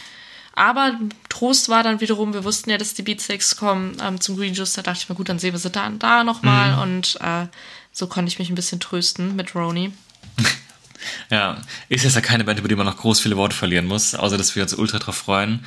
Aber 0.55 0.98
Trost 1.29 1.68
war 1.68 1.85
dann 1.85 2.01
wiederum, 2.01 2.35
wir 2.35 2.42
wussten 2.42 2.70
ja, 2.70 2.79
dass 2.79 2.94
die 2.94 3.03
Beatsticks 3.03 3.57
kommen 3.57 3.96
ähm, 4.05 4.20
zum 4.20 4.37
Green 4.37 4.55
Juice. 4.55 4.72
Da 4.72 4.83
dachte 4.83 4.98
ich 5.03 5.09
mir, 5.09 5.14
gut, 5.14 5.29
dann 5.29 5.38
sehen 5.38 5.53
wir 5.53 5.61
sie 5.61 5.70
da, 5.70 5.88
da 5.96 6.24
nochmal. 6.24 6.72
Mhm. 6.74 6.83
Und 6.83 7.18
äh, 7.20 7.46
so 7.92 8.09
konnte 8.09 8.29
ich 8.33 8.40
mich 8.40 8.48
ein 8.51 8.57
bisschen 8.57 8.81
trösten 8.81 9.37
mit 9.37 9.55
Roni. 9.55 9.92
Ja, 11.31 11.59
ist 11.88 12.05
jetzt 12.05 12.14
ja 12.14 12.21
keine 12.21 12.44
Band, 12.44 12.59
über 12.59 12.68
die 12.68 12.77
man 12.77 12.87
noch 12.87 12.97
groß 12.97 13.21
viele 13.21 13.37
Worte 13.37 13.55
verlieren 13.57 13.87
muss, 13.87 14.14
außer 14.14 14.37
dass 14.38 14.55
wir 14.57 14.62
uns 14.62 14.75
ultra 14.75 14.99
drauf 14.99 15.16
freuen. 15.16 15.64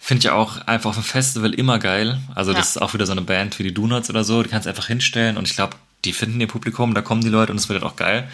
Finde 0.00 0.26
ich 0.26 0.30
auch 0.30 0.58
einfach 0.66 0.90
auf 0.90 0.96
dem 0.96 1.04
Festival 1.04 1.54
immer 1.54 1.78
geil. 1.78 2.18
Also 2.34 2.52
das 2.52 2.74
Ja. 2.74 2.80
ist 2.80 2.82
auch 2.82 2.94
wieder 2.94 3.06
so 3.06 3.12
eine 3.12 3.22
Band 3.22 3.58
wie 3.58 3.62
die 3.62 3.72
Donuts 3.74 4.10
oder 4.10 4.24
so, 4.24 4.42
die 4.42 4.50
kannst 4.50 4.66
du 4.66 4.70
einfach 4.70 4.86
hinstellen 4.86 5.36
und 5.36 5.48
ich 5.48 5.54
glaube, 5.54 5.76
die 6.04 6.12
finden 6.12 6.40
ihr 6.40 6.46
Publikum, 6.48 6.92
da 6.94 7.00
kommen 7.00 7.22
die 7.22 7.30
Leute 7.30 7.52
und 7.52 7.58
es 7.58 7.68
wird 7.68 7.80
halt 7.82 7.90
auch 7.90 7.96
geil. 7.96 8.28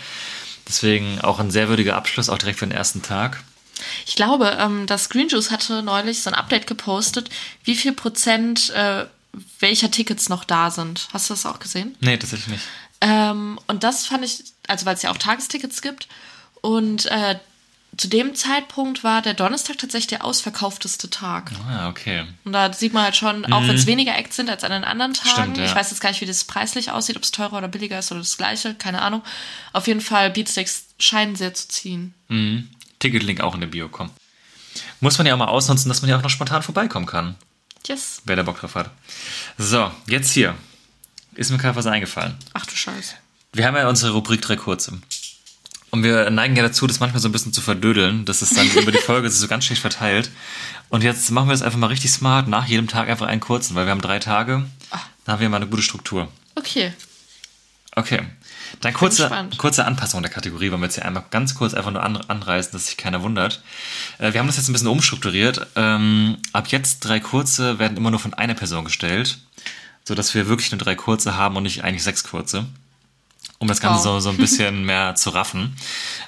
Deswegen 0.68 1.20
auch 1.20 1.38
ein 1.38 1.50
sehr 1.50 1.68
würdiger 1.68 1.96
Abschluss, 1.96 2.28
auch 2.28 2.38
direkt 2.38 2.58
für 2.58 2.66
den 2.66 2.76
ersten 2.76 3.02
Tag. 3.02 3.42
Ich 4.06 4.14
glaube, 4.16 4.56
ähm, 4.60 4.86
das 4.86 5.08
Green 5.08 5.28
Juice 5.28 5.50
hatte 5.50 5.82
neulich 5.82 6.22
so 6.22 6.30
ein 6.30 6.34
Update 6.34 6.66
gepostet, 6.66 7.30
wie 7.64 7.74
viel 7.76 7.92
Prozent 7.92 8.70
äh, 8.70 9.06
welcher 9.60 9.90
Tickets 9.90 10.28
noch 10.28 10.44
da 10.44 10.70
sind. 10.70 11.08
Hast 11.12 11.30
du 11.30 11.34
das 11.34 11.46
auch 11.46 11.60
gesehen? 11.60 11.94
Nee, 12.00 12.16
tatsächlich 12.18 12.48
nicht. 12.48 12.64
Ähm, 13.00 13.58
und 13.68 13.84
das 13.84 14.06
fand 14.06 14.24
ich, 14.24 14.42
also 14.66 14.84
weil 14.86 14.94
es 14.96 15.02
ja 15.02 15.10
auch 15.10 15.16
Tagestickets 15.18 15.80
gibt. 15.82 16.08
Und 16.60 17.06
äh, 17.06 17.38
zu 17.96 18.08
dem 18.08 18.34
Zeitpunkt 18.34 19.02
war 19.04 19.20
der 19.20 19.34
Donnerstag 19.34 19.78
tatsächlich 19.78 20.06
der 20.08 20.24
ausverkaufteste 20.24 21.10
Tag. 21.10 21.50
Ah, 21.68 21.88
okay. 21.88 22.24
Und 22.44 22.52
da 22.52 22.72
sieht 22.72 22.92
man 22.94 23.02
halt 23.02 23.16
schon, 23.16 23.44
auch 23.52 23.62
wenn 23.62 23.74
es 23.74 23.86
weniger 23.86 24.16
Acts 24.16 24.36
sind 24.36 24.48
als 24.48 24.62
an 24.64 24.70
den 24.70 24.84
anderen 24.84 25.12
Tagen. 25.14 25.30
Mhm. 25.30 25.54
Stimmt, 25.54 25.56
ja. 25.58 25.64
Ich 25.64 25.74
weiß 25.74 25.90
jetzt 25.90 26.00
gar 26.00 26.10
nicht, 26.10 26.20
wie 26.20 26.26
das 26.26 26.44
preislich 26.44 26.90
aussieht, 26.92 27.16
ob 27.16 27.22
es 27.24 27.30
teurer 27.30 27.58
oder 27.58 27.68
billiger 27.68 27.98
ist 27.98 28.10
oder 28.12 28.20
das 28.20 28.36
gleiche, 28.36 28.74
keine 28.74 29.02
Ahnung. 29.02 29.22
Auf 29.72 29.86
jeden 29.86 30.00
Fall, 30.00 30.30
Beatsticks 30.30 30.84
scheinen 30.98 31.36
sehr 31.36 31.52
zu 31.52 31.68
ziehen. 31.68 32.14
Ticketlink 33.00 33.40
auch 33.40 33.54
in 33.54 33.60
der 33.60 33.66
Bio 33.68 33.88
kommen. 33.88 34.10
Muss 35.00 35.18
man 35.18 35.26
ja 35.26 35.34
auch 35.34 35.38
mal 35.38 35.46
ausnutzen, 35.48 35.88
dass 35.88 36.00
man 36.02 36.10
ja 36.10 36.16
auch 36.18 36.22
noch 36.22 36.30
spontan 36.30 36.62
vorbeikommen 36.62 37.06
kann, 37.06 37.34
Yes. 37.86 38.22
wer 38.24 38.36
da 38.36 38.42
Bock 38.42 38.60
drauf 38.60 38.74
hat. 38.76 38.90
So, 39.58 39.90
jetzt 40.06 40.30
hier. 40.32 40.54
Ist 41.34 41.50
mir 41.50 41.58
gerade 41.58 41.76
was 41.76 41.86
eingefallen. 41.86 42.36
Ach 42.52 42.66
du 42.66 42.74
Scheiße. 42.76 43.14
Wir 43.52 43.66
haben 43.66 43.76
ja 43.76 43.88
unsere 43.88 44.12
Rubrik 44.12 44.42
drei 44.42 44.56
kurze. 44.56 45.00
Und 45.90 46.04
wir 46.04 46.30
neigen 46.30 46.54
ja 46.54 46.62
dazu, 46.62 46.86
das 46.86 47.00
manchmal 47.00 47.20
so 47.20 47.28
ein 47.28 47.32
bisschen 47.32 47.52
zu 47.52 47.60
verdödeln. 47.60 48.24
Das 48.24 48.42
ist 48.42 48.56
dann 48.56 48.70
über 48.70 48.92
die 48.92 48.98
Folge 48.98 49.28
so 49.30 49.48
ganz 49.48 49.64
schlecht 49.64 49.82
verteilt. 49.82 50.30
Und 50.88 51.02
jetzt 51.02 51.30
machen 51.30 51.48
wir 51.48 51.52
das 51.52 51.62
einfach 51.62 51.78
mal 51.78 51.88
richtig 51.88 52.12
smart. 52.12 52.48
Nach 52.48 52.66
jedem 52.66 52.86
Tag 52.86 53.08
einfach 53.08 53.26
einen 53.26 53.40
kurzen, 53.40 53.74
weil 53.74 53.86
wir 53.86 53.90
haben 53.90 54.00
drei 54.00 54.18
Tage. 54.18 54.64
Da 55.24 55.32
haben 55.32 55.40
wir 55.40 55.48
mal 55.48 55.56
eine 55.56 55.66
gute 55.66 55.82
Struktur. 55.82 56.28
Okay. 56.54 56.92
Okay. 57.96 58.20
Dann 58.80 58.94
kurze, 58.94 59.48
kurze 59.58 59.84
Anpassung 59.84 60.22
der 60.22 60.30
Kategorie, 60.30 60.70
wollen 60.70 60.80
wir 60.80 60.86
jetzt 60.86 60.94
hier 60.94 61.04
einmal 61.04 61.24
ganz 61.30 61.54
kurz 61.54 61.74
einfach 61.74 61.90
nur 61.90 62.02
an, 62.02 62.16
anreißen, 62.16 62.72
dass 62.72 62.86
sich 62.86 62.96
keiner 62.96 63.22
wundert. 63.22 63.62
Äh, 64.18 64.32
wir 64.32 64.40
haben 64.40 64.46
das 64.46 64.56
jetzt 64.56 64.68
ein 64.68 64.72
bisschen 64.72 64.88
umstrukturiert. 64.88 65.66
Ähm, 65.74 66.38
ab 66.52 66.68
jetzt 66.68 67.00
drei 67.00 67.18
kurze 67.18 67.78
werden 67.78 67.96
immer 67.96 68.10
nur 68.10 68.20
von 68.20 68.32
einer 68.34 68.54
Person 68.54 68.84
gestellt, 68.84 69.38
sodass 70.04 70.34
wir 70.34 70.48
wirklich 70.48 70.70
nur 70.70 70.78
drei 70.78 70.94
kurze 70.94 71.36
haben 71.36 71.56
und 71.56 71.64
nicht 71.64 71.82
eigentlich 71.82 72.04
sechs 72.04 72.22
kurze. 72.22 72.66
Um 73.60 73.68
das 73.68 73.80
Ganze 73.80 73.98
Wow. 73.98 74.04
so, 74.14 74.20
so 74.20 74.30
ein 74.30 74.36
bisschen 74.38 74.84
mehr 74.86 75.14
zu 75.14 75.30
raffen. 75.30 75.76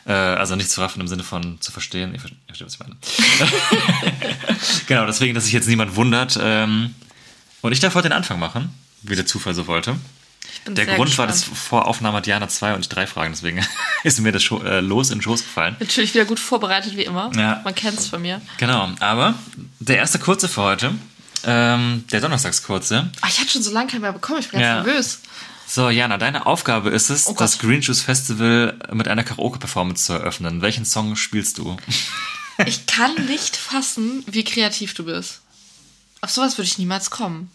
Äh, 0.06 0.12
also 0.12 0.54
nicht 0.54 0.70
zu 0.70 0.80
raffen 0.82 1.00
im 1.00 1.08
Sinne 1.08 1.24
von 1.24 1.60
zu 1.60 1.72
verstehen. 1.72 2.14
Ich 2.14 2.20
ver- 2.20 2.28
ich 2.28 2.56
verstehe, 2.56 2.66
was 2.66 2.74
ich 2.74 2.80
meine. 2.80 2.96
genau, 4.86 5.06
deswegen, 5.06 5.34
dass 5.34 5.44
sich 5.44 5.52
jetzt 5.52 5.66
niemand 5.68 5.96
wundert. 5.96 6.38
Ähm, 6.40 6.94
und 7.62 7.72
ich 7.72 7.80
darf 7.80 7.94
heute 7.94 8.08
den 8.08 8.12
Anfang 8.16 8.38
machen, 8.38 8.72
wie 9.02 9.16
der 9.16 9.26
Zufall 9.26 9.54
so 9.54 9.66
wollte. 9.66 9.96
Bin 10.64 10.74
Der 10.74 10.84
Grund 10.86 11.16
war, 11.18 11.26
gespannt. 11.26 11.30
dass 11.30 11.44
vor 11.58 11.86
Aufnahme 11.88 12.20
Jana 12.24 12.48
zwei 12.48 12.74
und 12.74 12.80
ich 12.80 12.88
drei 12.88 13.06
Fragen, 13.06 13.32
deswegen 13.32 13.64
ist 14.04 14.20
mir 14.20 14.32
das 14.32 14.42
Scho 14.42 14.62
äh, 14.62 14.80
Los 14.80 15.10
in 15.10 15.18
den 15.18 15.22
Schoß 15.22 15.42
gefallen. 15.42 15.76
Natürlich 15.80 16.14
wieder 16.14 16.24
gut 16.24 16.38
vorbereitet 16.38 16.96
wie 16.96 17.02
immer. 17.04 17.30
Ja. 17.36 17.60
Man 17.64 17.74
kennt's 17.74 18.08
von 18.08 18.20
mir. 18.22 18.40
Genau, 18.58 18.90
aber 19.00 19.34
der 19.80 19.96
erste 19.96 20.18
kurze 20.18 20.48
für 20.48 20.62
heute, 20.62 20.92
ähm, 21.44 22.04
der 22.12 22.20
Donnerstagskurze. 22.20 23.10
Ah, 23.22 23.26
ich 23.28 23.40
hatte 23.40 23.50
schon 23.50 23.62
so 23.62 23.72
lange 23.72 23.90
keinen 23.90 24.02
mehr 24.02 24.12
bekommen. 24.12 24.40
Ich 24.40 24.50
bin 24.50 24.60
Ja. 24.60 24.74
ganz 24.76 24.86
nervös. 24.86 25.20
So, 25.66 25.88
Jana, 25.88 26.18
deine 26.18 26.46
Aufgabe 26.46 26.90
ist 26.90 27.10
es, 27.10 27.26
Oh 27.28 27.34
das 27.38 27.58
Green 27.58 27.80
Juice 27.80 28.02
Festival 28.02 28.78
mit 28.92 29.08
einer 29.08 29.24
Karaoke-Performance 29.24 30.04
zu 30.04 30.12
eröffnen. 30.12 30.60
Welchen 30.60 30.84
Song 30.84 31.16
spielst 31.16 31.58
du? 31.58 31.76
Ich 32.66 32.84
kann 32.86 33.14
nicht 33.26 33.56
fassen, 33.56 34.22
wie 34.26 34.44
kreativ 34.44 34.92
du 34.92 35.04
bist. 35.04 35.40
Auf 36.20 36.30
sowas 36.30 36.58
würde 36.58 36.68
ich 36.68 36.78
niemals 36.78 37.10
kommen. 37.10 37.50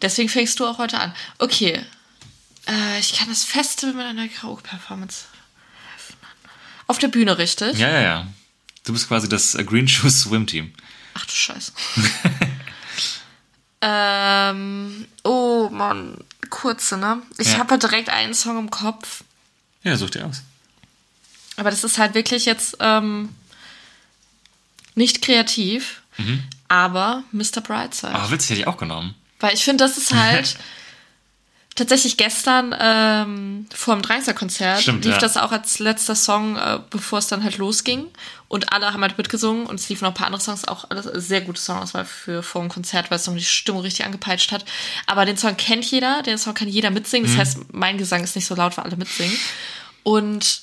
Deswegen 0.00 0.28
fängst 0.28 0.58
du 0.60 0.66
auch 0.66 0.78
heute 0.78 1.00
an. 1.00 1.12
Okay. 1.38 1.84
Äh, 2.66 3.00
ich 3.00 3.14
kann 3.14 3.28
das 3.28 3.44
Festival 3.44 3.94
mit 3.94 4.06
einer 4.06 4.28
Karaoke-Performance 4.28 5.24
öffnen. 5.96 6.30
Auf 6.86 6.98
der 6.98 7.08
Bühne, 7.08 7.36
richtig? 7.38 7.76
Ja, 7.76 7.90
ja, 7.90 8.00
ja. 8.00 8.26
Du 8.84 8.92
bist 8.92 9.08
quasi 9.08 9.28
das 9.28 9.52
Green 9.66 9.86
Juice 9.86 10.20
Swim 10.20 10.46
Team. 10.46 10.72
Ach 11.14 11.26
du 11.26 11.32
Scheiße. 11.32 11.72
ähm, 13.82 15.06
oh 15.24 15.68
Mann, 15.70 16.18
kurze, 16.54 16.96
ne? 16.96 17.20
Ich 17.38 17.52
Ja. 17.52 17.58
habe 17.58 17.70
halt 17.72 17.82
direkt 17.82 18.08
einen 18.08 18.32
Song 18.34 18.58
im 18.58 18.70
Kopf. 18.70 19.24
Ja, 19.82 19.96
such 19.96 20.10
dir 20.10 20.24
aus. 20.26 20.42
Aber 21.56 21.70
das 21.70 21.84
ist 21.84 21.98
halt 21.98 22.14
wirklich 22.14 22.46
jetzt 22.46 22.76
ähm, 22.80 23.28
nicht 24.94 25.22
kreativ, 25.22 26.02
aber 26.68 27.24
Mr. 27.32 27.60
Brightside. 27.62 28.14
Aber 28.14 28.30
witzig, 28.30 28.50
hätte 28.50 28.60
ich 28.60 28.66
auch 28.66 28.76
genommen. 28.76 29.14
Weil 29.40 29.54
ich 29.54 29.64
finde, 29.64 29.84
das 29.84 29.98
ist 29.98 30.12
halt 30.14 30.56
tatsächlich 31.74 32.16
gestern 32.16 32.74
ähm, 32.78 33.66
vor 33.74 33.94
dem 33.94 34.02
Dreiser-Konzert 34.02 34.82
Stimmt, 34.82 35.04
lief 35.04 35.14
ja. 35.14 35.20
das 35.20 35.36
auch 35.36 35.50
als 35.52 35.78
letzter 35.78 36.14
Song, 36.14 36.56
äh, 36.56 36.78
bevor 36.90 37.18
es 37.18 37.26
dann 37.26 37.42
halt 37.42 37.58
losging. 37.58 38.06
Und 38.48 38.72
alle 38.72 38.92
haben 38.92 39.02
halt 39.02 39.18
mitgesungen 39.18 39.66
und 39.66 39.80
es 39.80 39.88
liefen 39.88 40.04
noch 40.04 40.12
ein 40.12 40.14
paar 40.14 40.26
andere 40.28 40.40
Songs, 40.42 40.68
auch 40.68 40.88
alles 40.90 41.06
sehr 41.26 41.40
gute 41.40 41.60
Songauswahl 41.60 42.04
für 42.04 42.42
vor 42.44 42.60
dem 42.62 42.68
Konzert, 42.70 43.10
weil 43.10 43.16
es 43.18 43.26
noch 43.26 43.34
die 43.34 43.42
Stimmung 43.42 43.80
richtig 43.82 44.04
angepeitscht 44.04 44.52
hat. 44.52 44.64
Aber 45.06 45.24
den 45.24 45.36
Song 45.36 45.56
kennt 45.56 45.84
jeder, 45.86 46.22
den 46.22 46.38
Song 46.38 46.54
kann 46.54 46.68
jeder 46.68 46.90
mitsingen. 46.90 47.28
Mhm. 47.30 47.36
Das 47.36 47.46
heißt, 47.48 47.72
mein 47.74 47.98
Gesang 47.98 48.22
ist 48.22 48.36
nicht 48.36 48.46
so 48.46 48.54
laut, 48.54 48.76
weil 48.76 48.84
alle 48.84 48.96
mitsingen. 48.96 49.36
Und 50.04 50.62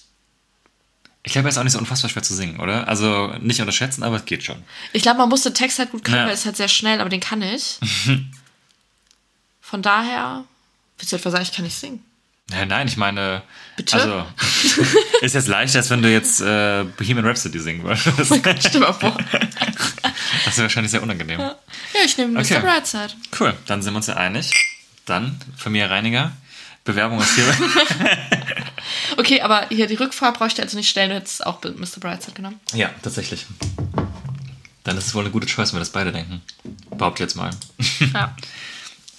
Ich 1.23 1.33
glaube, 1.33 1.47
er 1.47 1.51
ist 1.51 1.57
auch 1.57 1.63
nicht 1.63 1.73
so 1.73 1.79
unfassbar 1.79 2.09
schwer 2.09 2.23
zu 2.23 2.33
singen, 2.33 2.59
oder? 2.61 2.87
Also 2.87 3.27
nicht 3.41 3.59
unterschätzen, 3.59 4.03
aber 4.03 4.15
es 4.15 4.25
geht 4.25 4.43
schon. 4.43 4.63
Ich 4.93 5.01
glaube, 5.01 5.17
man 5.19 5.27
muss 5.29 5.41
den 5.41 5.53
Text 5.53 5.77
halt 5.77 5.91
gut 5.91 6.05
können, 6.05 6.15
Ja. 6.17 6.23
weil 6.23 6.29
er 6.29 6.35
ist 6.35 6.45
halt 6.45 6.55
sehr 6.57 6.69
schnell, 6.69 7.01
aber 7.01 7.09
den 7.09 7.19
kann 7.19 7.41
ich. 7.41 7.77
Von 9.61 9.81
daher, 9.81 10.45
willst 11.01 11.11
du 11.11 11.15
etwa 11.17 11.31
sagen, 11.31 11.43
ich 11.43 11.51
kann 11.51 11.65
nicht 11.65 11.77
singen? 11.77 12.03
Ja, 12.51 12.65
nein, 12.65 12.87
ich 12.87 12.97
meine. 12.97 13.43
Bitte? 13.77 13.95
Also, 13.95 14.25
ist 15.21 15.35
jetzt 15.35 15.47
leichter, 15.47 15.79
als 15.79 15.89
wenn 15.89 16.01
du 16.01 16.11
jetzt 16.11 16.41
äh, 16.41 16.83
Bohemian 16.97 17.25
Rhapsody 17.25 17.59
singen 17.59 17.83
würdest. 17.83 18.67
Stell 18.67 18.81
mal 18.81 18.91
vor. 18.93 19.17
Das 20.45 20.57
wäre 20.57 20.63
wahrscheinlich 20.65 20.91
sehr 20.91 21.01
unangenehm. 21.01 21.39
Ja, 21.39 21.55
ich 22.05 22.17
nehme 22.17 22.39
Okay. 22.39 22.55
Mr. 22.57 22.61
Brightside. 22.61 23.13
Cool, 23.39 23.53
dann 23.67 23.81
sind 23.81 23.93
wir 23.93 23.97
uns 23.97 24.07
ja 24.07 24.15
einig. 24.17 24.51
Dann, 25.05 25.39
Familie 25.55 25.89
Reiniger, 25.89 26.31
Bewerbung 26.83 27.19
ist 27.21 27.35
hier. 27.35 27.45
Okay, 29.17 29.41
aber 29.41 29.67
hier 29.69 29.87
die 29.87 29.95
Rückfrage 29.95 30.37
brauche 30.37 30.47
ich 30.47 30.53
dir 30.55 30.63
also 30.63 30.77
nicht 30.77 30.89
stellen, 30.89 31.09
du 31.09 31.15
hättest 31.15 31.45
auch 31.45 31.61
Mr. 31.63 31.99
Brightside 31.99 32.33
genommen. 32.33 32.59
ja, 32.73 32.89
tatsächlich. 33.03 33.45
Dann 34.83 34.97
ist 34.97 35.07
es 35.07 35.13
wohl 35.13 35.21
eine 35.23 35.31
gute 35.31 35.47
Choice, 35.47 35.71
wenn 35.71 35.77
wir 35.77 35.81
das 35.81 35.91
beide 35.91 36.11
denken. 36.11 36.41
Behaupte 36.97 37.23
jetzt 37.23 37.35
mal. 37.35 37.51
Ja. 38.13 38.35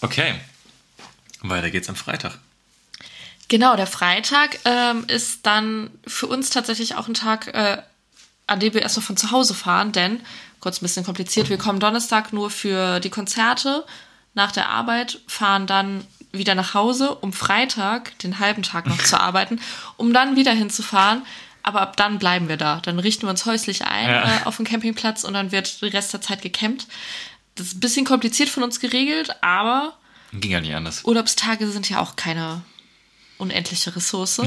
Okay. 0.05 0.35
Weiter 1.51 1.71
geht's 1.71 1.89
am 1.89 1.97
Freitag. 1.97 2.39
Genau, 3.49 3.77
der 3.77 3.87
Freitag 3.87 4.59
ähm, 4.65 5.05
ist 5.09 5.45
dann 5.45 5.91
für 6.07 6.27
uns 6.27 6.51
tatsächlich 6.51 6.95
auch 6.95 7.09
ein 7.09 7.15
Tag, 7.15 7.49
äh, 7.49 7.83
an 8.47 8.61
dem 8.61 8.75
wir 8.75 8.83
erstmal 8.83 9.05
von 9.05 9.17
zu 9.17 9.31
Hause 9.31 9.55
fahren, 9.55 9.93
denn, 9.93 10.21
kurz 10.61 10.79
ein 10.81 10.85
bisschen 10.85 11.05
kompliziert, 11.05 11.51
wir 11.51 11.59
kommen 11.59 11.81
Donnerstag 11.81 12.33
nur 12.33 12.51
für 12.51 13.01
die 13.01 13.11
Konzerte 13.11 13.85
nach 14.35 14.53
der 14.53 14.71
Arbeit, 14.71 15.21
fahren 15.27 15.67
dann 15.67 16.07
wieder 16.33 16.55
nach 16.55 16.73
Hause, 16.73 17.15
um 17.17 17.33
Freitag 17.35 18.19
den 18.21 18.39
halben 18.39 18.63
Tag 18.63 18.87
noch 18.87 19.03
zu 19.03 19.21
arbeiten, 19.21 19.61
um 19.99 20.15
dann 20.15 20.37
wieder 20.37 20.53
hinzufahren. 20.53 21.23
Aber 21.63 21.81
ab 21.83 21.97
dann 21.97 22.19
bleiben 22.19 22.49
wir 22.49 22.57
da. 22.57 22.81
Dann 22.83 22.99
richten 22.99 23.23
wir 23.23 23.31
uns 23.31 23.47
häuslich 23.47 23.85
ein 23.85 24.09
Ja. 24.09 24.25
äh, 24.25 24.45
auf 24.47 24.57
dem 24.57 24.65
Campingplatz 24.65 25.23
und 25.25 25.35
dann 25.35 25.53
wird 25.53 25.81
den 25.83 25.91
Rest 25.91 26.13
der 26.13 26.21
Zeit 26.21 26.43
gecampt. 26.43 26.87
Das 27.55 27.69
ist 27.69 27.77
ein 27.77 27.81
bisschen 27.81 28.05
kompliziert 28.07 28.49
von 28.49 28.63
uns 28.63 28.81
geregelt, 28.81 29.31
aber 29.43 29.93
Ging 30.33 30.51
ja 30.51 30.61
nicht 30.61 30.75
anders. 30.75 31.05
Urlaubstage 31.05 31.71
sind 31.71 31.89
ja 31.89 32.01
auch 32.01 32.17
keine 32.17 32.63
unendliche 33.39 33.95
Ressource. 33.95 34.41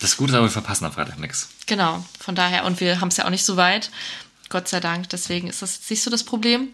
Das 0.00 0.16
Gute 0.16 0.32
ist 0.32 0.36
aber, 0.36 0.46
wir 0.46 0.50
verpassen 0.50 0.84
am 0.84 0.92
Freitag 0.92 1.18
nichts. 1.18 1.48
Genau, 1.66 2.04
von 2.18 2.34
daher, 2.34 2.64
und 2.64 2.80
wir 2.80 3.00
haben 3.00 3.08
es 3.08 3.16
ja 3.18 3.26
auch 3.26 3.30
nicht 3.30 3.44
so 3.44 3.56
weit, 3.56 3.90
Gott 4.48 4.68
sei 4.68 4.80
Dank, 4.80 5.08
deswegen 5.10 5.48
ist 5.48 5.62
das 5.62 5.76
jetzt 5.76 5.90
nicht 5.90 6.02
so 6.02 6.10
das 6.10 6.24
Problem. 6.24 6.68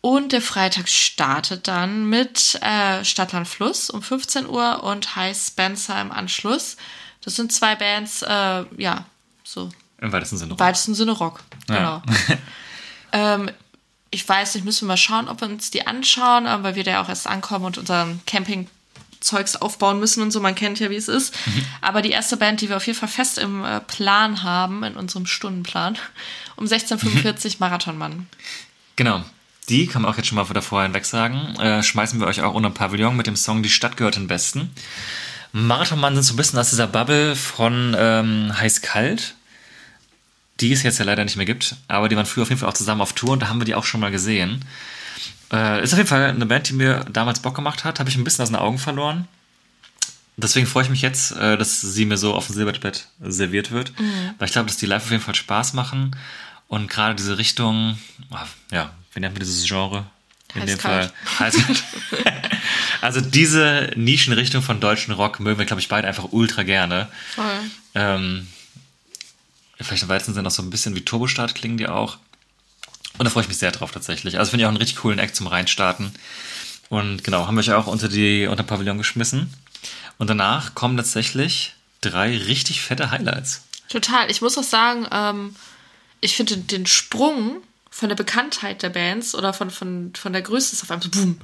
Und 0.00 0.32
der 0.32 0.42
Freitag 0.42 0.88
startet 0.88 1.66
dann 1.68 2.08
mit 2.08 2.58
äh, 2.60 3.04
Stadtland 3.04 3.48
Fluss 3.48 3.88
um 3.88 4.02
15 4.02 4.46
Uhr 4.46 4.82
und 4.82 5.16
High 5.16 5.36
Spencer 5.36 5.98
im 6.00 6.12
Anschluss. 6.12 6.76
Das 7.22 7.36
sind 7.36 7.52
zwei 7.52 7.74
Bands, 7.74 8.22
äh, 8.22 8.64
ja, 8.76 9.06
so 9.44 9.70
Im 9.98 10.12
weitesten 10.12 10.36
Sinne. 10.36 10.52
im 10.52 10.58
weitesten 10.58 10.94
Sinne 10.94 11.12
Rock. 11.12 11.40
Ja. 11.68 12.02
Genau. 12.04 12.38
ähm, 13.12 13.50
ich 14.14 14.28
weiß 14.28 14.54
nicht, 14.54 14.64
müssen 14.64 14.82
wir 14.82 14.92
mal 14.92 14.96
schauen, 14.96 15.28
ob 15.28 15.40
wir 15.40 15.48
uns 15.48 15.70
die 15.70 15.86
anschauen, 15.86 16.46
weil 16.62 16.76
wir 16.76 16.84
da 16.84 16.92
ja 16.92 17.02
auch 17.02 17.08
erst 17.08 17.26
ankommen 17.26 17.64
und 17.64 17.78
unseren 17.78 18.20
Camping-Zeugs 18.26 19.56
aufbauen 19.56 19.98
müssen 19.98 20.22
und 20.22 20.30
so. 20.30 20.40
Man 20.40 20.54
kennt 20.54 20.78
ja, 20.78 20.88
wie 20.88 20.96
es 20.96 21.08
ist. 21.08 21.34
Aber 21.80 22.00
die 22.00 22.10
erste 22.10 22.36
Band, 22.36 22.60
die 22.60 22.68
wir 22.68 22.76
auf 22.76 22.86
jeden 22.86 22.98
Fall 22.98 23.08
fest 23.08 23.38
im 23.38 23.64
äh, 23.64 23.80
Plan 23.80 24.42
haben, 24.42 24.84
in 24.84 24.94
unserem 24.94 25.26
Stundenplan, 25.26 25.98
um 26.56 26.64
16.45 26.64 27.56
Marathonmann. 27.58 28.26
Genau. 28.96 29.24
Die 29.68 29.86
kann 29.86 30.02
man 30.02 30.12
auch 30.12 30.16
jetzt 30.18 30.26
schon 30.26 30.36
mal 30.36 30.44
davor 30.44 30.82
hinweg 30.82 31.06
sagen. 31.06 31.56
Äh, 31.58 31.82
schmeißen 31.82 32.20
wir 32.20 32.26
euch 32.26 32.42
auch 32.42 32.54
unter 32.54 32.70
Pavillon 32.70 33.16
mit 33.16 33.26
dem 33.26 33.36
Song 33.36 33.62
Die 33.62 33.70
Stadt 33.70 33.96
gehört 33.96 34.16
den 34.16 34.28
Besten. 34.28 34.70
Marathonmann 35.52 36.14
sind 36.14 36.24
so 36.24 36.34
ein 36.34 36.36
bisschen 36.36 36.58
aus 36.58 36.70
dieser 36.70 36.86
Bubble 36.86 37.34
von 37.34 37.96
ähm, 37.98 38.52
Heiß 38.60 38.82
Kalt, 38.82 39.36
die 40.60 40.72
es 40.72 40.82
jetzt 40.82 40.98
ja 40.98 41.04
leider 41.04 41.24
nicht 41.24 41.36
mehr 41.36 41.46
gibt, 41.46 41.76
aber 41.88 42.08
die 42.08 42.16
waren 42.16 42.26
früher 42.26 42.42
auf 42.42 42.48
jeden 42.48 42.60
Fall 42.60 42.68
auch 42.68 42.74
zusammen 42.74 43.00
auf 43.00 43.12
Tour 43.12 43.30
und 43.30 43.40
da 43.40 43.48
haben 43.48 43.60
wir 43.60 43.64
die 43.64 43.74
auch 43.74 43.84
schon 43.84 44.00
mal 44.00 44.10
gesehen. 44.10 44.64
Äh, 45.52 45.82
ist 45.82 45.92
auf 45.92 45.98
jeden 45.98 46.08
Fall 46.08 46.24
eine 46.24 46.46
Band, 46.46 46.68
die 46.68 46.74
mir 46.74 47.04
damals 47.10 47.40
Bock 47.40 47.54
gemacht 47.54 47.84
hat, 47.84 47.98
habe 48.00 48.08
ich 48.08 48.16
ein 48.16 48.24
bisschen 48.24 48.42
aus 48.42 48.48
den 48.48 48.56
Augen 48.56 48.78
verloren. 48.78 49.28
Deswegen 50.36 50.66
freue 50.66 50.84
ich 50.84 50.90
mich 50.90 51.02
jetzt, 51.02 51.32
äh, 51.32 51.56
dass 51.56 51.80
sie 51.80 52.06
mir 52.06 52.16
so 52.16 52.34
auf 52.34 52.46
dem 52.46 52.54
Silbertablett 52.54 53.08
serviert 53.20 53.70
wird, 53.70 53.92
weil 54.38 54.46
ich 54.46 54.52
glaube, 54.52 54.66
dass 54.68 54.76
die 54.76 54.86
live 54.86 55.04
auf 55.04 55.10
jeden 55.10 55.22
Fall 55.22 55.34
Spaß 55.34 55.74
machen 55.74 56.16
und 56.68 56.88
gerade 56.90 57.14
diese 57.14 57.38
Richtung, 57.38 57.98
ah, 58.30 58.46
ja, 58.72 58.90
wie 59.12 59.20
nennt 59.20 59.34
man 59.34 59.40
dieses 59.40 59.64
Genre? 59.66 60.06
In 60.54 60.66
dem 60.66 60.78
Fall 60.78 61.12
Also 63.00 63.20
diese 63.20 63.90
Nischenrichtung 63.96 64.62
von 64.62 64.80
deutschen 64.80 65.12
Rock 65.12 65.38
mögen 65.40 65.58
wir, 65.58 65.66
glaube 65.66 65.80
ich, 65.80 65.88
beide 65.88 66.08
einfach 66.08 66.28
ultra 66.30 66.62
gerne. 66.62 67.08
Voll. 67.34 67.44
Ähm, 67.94 68.48
vielleicht 69.80 70.02
im 70.02 70.08
weitesten 70.08 70.34
Sinne 70.34 70.48
auch 70.48 70.52
so 70.52 70.62
ein 70.62 70.70
bisschen 70.70 70.94
wie 70.94 71.04
Turbostart 71.04 71.54
klingen 71.54 71.76
die 71.76 71.88
auch. 71.88 72.18
Und 73.18 73.24
da 73.24 73.30
freue 73.30 73.42
ich 73.42 73.48
mich 73.48 73.58
sehr 73.58 73.70
drauf 73.70 73.92
tatsächlich. 73.92 74.38
Also 74.38 74.50
finde 74.50 74.62
ich 74.62 74.66
auch 74.66 74.70
einen 74.70 74.78
richtig 74.78 74.96
coolen 74.96 75.18
Act 75.18 75.36
zum 75.36 75.46
Reinstarten. 75.46 76.12
Und 76.88 77.24
genau, 77.24 77.46
haben 77.46 77.54
wir 77.54 77.60
euch 77.60 77.72
auch 77.72 77.86
unter 77.86 78.08
die 78.08 78.46
unter 78.46 78.62
den 78.62 78.68
Pavillon 78.68 78.98
geschmissen. 78.98 79.52
Und 80.18 80.30
danach 80.30 80.74
kommen 80.74 80.96
tatsächlich 80.96 81.74
drei 82.00 82.36
richtig 82.36 82.80
fette 82.80 83.10
Highlights. 83.10 83.62
Total. 83.88 84.30
Ich 84.30 84.42
muss 84.42 84.58
auch 84.58 84.64
sagen, 84.64 85.06
ähm, 85.10 85.56
ich 86.20 86.36
finde 86.36 86.56
den 86.56 86.86
Sprung 86.86 87.62
von 87.90 88.08
der 88.08 88.16
Bekanntheit 88.16 88.82
der 88.82 88.90
Bands 88.90 89.34
oder 89.34 89.52
von, 89.52 89.70
von, 89.70 90.12
von 90.16 90.32
der 90.32 90.42
Größe 90.42 90.74
ist 90.74 90.82
auf 90.82 90.90
einmal 90.90 91.04
so 91.04 91.10
boom. 91.10 91.40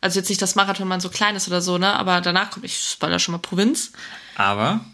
Also 0.00 0.18
jetzt 0.18 0.28
nicht, 0.28 0.42
dass 0.42 0.54
Marathonmann 0.54 1.00
so 1.00 1.08
klein 1.08 1.34
ist 1.34 1.48
oder 1.48 1.60
so, 1.60 1.78
ne? 1.78 1.92
Aber 1.94 2.20
danach 2.20 2.50
kommt, 2.50 2.64
ich 2.64 2.78
spoiler 2.78 3.18
schon 3.18 3.32
mal 3.32 3.38
Provinz. 3.38 3.92
Aber 4.36 4.84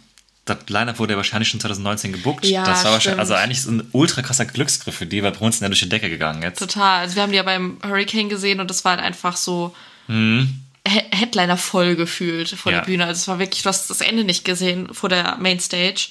das 0.45 0.59
Line-Up 0.69 0.99
wurde 0.99 1.13
ja 1.15 1.17
wahrscheinlich 1.17 1.49
schon 1.49 1.61
2019 1.61 2.13
gebuckt. 2.13 2.45
Ja, 2.45 2.65
das 2.65 2.85
war 2.85 2.93
wahrscheinlich, 2.93 3.21
also 3.21 3.35
eigentlich 3.35 3.63
so 3.63 3.71
ein 3.71 3.89
ultra 3.93 4.21
krasser 4.23 4.45
Glücksgriff 4.45 4.95
für 4.95 5.07
die, 5.07 5.23
weil 5.23 5.33
bei 5.33 5.39
uns 5.41 5.59
sind 5.59 5.65
ja 5.65 5.69
durch 5.69 5.81
die 5.81 5.89
Decke 5.89 6.11
gegangen 6.11 6.43
jetzt. 6.43 6.59
Total. 6.59 7.01
Also 7.01 7.15
wir 7.17 7.23
haben 7.23 7.31
die 7.31 7.37
ja 7.37 7.43
beim 7.43 7.79
Hurricane 7.83 8.29
gesehen 8.29 8.61
und 8.61 8.69
das 8.69 8.85
war 8.85 8.93
halt 8.93 9.01
einfach 9.03 9.37
so 9.37 9.75
Mhm. 10.07 10.61
He- 10.87 11.01
Headliner 11.13 11.57
voll 11.57 11.97
gefühlt 11.97 12.51
vor 12.51 12.71
Ja. 12.71 12.81
der 12.81 12.85
Bühne. 12.85 13.07
Also 13.07 13.19
es 13.21 13.29
war 13.29 13.39
wirklich, 13.39 13.63
du 13.63 13.71
hast 13.71 13.89
das 13.89 14.03
Ende 14.03 14.23
nicht 14.23 14.45
gesehen 14.45 14.93
vor 14.93 15.09
der 15.09 15.37
Mainstage, 15.39 16.09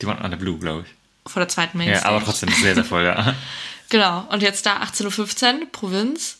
Die 0.00 0.06
waren 0.06 0.18
an 0.18 0.30
der 0.30 0.38
Blue, 0.38 0.58
glaube 0.58 0.84
ich. 0.86 1.30
vor 1.32 1.40
der 1.40 1.48
zweiten 1.48 1.78
Ja, 1.80 1.84
Mainstage. 1.86 2.14
aber 2.14 2.24
trotzdem 2.24 2.50
sehr, 2.60 2.74
sehr 2.74 2.84
voll, 2.84 3.04
ja. 3.04 3.34
Genau. 3.88 4.26
Und 4.30 4.42
jetzt 4.42 4.64
da 4.66 4.82
18.15 4.82 5.60
Uhr, 5.60 5.66
Provinz. 5.72 6.38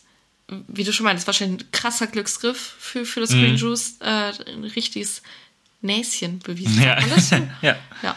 Wie 0.67 0.83
du 0.83 0.91
schon 0.91 1.05
meinst, 1.05 1.25
wahrscheinlich 1.25 1.61
ein 1.61 1.71
krasser 1.71 2.05
Glücksgriff 2.07 2.75
für, 2.79 3.05
für 3.05 3.21
das 3.21 3.29
Mhm. 3.31 3.41
Green 3.41 3.55
Juice. 3.55 3.95
Äh, 4.01 4.33
ein 4.51 4.63
richtiges 4.75 5.21
Näschen 5.83 6.39
bewiesen. 6.39 6.81
Ja. 6.81 6.97
Ja. 7.61 7.75
ja. 8.01 8.15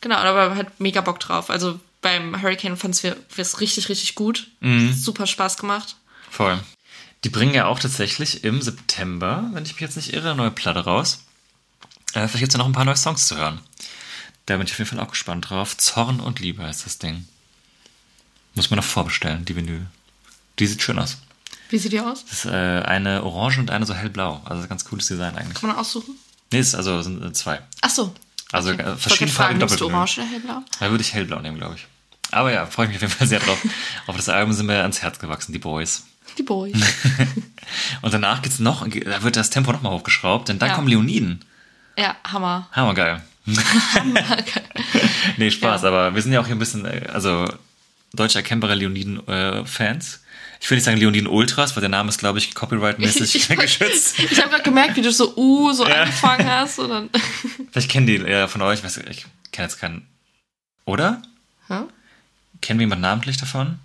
Genau, 0.00 0.16
aber 0.16 0.54
halt 0.54 0.80
mega 0.80 1.00
Bock 1.00 1.20
drauf. 1.20 1.50
Also 1.50 1.80
beim 2.00 2.40
Hurricane 2.40 2.76
fanden 2.76 3.02
wir 3.02 3.16
es 3.36 3.60
richtig, 3.60 3.88
richtig 3.88 4.14
gut. 4.14 4.48
Mhm. 4.60 4.92
Super 4.92 5.26
Spaß 5.26 5.56
gemacht. 5.56 5.96
Voll. 6.30 6.58
Die 7.24 7.30
bringen 7.30 7.54
ja 7.54 7.66
auch 7.66 7.80
tatsächlich 7.80 8.44
im 8.44 8.62
September, 8.62 9.50
wenn 9.52 9.64
ich 9.64 9.72
mich 9.72 9.80
jetzt 9.80 9.96
nicht 9.96 10.12
irre, 10.12 10.28
eine 10.28 10.36
neue 10.36 10.50
Platte 10.52 10.84
raus. 10.84 11.24
Äh, 12.14 12.28
vielleicht 12.28 12.38
gibt 12.38 12.48
es 12.48 12.54
ja 12.54 12.58
noch 12.58 12.66
ein 12.66 12.72
paar 12.72 12.84
neue 12.84 12.96
Songs 12.96 13.26
zu 13.26 13.36
hören. 13.36 13.60
Da 14.46 14.56
bin 14.56 14.66
ich 14.66 14.72
auf 14.72 14.78
jeden 14.78 14.90
Fall 14.90 15.00
auch 15.00 15.10
gespannt 15.10 15.50
drauf. 15.50 15.76
Zorn 15.76 16.20
und 16.20 16.38
Liebe 16.38 16.62
heißt 16.62 16.86
das 16.86 16.98
Ding. 16.98 17.26
Muss 18.54 18.70
man 18.70 18.78
noch 18.78 18.84
vorbestellen, 18.84 19.44
die 19.44 19.56
Vinyl. 19.56 19.86
Die 20.58 20.66
sieht 20.66 20.82
schön 20.82 20.98
aus. 20.98 21.18
Wie 21.70 21.78
sieht 21.78 21.92
die 21.92 22.00
aus? 22.00 22.24
Das 22.24 22.44
ist 22.44 22.50
äh, 22.50 22.82
eine 22.82 23.24
orange 23.24 23.58
und 23.58 23.70
eine 23.70 23.84
so 23.84 23.94
hellblau. 23.94 24.40
Also 24.44 24.66
ganz 24.68 24.84
cooles 24.84 25.06
Design 25.06 25.36
eigentlich. 25.36 25.60
Kann 25.60 25.68
man 25.68 25.78
aussuchen? 25.78 26.16
Nee, 26.52 26.60
ist 26.60 26.74
also 26.74 27.02
sind 27.02 27.22
äh, 27.24 27.32
zwei. 27.32 27.60
Ach 27.82 27.90
so. 27.90 28.14
Also 28.52 28.70
Okay. 28.72 28.82
äh, 28.82 28.96
verschiedene 28.96 29.30
Farben 29.30 29.60
doppelt. 29.60 29.80
du 29.80 29.86
orange 29.86 30.18
oder 30.18 30.26
hellblau? 30.28 30.62
Da 30.80 30.90
würde 30.90 31.02
ich 31.02 31.12
hellblau 31.12 31.38
nehmen, 31.40 31.58
glaube 31.58 31.74
ich. 31.76 31.86
Aber 32.30 32.52
ja, 32.52 32.66
freue 32.66 32.86
ich 32.86 32.92
mich 32.92 32.96
auf 32.98 33.02
jeden 33.02 33.14
Fall 33.14 33.26
sehr 33.26 33.40
drauf. 33.40 33.58
auf 34.06 34.16
das 34.16 34.28
Album 34.28 34.52
sind 34.52 34.66
mir 34.66 34.80
ans 34.82 35.02
Herz 35.02 35.18
gewachsen, 35.18 35.52
die 35.52 35.58
Boys. 35.58 36.04
Die 36.36 36.42
Boys. 36.42 36.74
Und 38.02 38.14
danach 38.14 38.42
geht's 38.42 38.58
noch, 38.58 38.86
da 38.88 39.22
wird 39.22 39.36
das 39.36 39.50
Tempo 39.50 39.72
nochmal 39.72 39.92
hochgeschraubt, 39.92 40.48
denn 40.48 40.58
dann 40.58 40.70
Ja. 40.70 40.74
kommen 40.74 40.88
Leoniden. 40.88 41.44
ja, 41.96 42.16
Hammer. 42.24 42.68
Hammergeil. 42.72 43.22
nee, 45.36 45.50
Spaß, 45.50 45.82
Ja. 45.82 45.88
aber 45.88 46.14
wir 46.14 46.22
sind 46.22 46.32
ja 46.32 46.40
auch 46.40 46.46
hier 46.46 46.54
ein 46.54 46.58
bisschen, 46.58 46.84
äh, 46.84 47.06
also 47.12 47.46
deutsch 48.12 48.36
erkennbare 48.36 48.74
Leoniden-Fans. 48.74 50.20
Ich 50.60 50.70
will 50.70 50.76
nicht 50.76 50.84
sagen 50.84 50.96
Leoniden 50.98 51.28
Ultras, 51.28 51.76
weil 51.76 51.80
der 51.80 51.88
Name 51.88 52.08
ist, 52.08 52.18
glaube 52.18 52.38
ich, 52.38 52.54
copyright-mäßig 52.54 53.34
Ich- 53.50 53.58
geschützt. 53.58 54.18
Ich 54.30 54.38
habe 54.40 54.50
gerade 54.50 54.62
gemerkt, 54.64 54.96
wie 54.96 55.02
du 55.02 55.12
so 55.12 55.34
uh 55.36 55.72
so 55.72 55.86
Ja. 55.86 56.02
angefangen 56.02 56.46
hast. 56.50 56.78
Und 56.78 56.90
dann 56.90 57.10
Vielleicht 57.70 57.90
kennen 57.90 58.06
die 58.06 58.16
ja 58.16 58.48
von 58.48 58.62
euch, 58.62 58.80
ich, 58.84 58.96
ich 59.08 59.26
kenne 59.52 59.66
jetzt 59.68 59.78
keinen. 59.78 60.06
Oder? 60.84 61.22
Hä? 61.68 61.80
Kennen 62.60 62.80
wir 62.80 62.84
jemanden 62.84 63.02
namentlich 63.02 63.36
davon? 63.36 63.78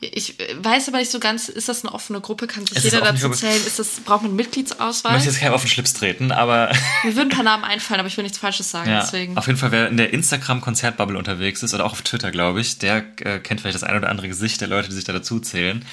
Ich 0.00 0.36
weiß 0.60 0.88
aber 0.88 0.98
nicht 0.98 1.10
so 1.10 1.18
ganz, 1.20 1.48
ist 1.48 1.68
das 1.68 1.84
eine 1.84 1.94
offene 1.94 2.20
Gruppe? 2.20 2.46
Kann 2.46 2.66
sich 2.66 2.76
Es 2.76 2.84
jeder 2.84 3.00
dazu 3.00 3.22
Gruppe. 3.22 3.36
zählen? 3.36 3.56
Ist 3.66 3.78
das, 3.78 4.00
braucht 4.00 4.22
man 4.22 4.32
einen 4.32 4.40
Ich 4.40 4.46
möchte 4.46 5.28
jetzt 5.28 5.40
keinem 5.40 5.54
auf 5.54 5.62
den 5.62 5.68
Schlips 5.68 5.92
treten, 5.94 6.32
aber 6.32 6.70
Mir 7.04 7.16
würden 7.16 7.30
ein 7.30 7.34
paar 7.36 7.44
Namen 7.44 7.64
einfallen, 7.64 8.00
aber 8.00 8.08
ich 8.08 8.16
will 8.16 8.24
nichts 8.24 8.38
Falsches 8.38 8.70
sagen, 8.70 8.90
ja, 8.90 9.00
deswegen. 9.00 9.36
auf 9.38 9.46
jeden 9.46 9.58
Fall, 9.58 9.70
wer 9.72 9.88
in 9.88 9.96
der 9.96 10.12
Instagram-Konzertbubble 10.12 11.16
unterwegs 11.16 11.62
ist 11.62 11.74
oder 11.74 11.84
auch 11.86 11.92
auf 11.92 12.02
Twitter, 12.02 12.30
glaube 12.30 12.60
ich, 12.60 12.78
der 12.78 13.04
äh, 13.20 13.38
kennt 13.38 13.60
vielleicht 13.60 13.76
das 13.76 13.84
ein 13.84 13.96
oder 13.96 14.10
andere 14.10 14.28
Gesicht 14.28 14.60
der 14.60 14.68
Leute, 14.68 14.88
die 14.88 14.94
sich 14.94 15.04
da 15.04 15.12
dazu 15.12 15.40
zählen. 15.40 15.84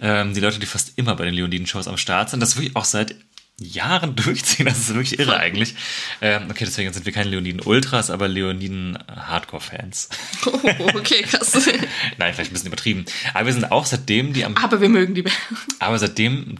Ähm, 0.00 0.32
die 0.34 0.40
Leute, 0.40 0.58
die 0.58 0.66
fast 0.66 0.92
immer 0.96 1.14
bei 1.16 1.24
den 1.24 1.34
Leoniden-Shows 1.34 1.88
am 1.88 1.96
Start 1.98 2.30
sind, 2.30 2.40
das 2.40 2.56
wirklich 2.56 2.76
auch 2.76 2.84
seit 2.84 3.14
Jahren 3.60 4.16
durchziehen. 4.16 4.66
Das 4.66 4.78
ist 4.78 4.88
wirklich 4.94 5.18
irre 5.20 5.36
eigentlich. 5.38 5.74
Ähm, 6.20 6.48
okay, 6.50 6.64
deswegen 6.64 6.92
sind 6.92 7.06
wir 7.06 7.12
keine 7.12 7.30
Leoniden-Ultras, 7.30 8.10
aber 8.10 8.26
Leoniden-Hardcore-Fans. 8.28 10.08
Oh, 10.46 10.58
okay, 10.94 11.22
krass. 11.22 11.52
Nein, 12.18 12.34
vielleicht 12.34 12.50
ein 12.50 12.54
bisschen 12.54 12.68
übertrieben. 12.68 13.04
Aber 13.34 13.46
wir 13.46 13.52
sind 13.52 13.70
auch 13.70 13.86
seitdem 13.86 14.32
die 14.32 14.44
am 14.44 14.56
aber 14.56 14.80
wir 14.80 14.88
mögen 14.88 15.14
die 15.14 15.22
Band. 15.22 15.36
Aber 15.78 15.98
seitdem 15.98 16.56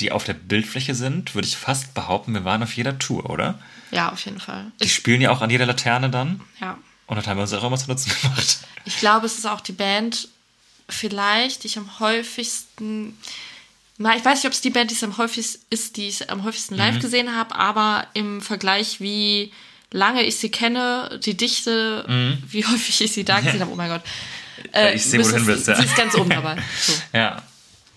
die 0.00 0.10
auf 0.10 0.24
der 0.24 0.34
Bildfläche 0.34 0.94
sind, 0.94 1.34
würde 1.34 1.46
ich 1.46 1.56
fast 1.56 1.94
behaupten, 1.94 2.32
wir 2.32 2.44
waren 2.44 2.62
auf 2.62 2.72
jeder 2.74 2.98
Tour, 2.98 3.28
oder? 3.28 3.58
Ja, 3.90 4.10
auf 4.10 4.24
jeden 4.24 4.40
Fall. 4.40 4.72
Die 4.80 4.86
Ich, 4.86 4.94
spielen 4.94 5.20
ja 5.20 5.30
auch 5.30 5.42
an 5.42 5.50
jeder 5.50 5.66
Laterne 5.66 6.10
dann. 6.10 6.40
ja. 6.60 6.78
Und 7.06 7.16
das 7.16 7.26
haben 7.26 7.36
wir 7.36 7.42
uns 7.42 7.52
auch 7.52 7.64
immer 7.64 7.76
zu 7.76 7.88
Nutzen 7.88 8.10
gemacht. 8.22 8.60
ich 8.86 8.96
glaube, 8.98 9.26
es 9.26 9.36
ist 9.36 9.44
auch 9.46 9.60
die 9.60 9.72
Band, 9.72 10.28
vielleicht, 10.88 11.62
die 11.62 11.66
ich 11.66 11.76
am 11.76 12.00
häufigsten. 12.00 13.18
Na, 14.02 14.16
ich 14.16 14.24
weiß 14.24 14.38
nicht, 14.38 14.46
ob 14.46 14.52
es 14.52 14.60
die 14.60 14.70
Band 14.70 14.90
die 14.90 14.96
es 14.96 15.04
am 15.04 15.16
häufigsten 15.16 15.64
ist, 15.70 15.96
die 15.96 16.08
ich 16.08 16.28
am 16.28 16.42
häufigsten 16.42 16.74
live 16.74 16.98
gesehen 16.98 17.36
habe, 17.36 17.54
aber 17.54 18.08
im 18.14 18.40
Vergleich, 18.40 19.00
wie 19.00 19.52
lange 19.92 20.24
ich 20.24 20.38
sie 20.38 20.50
kenne, 20.50 21.20
die 21.24 21.36
Dichte, 21.36 22.04
wie 22.48 22.66
häufig 22.66 23.00
ich 23.00 23.12
sie 23.12 23.24
da 23.24 23.38
gesehen 23.38 23.60
habe, 23.60 23.70
oh 23.70 23.76
mein 23.76 23.90
Gott. 23.90 24.02
Äh, 24.72 24.94
ich 24.94 25.04
sehe, 25.04 25.18
wo 25.18 25.28
du 25.28 25.34
hin 25.34 25.46
willst, 25.46 25.64
Sie 25.64 25.72
ja. 25.72 25.78
ist 25.78 25.96
ganz 25.96 26.14
oben 26.14 26.30
dabei. 26.30 26.56
So. 26.80 26.92
Ja. 27.12 27.42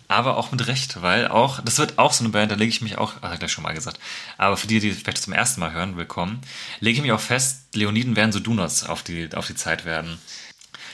Aber 0.07 0.37
auch 0.37 0.51
mit 0.51 0.65
Recht, 0.65 1.01
weil 1.01 1.27
auch, 1.27 1.61
das 1.61 1.77
wird 1.77 1.99
auch 1.99 2.11
so 2.11 2.23
eine 2.23 2.31
Band, 2.31 2.51
da 2.51 2.55
lege 2.55 2.69
ich 2.69 2.81
mich 2.81 2.97
auch, 2.97 3.13
ach, 3.21 3.37
gleich 3.37 3.51
schon 3.51 3.63
mal 3.63 3.73
gesagt, 3.73 3.99
aber 4.37 4.57
für 4.57 4.65
die, 4.65 4.79
die 4.79 4.91
vielleicht 4.91 5.21
zum 5.21 5.33
ersten 5.33 5.59
Mal 5.59 5.73
hören, 5.73 5.95
willkommen, 5.95 6.41
lege 6.79 6.95
ich 6.95 7.01
mich 7.01 7.11
auch 7.11 7.19
fest, 7.19 7.75
Leoniden 7.75 8.15
werden 8.15 8.31
so 8.31 8.39
Donuts 8.39 8.83
auf 8.83 9.03
die, 9.03 9.29
auf 9.35 9.47
die 9.47 9.55
Zeit 9.55 9.85
werden. 9.85 10.17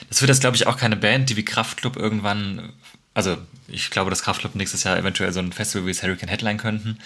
Das 0.09 0.21
wird 0.21 0.29
jetzt, 0.29 0.41
glaube 0.41 0.57
ich, 0.57 0.67
auch 0.67 0.77
keine 0.77 0.97
Band, 0.97 1.29
die 1.29 1.37
wie 1.37 1.45
Kraftklub 1.45 1.95
irgendwann, 1.95 2.73
also 3.13 3.37
ich 3.67 3.89
glaube, 3.89 4.09
dass 4.09 4.23
Kraftklub 4.23 4.55
nächstes 4.55 4.83
Jahr 4.83 4.97
eventuell 4.97 5.31
so 5.33 5.39
ein 5.39 5.53
Festival 5.53 5.85
wie 5.85 5.91
das 5.91 6.03
Hurricane 6.03 6.29
Headline 6.29 6.57
könnten, 6.57 6.99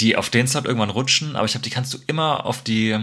die 0.00 0.16
auf 0.16 0.30
den 0.30 0.46
Slot 0.46 0.64
irgendwann 0.66 0.90
rutschen, 0.90 1.36
aber 1.36 1.44
ich 1.46 1.52
glaube, 1.52 1.64
die 1.64 1.70
kannst 1.70 1.92
du 1.94 1.98
immer 2.06 2.46
auf 2.46 2.62
die 2.62 2.98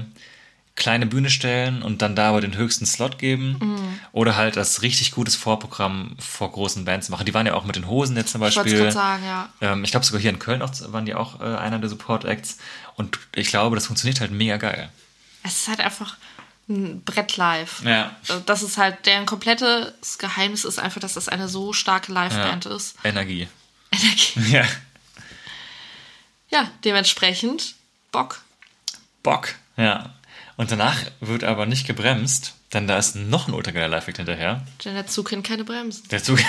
kleine 0.76 1.06
Bühne 1.06 1.30
stellen 1.30 1.82
und 1.82 2.02
dann 2.02 2.16
da 2.16 2.30
aber 2.30 2.42
den 2.42 2.58
höchsten 2.58 2.86
Slot 2.86 3.18
geben. 3.18 3.58
Mhm. 3.62 4.00
Oder 4.12 4.36
halt 4.36 4.58
das 4.58 4.82
richtig 4.82 5.12
gutes 5.12 5.36
Vorprogramm 5.36 6.16
vor 6.20 6.52
großen 6.52 6.84
Bands 6.84 7.08
machen. 7.10 7.26
Die 7.26 7.34
waren 7.34 7.46
ja 7.46 7.54
auch 7.54 7.64
mit 7.64 7.78
den 7.78 7.88
Hosen 7.88 8.18
jetzt 8.18 8.32
zum 8.32 8.44
Ich 8.44 8.56
Beispiel. 8.56 8.92
sagen, 8.92 9.24
ja. 9.26 9.50
Ähm, 9.62 9.84
ich 9.86 9.92
glaube 9.92 10.06
sogar 10.06 10.22
hier 10.22 10.32
in 10.32 10.40
Köln 10.40 10.62
auch, 10.62 10.72
waren 10.92 11.06
die 11.06 11.16
auch 11.16 11.40
äh, 11.40 11.44
einer 11.44 11.80
der 11.80 11.90
Support-Acts. 11.90 12.58
Und 12.96 13.20
ich 13.34 13.48
glaube, 13.48 13.76
das 13.76 13.86
funktioniert 13.86 14.20
halt 14.20 14.32
mega 14.32 14.58
geil. 14.58 14.90
Es 15.44 15.62
ist 15.62 15.68
halt 15.70 15.80
einfach 15.80 16.18
ein 16.35 16.35
Brett 16.68 17.38
live. 17.38 17.84
Ja. 17.84 18.16
Das 18.46 18.64
ist 18.64 18.78
halt, 18.78 19.06
deren 19.06 19.26
komplettes 19.26 20.18
Geheimnis 20.18 20.66
ist 20.66 20.80
einfach, 20.80 21.00
dass 21.00 21.14
das 21.14 21.30
eine 21.30 21.48
so 21.48 21.74
starke 21.74 22.12
Liveband 22.12 22.66
ist. 22.66 22.96
Energie. 23.04 23.48
Energie. 23.92 24.52
Ja. 24.52 24.66
Ja, 26.50 26.72
dementsprechend 26.84 27.76
Bock. 28.12 28.42
Bock. 29.24 29.56
Ja. 29.78 30.14
Und 30.58 30.72
danach 30.72 30.98
wird 31.20 31.44
aber 31.44 31.66
nicht 31.66 31.86
gebremst, 31.86 32.54
denn 32.72 32.88
da 32.88 32.98
ist 32.98 33.16
noch 33.16 33.48
ein 33.48 33.54
ultrageiler 33.54 33.90
Live-Act 33.90 34.18
hinterher. 34.18 34.66
Denn 34.86 34.94
der 34.94 35.08
Zug 35.08 35.30
kennt 35.30 35.46
keine 35.46 35.66
Bremsen. 35.66 36.08
Der 36.10 36.24
Zug. 36.24 36.40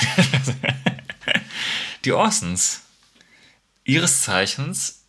die 2.04 2.12
Orsons. 2.12 2.82
Ihres 3.84 4.22
Zeichens 4.22 5.02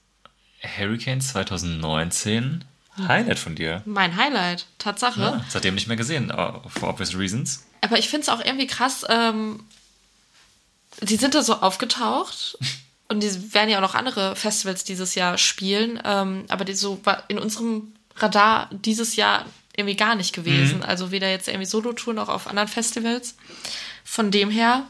Hurricane 0.61 1.21
2019. 1.21 2.63
Highlight 3.05 3.39
von 3.39 3.55
dir. 3.55 3.81
Mein 3.85 4.15
Highlight, 4.15 4.65
Tatsache. 4.77 5.21
Ja, 5.21 5.45
seitdem 5.49 5.75
nicht 5.75 5.87
mehr 5.87 5.97
gesehen, 5.97 6.29
for 6.29 6.89
obvious 6.89 7.15
reasons. 7.15 7.65
Aber 7.81 7.99
ich 7.99 8.09
finde 8.09 8.23
es 8.23 8.29
auch 8.29 8.43
irgendwie 8.43 8.67
krass, 8.67 9.05
ähm, 9.09 9.63
die 11.01 11.15
sind 11.15 11.35
da 11.35 11.43
so 11.43 11.55
aufgetaucht 11.55 12.57
und 13.07 13.21
die 13.21 13.53
werden 13.53 13.69
ja 13.69 13.77
auch 13.77 13.81
noch 13.81 13.95
andere 13.95 14.35
Festivals 14.35 14.83
dieses 14.83 15.15
Jahr 15.15 15.37
spielen, 15.37 15.99
ähm, 16.03 16.45
aber 16.49 16.65
die 16.65 16.73
so 16.73 16.99
war 17.03 17.23
in 17.27 17.39
unserem 17.39 17.93
Radar 18.15 18.69
dieses 18.71 19.15
Jahr 19.15 19.45
irgendwie 19.75 19.95
gar 19.95 20.15
nicht 20.15 20.33
gewesen. 20.33 20.83
Also 20.83 21.11
weder 21.11 21.29
jetzt 21.29 21.47
irgendwie 21.47 21.67
Solo-Tour 21.67 22.13
noch 22.13 22.29
auf 22.29 22.47
anderen 22.47 22.67
Festivals. 22.67 23.35
Von 24.03 24.31
dem 24.31 24.49
her 24.49 24.83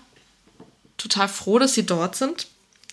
total 0.97 1.27
froh, 1.27 1.59
dass 1.59 1.73
sie 1.73 1.85
dort 1.85 2.15
sind. 2.15 2.47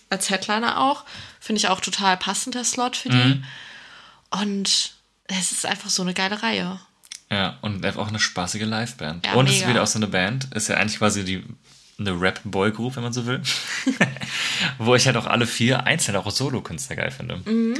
Als 0.09 0.29
Headliner 0.29 0.81
auch. 0.81 1.05
Finde 1.39 1.59
ich 1.59 1.69
auch 1.69 1.79
total 1.79 2.17
passend, 2.17 2.55
der 2.55 2.65
Slot 2.65 2.97
für 2.97 3.09
die. 3.09 3.43
Und 4.29 4.94
es 5.27 5.51
ist 5.51 5.65
einfach 5.65 5.89
so 5.89 6.01
eine 6.01 6.13
geile 6.13 6.41
Reihe. 6.41 6.79
Ja, 7.31 7.57
und 7.61 7.83
auch 7.97 8.07
eine 8.07 8.19
spaßige 8.19 8.63
Liveband. 8.63 9.25
Ja, 9.25 9.33
und 9.33 9.47
es 9.47 9.53
ist 9.53 9.59
mega. 9.61 9.69
wieder 9.71 9.83
auch 9.83 9.87
so 9.87 9.97
eine 9.99 10.07
Band. 10.07 10.53
Ist 10.53 10.67
ja 10.69 10.77
eigentlich 10.77 10.99
quasi 10.99 11.23
die 11.25 11.43
eine 11.97 12.19
Rap-Boy-Group, 12.19 12.95
wenn 12.97 13.03
man 13.03 13.13
so 13.13 13.25
will. 13.25 13.41
Wo 14.77 14.95
ich 14.95 15.05
halt 15.05 15.17
auch 15.17 15.25
alle 15.25 15.47
vier 15.47 15.85
einzeln 15.85 16.15
auch 16.17 16.29
Solo-Künstler 16.29 16.95
geil 16.97 17.11
finde. 17.11 17.37
Mhm. 17.37 17.77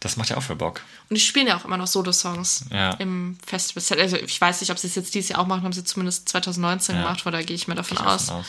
Das 0.00 0.16
macht 0.16 0.28
ja 0.28 0.36
auch 0.36 0.42
für 0.42 0.54
Bock. 0.56 0.82
Und 1.08 1.16
die 1.16 1.20
spielen 1.20 1.46
ja 1.46 1.56
auch 1.56 1.64
immer 1.64 1.78
noch 1.78 1.86
Solo-Songs 1.86 2.66
Ja. 2.70 2.90
im 2.94 3.38
Festival. 3.44 4.00
Also 4.00 4.16
ich 4.16 4.38
weiß 4.40 4.60
nicht, 4.60 4.70
ob 4.70 4.78
sie 4.78 4.86
es 4.86 4.94
jetzt 4.94 5.14
dieses 5.14 5.30
Jahr 5.30 5.40
auch 5.40 5.46
machen, 5.46 5.62
haben 5.64 5.72
sie 5.72 5.82
zumindest 5.84 6.28
2019 6.28 6.94
Ja. 6.96 7.02
gemacht, 7.02 7.24
oder 7.26 7.42
gehe 7.42 7.56
ich 7.56 7.66
mir 7.68 7.74
davon 7.74 7.96
Ich 7.96 8.04
aus. 8.04 8.26
davon 8.26 8.40
aus. 8.42 8.46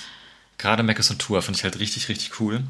Gerade 0.58 0.84
Meckes 0.84 1.10
und 1.12 1.20
Tour 1.20 1.42
finde 1.42 1.58
ich 1.58 1.64
halt 1.64 1.80
richtig, 1.80 2.08
richtig 2.08 2.40
cool. 2.40 2.64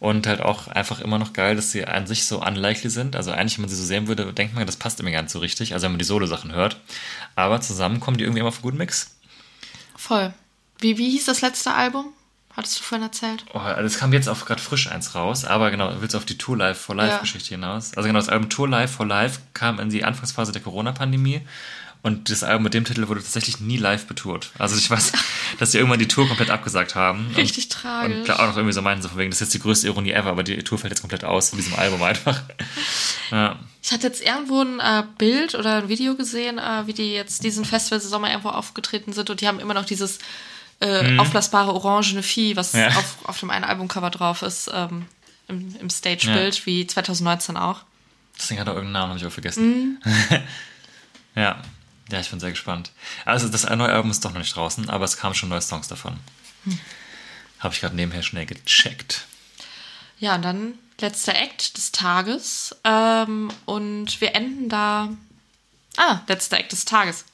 Und 0.00 0.26
halt 0.26 0.40
auch 0.40 0.66
einfach 0.68 1.00
immer 1.00 1.18
noch 1.18 1.32
geil, 1.32 1.54
dass 1.54 1.70
sie 1.70 1.84
an 1.84 2.06
sich 2.06 2.26
so 2.26 2.44
unlikely 2.44 2.90
sind. 2.90 3.14
Also 3.14 3.30
eigentlich, 3.30 3.58
wenn 3.58 3.62
man 3.62 3.70
sie 3.70 3.76
so 3.76 3.84
sehen 3.84 4.08
würde, 4.08 4.32
denkt 4.32 4.54
man, 4.54 4.66
das 4.66 4.76
passt 4.76 4.98
immer 5.00 5.10
gar 5.12 5.22
nicht 5.22 5.30
so 5.30 5.38
richtig. 5.38 5.72
Also 5.72 5.84
wenn 5.84 5.92
man 5.92 5.98
die 6.00 6.04
Solo-Sachen 6.04 6.52
hört. 6.52 6.80
Aber 7.36 7.60
zusammen 7.60 8.00
kommen 8.00 8.16
die 8.16 8.24
irgendwie 8.24 8.40
immer 8.40 8.48
auf 8.48 8.56
einen 8.56 8.62
guten 8.62 8.78
Mix. 8.78 9.14
Voll. 9.96 10.32
Wie, 10.80 10.98
wie 10.98 11.10
hieß 11.10 11.26
das 11.26 11.40
letzte 11.40 11.72
Album? 11.74 12.12
Hattest 12.58 12.80
du 12.80 12.82
vorhin 12.82 13.06
erzählt? 13.06 13.44
Oh, 13.54 13.58
also 13.58 13.84
es 13.84 13.98
kam 13.98 14.12
jetzt 14.12 14.28
auch 14.28 14.44
gerade 14.44 14.60
frisch 14.60 14.90
eins 14.90 15.14
raus, 15.14 15.44
aber 15.44 15.70
genau, 15.70 15.92
willst 16.00 16.14
du 16.14 16.18
auf 16.18 16.24
die 16.24 16.38
Tour 16.38 16.56
Live 16.56 16.78
for 16.78 16.96
Life 16.96 17.12
Ja. 17.12 17.18
Geschichte 17.18 17.50
hinaus? 17.50 17.96
Also 17.96 18.08
genau, 18.08 18.18
das 18.18 18.28
Album 18.28 18.50
Tour 18.50 18.68
Live 18.68 18.90
for 18.90 19.06
Life 19.06 19.40
kam 19.54 19.78
in 19.78 19.90
die 19.90 20.02
Anfangsphase 20.02 20.50
der 20.50 20.60
Corona-Pandemie 20.60 21.42
und 22.02 22.30
das 22.30 22.42
Album 22.44 22.62
mit 22.64 22.74
dem 22.74 22.84
Titel 22.84 23.08
wurde 23.08 23.20
tatsächlich 23.20 23.60
nie 23.60 23.76
live 23.76 24.06
betourt. 24.06 24.50
Also 24.58 24.76
ich 24.76 24.88
weiß, 24.90 25.12
dass 25.58 25.72
sie 25.72 25.78
irgendwann 25.78 25.98
die 25.98 26.08
Tour 26.08 26.26
komplett 26.28 26.50
abgesagt 26.50 26.94
haben. 26.94 27.32
Richtig 27.36 27.64
und, 27.64 27.72
tragisch. 27.72 28.16
Und 28.18 28.24
klar 28.24 28.40
auch 28.40 28.46
noch 28.48 28.56
irgendwie 28.56 28.72
so 28.72 28.82
meinten, 28.82 29.02
so 29.02 29.08
von 29.08 29.18
wegen, 29.18 29.30
das 29.30 29.40
ist 29.40 29.46
jetzt 29.48 29.54
die 29.54 29.58
größte 29.60 29.86
Ironie 29.88 30.12
ever, 30.12 30.30
aber 30.30 30.42
die 30.44 30.56
Tour 30.58 30.78
fällt 30.78 30.92
jetzt 30.92 31.00
komplett 31.00 31.24
aus 31.24 31.50
in 31.52 31.58
diesem 31.58 31.74
Album 31.74 32.02
einfach. 32.02 32.40
Ja, 33.30 33.58
Ich 33.82 33.92
hatte 33.92 34.06
jetzt 34.06 34.22
irgendwo 34.22 34.62
ein 34.62 34.80
äh, 34.80 35.04
Bild 35.18 35.54
oder 35.54 35.82
ein 35.82 35.88
Video 35.90 36.14
gesehen, 36.14 36.56
äh, 36.58 36.86
wie 36.86 36.94
die 36.94 37.12
jetzt 37.12 37.44
diesen 37.44 37.66
Festival-Saison 37.66 38.22
mal 38.22 38.30
irgendwo 38.30 38.48
aufgetreten 38.48 39.12
sind 39.12 39.28
und 39.28 39.42
die 39.42 39.46
haben 39.48 39.60
immer 39.60 39.74
noch 39.74 39.84
dieses 39.84 40.18
äh, 40.80 41.18
aufblasbare 41.18 41.74
orangene 41.74 42.22
Vieh, 42.22 42.56
was 42.56 42.72
Mhm. 42.72 42.78
Ja. 42.80 42.88
auf, 42.88 43.16
auf 43.24 43.40
dem 43.40 43.50
einen 43.50 43.64
Albumcover 43.64 44.08
drauf 44.08 44.40
ist, 44.40 44.70
ähm, 44.72 45.04
im, 45.48 45.76
im 45.78 45.90
Stage-Bild, 45.90 46.64
wie 46.64 46.86
2019 46.86 47.56
auch. 47.58 47.82
das 48.38 48.48
Ding 48.48 48.58
hat 48.58 48.66
auch 48.68 48.74
irgendeinen 48.76 48.92
Namen, 48.92 49.08
habe 49.10 49.18
ich 49.20 49.26
auch 49.26 49.30
vergessen. 49.32 50.00
ja. 51.34 51.60
Ja, 52.10 52.20
ich 52.20 52.30
bin 52.30 52.40
sehr 52.40 52.50
gespannt. 52.50 52.90
Also 53.24 53.48
das 53.48 53.64
neue 53.68 53.88
Album 53.92 54.10
ist 54.10 54.24
doch 54.24 54.32
noch 54.32 54.38
nicht 54.40 54.54
draußen, 54.56 54.88
aber 54.88 55.04
es 55.04 55.16
kamen 55.18 55.34
schon 55.34 55.48
neue 55.50 55.60
Songs 55.60 55.88
davon. 55.88 56.18
Habe 57.60 57.74
ich 57.74 57.80
gerade 57.80 57.96
nebenher 57.96 58.22
schnell 58.22 58.46
gecheckt. 58.46 59.26
Ja, 60.18 60.34
und 60.36 60.42
dann 60.42 60.74
letzter 61.00 61.34
Act 61.34 61.76
des 61.76 61.92
Tages. 61.92 62.74
Ähm, 62.84 63.50
und 63.66 64.20
wir 64.20 64.34
enden 64.34 64.68
da. 64.68 65.10
Ah, 65.96 66.20
letzter 66.28 66.58
Act 66.58 66.72
des 66.72 66.84
Tages. 66.84 67.24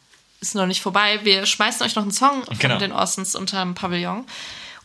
Ist 0.41 0.55
noch 0.55 0.67
nicht 0.67 0.83
vorbei. 0.83 1.21
Wir 1.25 1.47
schmeißen 1.47 1.85
euch 1.87 1.95
noch 1.95 2.03
einen 2.03 2.13
Song 2.13 2.45
von 2.45 2.59
Genau. 2.59 2.79
den 2.79 2.93
Orsons 2.93 3.35
unterm 3.35 3.75
Pavillon. 3.75 4.27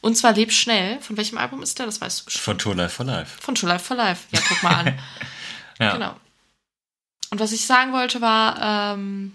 Und 0.02 0.16
zwar 0.16 0.32
Leb 0.34 0.54
schnell. 0.54 1.02
Von 1.02 1.18
welchem 1.18 1.38
Album 1.38 1.62
ist 1.62 1.78
der? 1.80 1.86
Das 1.86 2.00
weißt 2.00 2.22
du 2.22 2.26
bestimmt. 2.26 2.44
Von 2.46 2.58
Tour 2.58 2.76
Life 2.76 2.96
for 2.96 3.06
Life. 3.06 3.42
Von 3.42 3.56
To 3.56 3.68
Life 3.68 3.84
for 3.86 3.98
Life. 3.98 4.28
Ja, 4.32 4.40
guck 4.48 4.64
mal 4.64 4.76
an. 4.76 5.00
Ja. 5.82 5.94
Genau. 5.94 6.14
Und 7.30 7.40
was 7.40 7.54
ich 7.54 7.66
sagen 7.66 7.94
wollte 7.94 8.20
war, 8.20 8.94
ähm, 8.96 9.34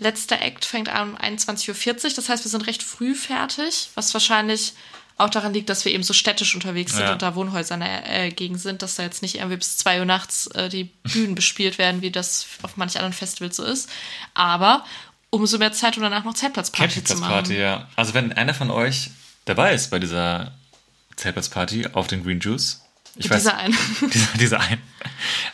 letzter 0.00 0.40
Act 0.42 0.64
fängt 0.64 0.88
an 0.88 1.10
um 1.12 1.16
21.40 1.16 2.04
Uhr. 2.04 2.12
Das 2.16 2.28
heißt, 2.28 2.44
wir 2.44 2.50
sind 2.50 2.66
recht 2.66 2.82
früh 2.82 3.14
fertig, 3.14 3.90
was 3.94 4.12
wahrscheinlich 4.14 4.72
auch 5.18 5.28
daran 5.28 5.52
liegt, 5.52 5.68
dass 5.68 5.84
wir 5.84 5.92
eben 5.92 6.02
so 6.02 6.14
städtisch 6.14 6.54
unterwegs 6.54 6.92
sind 6.92 7.02
Ja. 7.02 7.12
und 7.12 7.20
da 7.20 7.34
Wohnhäuser 7.34 7.74
in 7.74 7.80
der 7.80 8.10
äh, 8.24 8.30
Gegend 8.30 8.58
sind, 8.60 8.80
dass 8.80 8.94
da 8.94 9.02
jetzt 9.02 9.20
nicht 9.20 9.34
irgendwie 9.36 9.58
bis 9.58 9.76
2 9.76 9.98
Uhr 10.00 10.04
nachts 10.06 10.46
äh, 10.48 10.70
die 10.70 10.84
Bühnen 10.84 11.34
bespielt 11.34 11.76
werden, 11.76 12.00
wie 12.00 12.10
das 12.10 12.46
auf 12.62 12.76
manch 12.78 12.96
anderen 12.96 13.12
Festivals 13.12 13.56
so 13.56 13.64
ist. 13.64 13.90
Aber 14.32 14.84
umso 15.28 15.58
mehr 15.58 15.72
Zeit, 15.72 15.96
um 15.98 16.02
danach 16.02 16.24
noch 16.24 16.34
Zeltplatzparty 16.34 17.04
zu 17.04 17.16
machen. 17.16 17.22
Campingplatzparty, 17.44 17.60
ja. 17.60 17.88
Also 17.96 18.14
wenn 18.14 18.32
einer 18.32 18.54
von 18.54 18.70
euch 18.70 19.10
dabei 19.44 19.74
ist 19.74 19.90
bei 19.90 19.98
dieser 19.98 20.52
Zeltplatzparty 21.16 21.88
auf 21.92 22.06
den 22.06 22.24
Green 22.24 22.40
Juice. 22.40 22.82
Ich 23.16 23.28
weiß, 23.28 23.42
Dieser 23.42 23.56
eine. 23.58 23.76
dieser, 24.12 24.38
dieser 24.38 24.60
ein. 24.60 24.80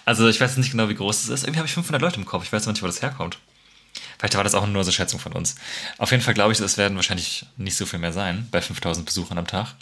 Also 0.04 0.28
ich 0.28 0.40
weiß 0.40 0.56
nicht 0.58 0.70
genau, 0.70 0.88
wie 0.88 0.94
groß 0.94 1.24
es 1.24 1.28
ist. 1.28 1.42
Irgendwie 1.42 1.58
habe 1.58 1.66
ich 1.66 1.74
500 1.74 2.00
Leute 2.00 2.16
im 2.16 2.24
Kopf. 2.26 2.44
Ich 2.44 2.52
weiß 2.52 2.66
noch 2.66 2.72
nicht, 2.72 2.82
wo 2.82 2.86
das 2.86 3.02
herkommt. 3.02 3.38
Vielleicht 4.18 4.34
war 4.36 4.44
das 4.44 4.54
auch 4.54 4.66
nur 4.66 4.82
so 4.84 4.88
eine 4.88 4.94
Schätzung 4.94 5.20
von 5.20 5.32
uns. 5.32 5.56
Auf 5.98 6.10
jeden 6.10 6.22
Fall 6.22 6.34
glaube 6.34 6.52
ich, 6.52 6.60
es 6.60 6.78
werden 6.78 6.96
wahrscheinlich 6.96 7.46
nicht 7.56 7.76
so 7.76 7.86
viel 7.86 7.98
mehr 7.98 8.12
sein 8.12 8.48
bei 8.50 8.60
5000 8.62 9.04
Besuchern 9.04 9.38
am 9.38 9.46
Tag. 9.46 9.74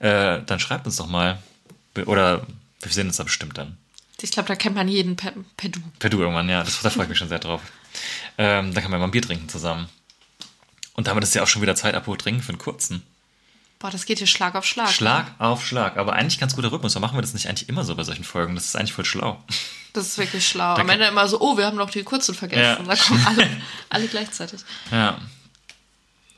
Äh, 0.00 0.42
dann 0.46 0.60
schreibt 0.60 0.86
uns 0.86 0.96
doch 0.96 1.06
mal. 1.06 1.38
Oder 2.06 2.46
wir 2.80 2.92
sehen 2.92 3.06
uns 3.06 3.16
da 3.18 3.24
bestimmt 3.24 3.58
dann. 3.58 3.76
Ich 4.20 4.30
glaube, 4.30 4.48
da 4.48 4.56
kennt 4.56 4.74
man 4.74 4.88
jeden 4.88 5.16
per, 5.16 5.32
per 5.56 5.68
Du. 5.68 5.80
Per 5.98 6.08
Du 6.08 6.20
irgendwann, 6.20 6.48
ja. 6.48 6.62
Das, 6.64 6.80
da 6.80 6.88
freue 6.88 7.04
ich 7.04 7.10
mich 7.10 7.18
schon 7.18 7.28
sehr 7.28 7.38
drauf. 7.38 7.60
Ähm, 8.38 8.72
da 8.72 8.80
kann 8.80 8.90
man 8.90 9.00
mal 9.00 9.06
ein 9.06 9.10
Bier 9.10 9.22
trinken 9.22 9.48
zusammen. 9.48 9.88
Und 10.94 11.08
damit 11.08 11.24
ist 11.24 11.34
ja 11.34 11.42
auch 11.42 11.46
schon 11.46 11.60
wieder 11.60 11.74
Zeit, 11.74 11.94
apropos 11.94 12.22
trinken 12.22 12.42
für 12.42 12.50
einen 12.50 12.58
kurzen. 12.58 13.02
Boah, 13.84 13.90
das 13.90 14.06
geht 14.06 14.16
hier 14.16 14.26
Schlag 14.26 14.54
auf 14.54 14.64
Schlag. 14.64 14.88
Schlag 14.88 15.32
auf 15.38 15.62
Schlag. 15.62 15.98
Aber 15.98 16.14
eigentlich 16.14 16.40
ganz 16.40 16.56
guter 16.56 16.72
Rhythmus. 16.72 16.94
Warum 16.94 17.02
machen 17.02 17.18
wir 17.18 17.20
das 17.20 17.34
nicht 17.34 17.50
eigentlich 17.50 17.68
immer 17.68 17.84
so 17.84 17.94
bei 17.94 18.02
solchen 18.02 18.24
Folgen? 18.24 18.54
Das 18.54 18.64
ist 18.64 18.76
eigentlich 18.76 18.94
voll 18.94 19.04
schlau. 19.04 19.44
Das 19.92 20.06
ist 20.06 20.16
wirklich 20.16 20.48
schlau. 20.48 20.74
Da 20.74 20.80
Am 20.80 20.88
Ende 20.88 21.04
immer 21.04 21.28
so, 21.28 21.38
oh, 21.38 21.58
wir 21.58 21.66
haben 21.66 21.76
noch 21.76 21.90
die 21.90 22.02
kurzen 22.02 22.34
vergessen. 22.34 22.86
Ja. 22.86 22.94
Da 22.94 22.96
kommen 22.96 23.26
alle, 23.26 23.46
alle 23.90 24.08
gleichzeitig. 24.08 24.62
Ja. 24.90 25.18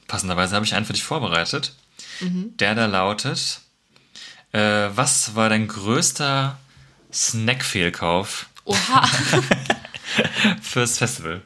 Passenderweise 0.09 0.57
habe 0.57 0.66
ich 0.66 0.74
einen 0.74 0.86
für 0.86 0.92
dich 0.92 1.05
vorbereitet. 1.05 1.72
Der 2.20 2.74
da 2.74 2.86
lautet: 2.86 3.61
äh, 4.51 4.88
Was 4.97 5.36
war 5.36 5.49
dein 5.49 5.68
größter 5.68 6.59
Snack-Fehlkauf 7.12 8.47
Oha. 8.64 9.09
fürs 10.62 10.99
Festival? 10.99 11.42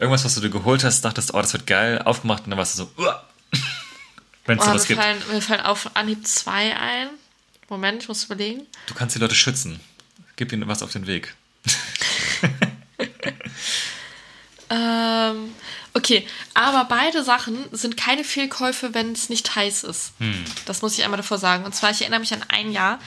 Irgendwas, 0.00 0.24
was 0.24 0.34
du 0.34 0.40
dir 0.40 0.50
geholt 0.50 0.82
hast, 0.82 1.02
dachtest, 1.02 1.32
oh, 1.32 1.40
das 1.40 1.52
wird 1.52 1.68
geil, 1.68 2.02
aufgemacht 2.02 2.42
und 2.42 2.50
dann 2.50 2.58
warst 2.58 2.76
du 2.76 2.82
so, 2.82 2.90
wenn 4.50 4.58
es 4.58 4.64
Oh, 4.64 4.66
mir, 4.66 4.72
sowas 4.72 4.88
gibt. 4.88 5.00
fallen, 5.00 5.22
mir 5.30 5.40
fallen 5.40 5.60
auf 5.60 5.96
Anhieb 5.96 6.26
zwei 6.26 6.76
ein. 6.76 7.08
Moment, 7.68 8.02
ich 8.02 8.08
muss 8.08 8.24
überlegen. 8.24 8.66
Du 8.86 8.94
kannst 8.94 9.14
die 9.14 9.20
Leute 9.20 9.34
schützen. 9.34 9.80
Gib 10.36 10.52
ihnen 10.52 10.66
was 10.68 10.82
auf 10.82 10.92
den 10.92 11.06
Weg. 11.06 11.34
Ähm, 14.72 15.52
okay, 15.94 16.24
aber 16.54 16.84
beide 16.84 17.24
Sachen 17.24 17.58
sind 17.72 17.96
keine 17.96 18.22
Fehlkäufe, 18.22 18.94
wenn 18.94 19.10
es 19.12 19.28
nicht 19.28 19.54
heiß 19.56 19.82
ist. 19.82 20.12
Hm. 20.18 20.44
Das 20.64 20.80
muss 20.80 20.96
ich 20.96 21.02
einmal 21.02 21.16
davor 21.16 21.38
sagen. 21.38 21.64
Und 21.64 21.74
zwar, 21.74 21.90
ich 21.90 22.02
erinnere 22.02 22.20
mich 22.20 22.32
an 22.32 22.44
ein 22.48 22.70
Jahr, 22.70 23.00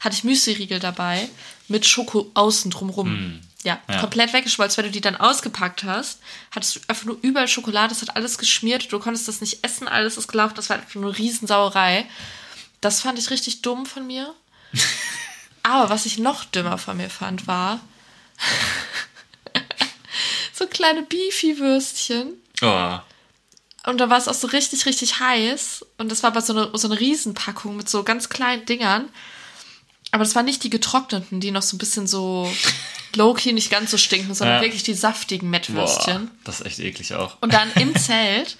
hatte 0.00 0.14
ich 0.16 0.24
Müsli-Riegel 0.24 0.78
dabei 0.80 1.28
mit 1.68 1.84
Schoko 1.86 2.30
außen 2.32 2.70
drumrum. 2.70 3.08
Hm. 3.08 3.40
Ja. 3.62 3.78
komplett 4.00 4.32
weggeschmolzen. 4.32 4.78
Wenn 4.78 4.86
du 4.86 4.92
die 4.92 5.02
dann 5.02 5.16
ausgepackt 5.16 5.84
hast, 5.84 6.20
hattest 6.50 6.76
du 6.76 6.80
einfach 6.88 7.04
nur 7.04 7.18
überall 7.20 7.48
Schokolade, 7.48 7.92
es 7.92 8.00
hat 8.00 8.16
alles 8.16 8.38
geschmiert, 8.38 8.90
du 8.90 8.98
konntest 8.98 9.28
das 9.28 9.42
nicht 9.42 9.64
essen, 9.64 9.86
alles 9.86 10.16
ist 10.16 10.28
gelaufen, 10.28 10.54
das 10.54 10.70
war 10.70 10.76
einfach 10.76 10.94
nur 10.94 11.10
eine 11.10 11.18
Riesensauerei. 11.18 12.06
Das 12.80 13.02
fand 13.02 13.18
ich 13.18 13.28
richtig 13.28 13.60
dumm 13.60 13.84
von 13.84 14.06
mir. 14.06 14.34
Aber 15.62 15.90
was 15.90 16.06
ich 16.06 16.18
noch 16.18 16.44
dümmer 16.44 16.78
von 16.78 16.96
mir 16.96 17.10
fand, 17.10 17.46
war 17.46 17.80
so 20.54 20.66
kleine 20.66 21.02
Beefy-Würstchen. 21.02 22.32
Oh. 22.62 22.98
Und 23.86 23.98
da 23.98 24.10
war 24.10 24.18
es 24.18 24.28
auch 24.28 24.34
so 24.34 24.46
richtig, 24.46 24.86
richtig 24.86 25.20
heiß. 25.20 25.84
Und 25.98 26.10
das 26.10 26.22
war 26.22 26.30
aber 26.30 26.42
so 26.42 26.52
eine, 26.52 26.78
so 26.78 26.88
eine 26.88 27.00
Riesenpackung 27.00 27.76
mit 27.76 27.88
so 27.88 28.04
ganz 28.04 28.28
kleinen 28.28 28.66
Dingern. 28.66 29.08
Aber 30.12 30.24
das 30.24 30.34
waren 30.34 30.44
nicht 30.44 30.62
die 30.64 30.70
getrockneten, 30.70 31.40
die 31.40 31.50
noch 31.52 31.62
so 31.62 31.76
ein 31.76 31.78
bisschen 31.78 32.06
so 32.06 32.50
low-key 33.14 33.52
nicht 33.52 33.70
ganz 33.70 33.90
so 33.90 33.96
stinken, 33.96 34.34
sondern 34.34 34.56
Ja. 34.56 34.62
wirklich 34.62 34.82
die 34.82 34.94
saftigen 34.94 35.46
Boah, 35.46 35.50
Mettwürstchen. 35.50 36.30
das 36.44 36.60
ist 36.60 36.66
echt 36.66 36.78
eklig 36.80 37.14
auch. 37.14 37.36
Und 37.40 37.52
dann 37.52 37.70
im 37.74 37.94
Zelt 37.96 38.56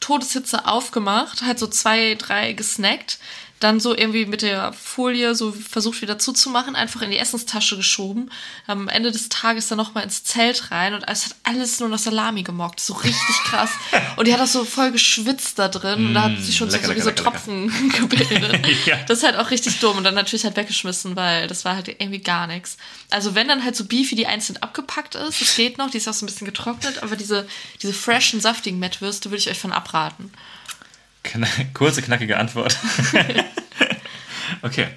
Todeshitze 0.00 0.66
aufgemacht, 0.66 1.42
halt 1.42 1.58
so 1.58 1.66
zwei, 1.66 2.14
drei 2.16 2.52
gesnackt, 2.52 3.18
dann 3.62 3.80
so 3.80 3.96
irgendwie 3.96 4.26
mit 4.26 4.42
der 4.42 4.72
Folie 4.72 5.34
so 5.34 5.52
versucht 5.52 6.02
wieder 6.02 6.18
zuzumachen, 6.18 6.74
einfach 6.74 7.02
in 7.02 7.10
die 7.10 7.18
Essenstasche 7.18 7.76
geschoben, 7.76 8.30
am 8.66 8.88
Ende 8.88 9.12
des 9.12 9.28
Tages 9.28 9.68
dann 9.68 9.78
nochmal 9.78 10.04
ins 10.04 10.24
Zelt 10.24 10.70
rein 10.70 10.94
und 10.94 11.04
es 11.06 11.26
hat 11.26 11.36
alles 11.44 11.80
nur 11.80 11.88
noch 11.88 11.98
Salami 11.98 12.42
gemockt, 12.42 12.80
so 12.80 12.94
richtig 12.94 13.36
krass. 13.44 13.70
Und 14.16 14.26
die 14.26 14.34
hat 14.34 14.40
auch 14.40 14.46
so 14.46 14.64
voll 14.64 14.90
geschwitzt 14.90 15.58
da 15.58 15.68
drin 15.68 16.06
und 16.06 16.14
da 16.14 16.22
hat 16.22 16.32
sie 16.40 16.52
schon 16.52 16.68
lecker, 16.70 16.86
so, 16.86 16.92
lecker, 16.92 17.02
so 17.02 17.10
lecker, 17.10 17.22
Tropfen 17.22 17.88
gebildet. 17.98 18.66
Ja. 18.86 18.96
Das 19.06 19.18
ist 19.18 19.24
halt 19.24 19.36
auch 19.36 19.50
richtig 19.50 19.78
dumm 19.78 19.98
und 19.98 20.04
dann 20.04 20.14
natürlich 20.14 20.44
halt 20.44 20.56
weggeschmissen, 20.56 21.14
weil 21.14 21.46
das 21.46 21.64
war 21.64 21.76
halt 21.76 21.88
irgendwie 21.88 22.18
gar 22.18 22.46
nichts. 22.46 22.78
Also 23.10 23.34
wenn 23.34 23.46
dann 23.46 23.62
halt 23.62 23.76
so 23.76 23.84
Beefy, 23.84 24.16
die 24.16 24.26
einzeln 24.26 24.56
abgepackt 24.56 25.14
ist, 25.14 25.40
das 25.40 25.54
geht 25.54 25.78
noch, 25.78 25.90
die 25.90 25.98
ist 25.98 26.08
auch 26.08 26.14
so 26.14 26.24
ein 26.24 26.26
bisschen 26.26 26.46
getrocknet, 26.46 27.02
aber 27.02 27.14
diese, 27.14 27.46
diese 27.80 27.92
freshen, 27.92 28.40
saftigen 28.40 28.78
Mettwürste 28.78 29.30
würde 29.30 29.38
ich 29.38 29.50
euch 29.50 29.58
von 29.58 29.72
abraten. 29.72 30.32
Kna 31.22 31.46
kurze, 31.74 32.02
knackige 32.02 32.36
Antwort. 32.36 32.76
okay. 34.62 34.88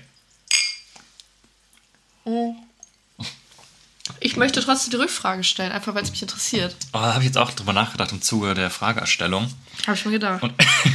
Ich 4.19 4.35
möchte 4.37 4.61
trotzdem 4.61 4.91
die 4.91 4.97
Rückfrage 4.97 5.43
stellen, 5.43 5.71
einfach 5.71 5.93
weil 5.93 6.03
es 6.03 6.11
mich 6.11 6.21
interessiert. 6.21 6.75
Oh, 6.93 6.97
da 6.97 7.13
habe 7.13 7.19
ich 7.19 7.27
jetzt 7.27 7.37
auch 7.37 7.51
drüber 7.51 7.73
nachgedacht 7.73 8.11
im 8.11 8.21
Zuge 8.21 8.53
der 8.53 8.69
Frageerstellung. 8.71 9.53
Habe 9.85 9.95
ich 9.95 10.05
mir 10.05 10.11
gedacht. 10.11 10.41
Und 10.41 10.53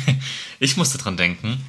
ich 0.59 0.77
musste 0.77 0.99
dran 0.99 1.17
denken. 1.17 1.65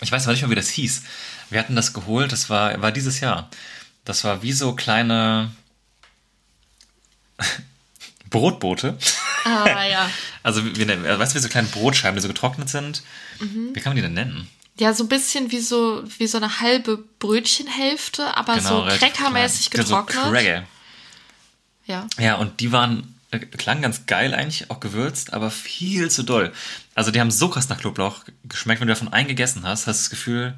Ich 0.00 0.12
weiß 0.12 0.24
aber 0.24 0.32
nicht 0.32 0.42
mehr, 0.42 0.50
wie 0.50 0.56
das 0.56 0.68
hieß. 0.68 1.02
Wir 1.50 1.58
hatten 1.58 1.74
das 1.76 1.92
geholt, 1.92 2.30
das 2.30 2.50
war, 2.50 2.80
war 2.82 2.92
dieses 2.92 3.20
Jahr. 3.20 3.50
Das 4.04 4.24
war 4.24 4.42
wie 4.42 4.52
so 4.52 4.74
kleine 4.74 5.50
Brotboote. 8.30 8.98
ah, 9.44 9.84
ja. 9.84 10.10
Also, 10.46 10.64
wie, 10.64 10.76
wie, 10.76 10.88
weißt 10.88 11.32
du, 11.32 11.38
wie 11.38 11.42
so 11.42 11.48
kleine 11.48 11.66
Brotscheiben, 11.66 12.14
die 12.14 12.22
so 12.22 12.28
getrocknet 12.28 12.68
sind? 12.68 13.02
Mhm. 13.40 13.70
Wie 13.74 13.80
kann 13.80 13.90
man 13.90 13.96
die 13.96 14.02
denn 14.02 14.14
nennen? 14.14 14.48
Ja, 14.78 14.94
so 14.94 15.02
ein 15.02 15.08
bisschen 15.08 15.50
wie 15.50 15.58
so, 15.58 16.04
wie 16.18 16.28
so 16.28 16.36
eine 16.36 16.60
halbe 16.60 16.98
Brötchenhälfte, 17.18 18.36
aber 18.36 18.60
so 18.60 18.68
Genau, 18.68 18.80
relativ 18.82 19.00
crackermäßig 19.12 19.70
getrocknet. 19.70 20.24
So 20.24 20.30
Cracker. 20.30 20.62
ja. 21.86 22.06
Ja, 22.18 22.36
und 22.36 22.60
die 22.60 22.70
waren, 22.70 23.14
äh, 23.32 23.40
klangen 23.40 23.82
ganz 23.82 24.06
geil 24.06 24.34
eigentlich, 24.34 24.70
auch 24.70 24.78
gewürzt, 24.78 25.32
aber 25.32 25.50
viel 25.50 26.10
zu 26.12 26.22
doll. 26.22 26.52
Also 26.94 27.10
die 27.10 27.18
haben 27.20 27.32
so 27.32 27.48
krass 27.48 27.68
nach 27.68 27.80
Knoblauch 27.80 28.20
geschmeckt, 28.44 28.80
wenn 28.80 28.86
du 28.86 28.94
davon 28.94 29.12
einen 29.12 29.26
gegessen 29.26 29.64
hast, 29.64 29.88
hast 29.88 29.98
du 29.98 30.02
das 30.04 30.10
Gefühl, 30.10 30.54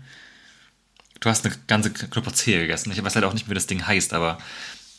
du 1.21 1.31
hast 1.31 1.47
eine 1.47 1.55
ganze 1.67 1.91
Knoblauchzehe 1.93 2.61
gegessen. 2.61 2.93
Ich 2.93 3.03
weiß 3.03 3.15
leider 3.15 3.29
auch 3.29 3.33
nicht, 3.33 3.49
wie 3.49 3.55
das 3.55 3.67
Ding 3.67 3.87
heißt, 3.87 4.13
aber 4.13 4.37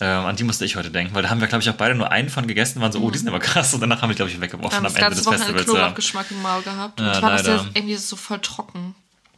ähm, 0.02 0.26
an 0.26 0.36
die 0.36 0.44
musste 0.44 0.64
ich 0.66 0.76
heute 0.76 0.92
denken, 0.92 1.14
weil 1.14 1.24
da 1.24 1.30
haben 1.30 1.42
wir, 1.42 1.48
glaube 1.48 1.62
ich, 1.62 1.70
auch 1.70 1.76
beide 1.76 1.94
nur 1.96 2.12
einen 2.12 2.30
von 2.30 2.48
gegessen, 2.48 2.82
waren 2.82 2.92
so, 2.92 3.00
oh, 3.00 3.12
die 3.12 3.18
sind 3.18 3.28
aber 3.28 3.40
krass, 3.40 3.74
und 3.74 3.82
danach 3.82 4.02
haben 4.02 4.10
wir, 4.10 4.16
glaube 4.16 4.32
ich, 4.32 4.40
weggeworfen 4.40 4.78
am 4.78 4.84
das 4.84 4.96
Ende 4.96 5.10
des 5.10 5.28
Festivals. 5.28 5.58
Ja. 5.58 5.64
Knoblauchgeschmack 5.64 6.32
im 6.32 6.42
Maul 6.42 6.62
gehabt. 6.62 7.00
Und 7.00 7.06
Ja, 7.06 7.14
ich 7.14 7.20
fand 7.20 7.40
das 7.40 7.48
ja 7.48 7.56
leider. 7.58 7.70
irgendwie 7.74 7.96
so 7.96 8.16
voll 8.16 8.40
trocken. 8.40 8.96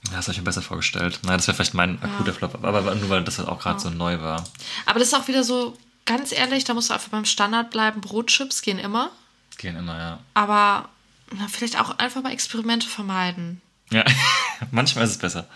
Ja, 0.10 0.18
das 0.18 0.26
habe 0.26 0.34
ich 0.34 0.38
mir 0.40 0.44
besser 0.44 0.62
vorgestellt. 0.62 1.20
Nein, 1.24 1.38
das 1.38 1.48
wäre 1.48 1.56
vielleicht 1.56 1.74
mein 1.74 2.02
akuter 2.02 2.34
Flop, 2.34 2.64
aber 2.64 2.96
nur 2.96 3.10
weil 3.10 3.24
das 3.24 3.38
halt 3.38 3.48
auch 3.48 3.60
gerade 3.60 3.80
so 3.80 3.90
neu 3.90 4.20
war. 4.20 4.44
Aber 4.86 5.00
das 5.00 5.10
ist 5.10 5.14
auch 5.14 5.28
wieder 5.28 5.44
so, 5.44 5.78
ganz 6.06 6.32
ehrlich, 6.32 6.64
da 6.64 6.74
musst 6.74 6.90
du 6.90 6.94
einfach 6.94 7.10
beim 7.10 7.26
Standard 7.26 7.70
bleiben. 7.72 8.02
Brotchips 8.02 8.62
gehen 8.62 8.80
immer. 8.80 9.12
Gehen 9.58 9.76
immer, 9.76 9.98
ja. 9.98 10.20
Aber 10.34 10.90
na, 11.32 11.48
vielleicht 11.48 11.80
auch 11.80 11.98
einfach 12.00 12.22
mal 12.24 12.34
Experimente 12.34 12.88
vermeiden. 12.88 13.62
Ja, 13.92 14.04
manchmal 14.72 15.06
ist 15.06 15.12
es 15.12 15.18
besser. 15.18 15.48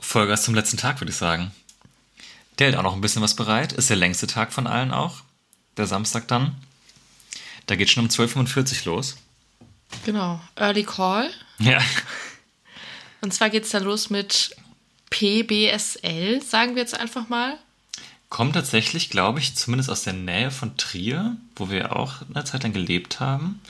Vollgas 0.00 0.44
zum 0.44 0.54
letzten 0.54 0.76
Tag, 0.76 1.00
würde 1.00 1.10
ich 1.10 1.16
sagen. 1.16 1.50
Der 2.58 2.68
hält 2.68 2.76
auch 2.76 2.82
noch 2.82 2.94
ein 2.94 3.00
bisschen 3.00 3.22
was 3.22 3.34
bereit. 3.34 3.72
Ist 3.72 3.90
der 3.90 3.96
längste 3.96 4.26
Tag 4.26 4.52
von 4.52 4.66
allen 4.66 4.92
auch. 4.92 5.22
Der 5.76 5.86
Samstag 5.86 6.28
dann. 6.28 6.54
Da 7.66 7.76
geht 7.76 7.90
schon 7.90 8.04
um 8.04 8.10
12.45 8.10 8.86
Uhr 8.86 8.94
los. 8.94 9.16
Genau. 10.04 10.40
Early 10.56 10.84
Call. 10.84 11.30
Ja. 11.58 11.80
Und 13.20 13.32
zwar 13.32 13.50
geht 13.50 13.64
es 13.64 13.70
da 13.70 13.78
los 13.78 14.10
mit 14.10 14.54
PBSL, 15.10 16.42
sagen 16.42 16.74
wir 16.74 16.82
jetzt 16.82 16.98
einfach 16.98 17.28
mal. 17.28 17.58
Kommt 18.28 18.54
tatsächlich, 18.54 19.10
glaube 19.10 19.38
ich, 19.38 19.54
zumindest 19.54 19.90
aus 19.90 20.02
der 20.02 20.12
Nähe 20.12 20.50
von 20.50 20.76
Trier, 20.76 21.36
wo 21.54 21.70
wir 21.70 21.94
auch 21.96 22.16
eine 22.34 22.44
Zeit 22.44 22.64
lang 22.64 22.72
gelebt 22.72 23.20
haben. 23.20 23.60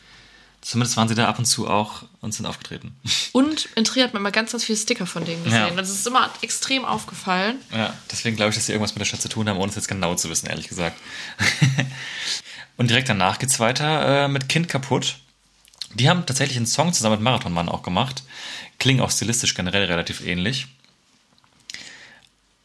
Zumindest 0.65 0.97
waren 0.97 1.09
sie 1.09 1.15
da 1.15 1.29
ab 1.29 1.39
und 1.39 1.45
zu 1.45 1.69
auch 1.69 2.05
und 2.23 2.33
sind 2.33 2.47
aufgetreten. 2.47 2.97
Und 3.33 3.69
in 3.75 3.85
Trier 3.85 4.05
hat 4.05 4.15
man 4.15 4.23
immer 4.23 4.31
ganz, 4.31 4.53
ganz 4.53 4.65
viele 4.65 4.79
Sticker 4.79 5.05
von 5.05 5.23
denen 5.27 5.45
gesehen. 5.45 5.59
Ja. 5.59 5.71
Das 5.71 5.91
ist 5.91 6.07
immer 6.07 6.31
extrem 6.41 6.87
aufgefallen. 6.87 7.59
Ja, 7.71 7.93
deswegen 8.11 8.35
glaube 8.35 8.49
ich, 8.49 8.57
dass 8.57 8.65
sie 8.65 8.73
irgendwas 8.73 8.95
mit 8.95 9.01
der 9.01 9.05
Stadt 9.05 9.21
zu 9.21 9.29
tun 9.29 9.47
haben, 9.47 9.59
ohne 9.59 9.69
es 9.69 9.77
jetzt 9.77 9.89
genau 9.89 10.15
zu 10.15 10.31
wissen, 10.31 10.47
ehrlich 10.47 10.69
gesagt. 10.69 10.99
und 12.79 12.89
direkt 12.89 13.11
danach 13.11 13.39
geht's 13.39 13.61
weiter 13.61 14.25
äh, 14.25 14.29
mit 14.29 14.49
Kind 14.49 14.69
kaputt. 14.69 15.17
Die 15.93 16.09
haben 16.09 16.25
tatsächlich 16.25 16.57
einen 16.57 16.67
Song 16.67 16.95
zusammen 16.95 17.17
mit 17.17 17.25
Marathonmann 17.25 17.69
auch 17.69 17.83
gemacht. 17.83 18.23
Klingen 18.79 19.03
auch 19.03 19.11
stilistisch 19.11 19.55
generell 19.55 19.85
relativ 19.85 20.25
ähnlich. 20.25 20.67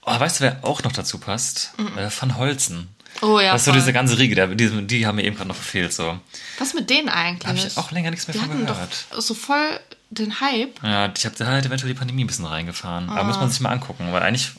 Oh, 0.03 0.17
weißt 0.17 0.39
du, 0.39 0.45
wer 0.45 0.63
auch 0.63 0.83
noch 0.83 0.93
dazu 0.93 1.17
passt? 1.17 1.73
Äh, 1.97 2.09
Van 2.17 2.37
Holzen. 2.37 2.87
Oh 3.21 3.39
ja. 3.39 3.51
das 3.53 3.61
ist 3.61 3.65
so 3.65 3.71
diese 3.73 3.91
ganze 3.91 4.17
Riege, 4.17 4.55
die, 4.55 4.87
die 4.87 5.05
haben 5.05 5.15
mir 5.17 5.23
eben 5.23 5.35
gerade 5.35 5.49
noch 5.49 5.55
verfehlt. 5.55 5.91
So. 5.93 6.19
Was 6.57 6.73
mit 6.73 6.89
denen 6.89 7.09
eigentlich? 7.09 7.47
Habe 7.47 7.57
ich 7.57 7.77
auch 7.77 7.91
länger 7.91 8.11
nichts 8.11 8.27
mehr 8.27 8.33
Die 8.33 8.39
von 8.39 8.49
hatten 8.49 8.65
gehört. 8.65 9.05
doch 9.11 9.21
so 9.21 9.33
voll 9.33 9.79
den 10.09 10.39
Hype. 10.39 10.81
Ja, 10.83 11.11
ich 11.15 11.25
habe 11.25 11.35
da 11.37 11.45
halt 11.47 11.65
eventuell 11.65 11.91
die 11.93 11.97
Pandemie 11.97 12.23
ein 12.23 12.27
bisschen 12.27 12.45
reingefahren. 12.45 13.09
Aber 13.09 13.23
muss 13.25 13.37
man 13.37 13.49
sich 13.49 13.59
mal 13.59 13.69
angucken, 13.71 14.11
weil 14.11 14.23
eigentlich 14.23 14.51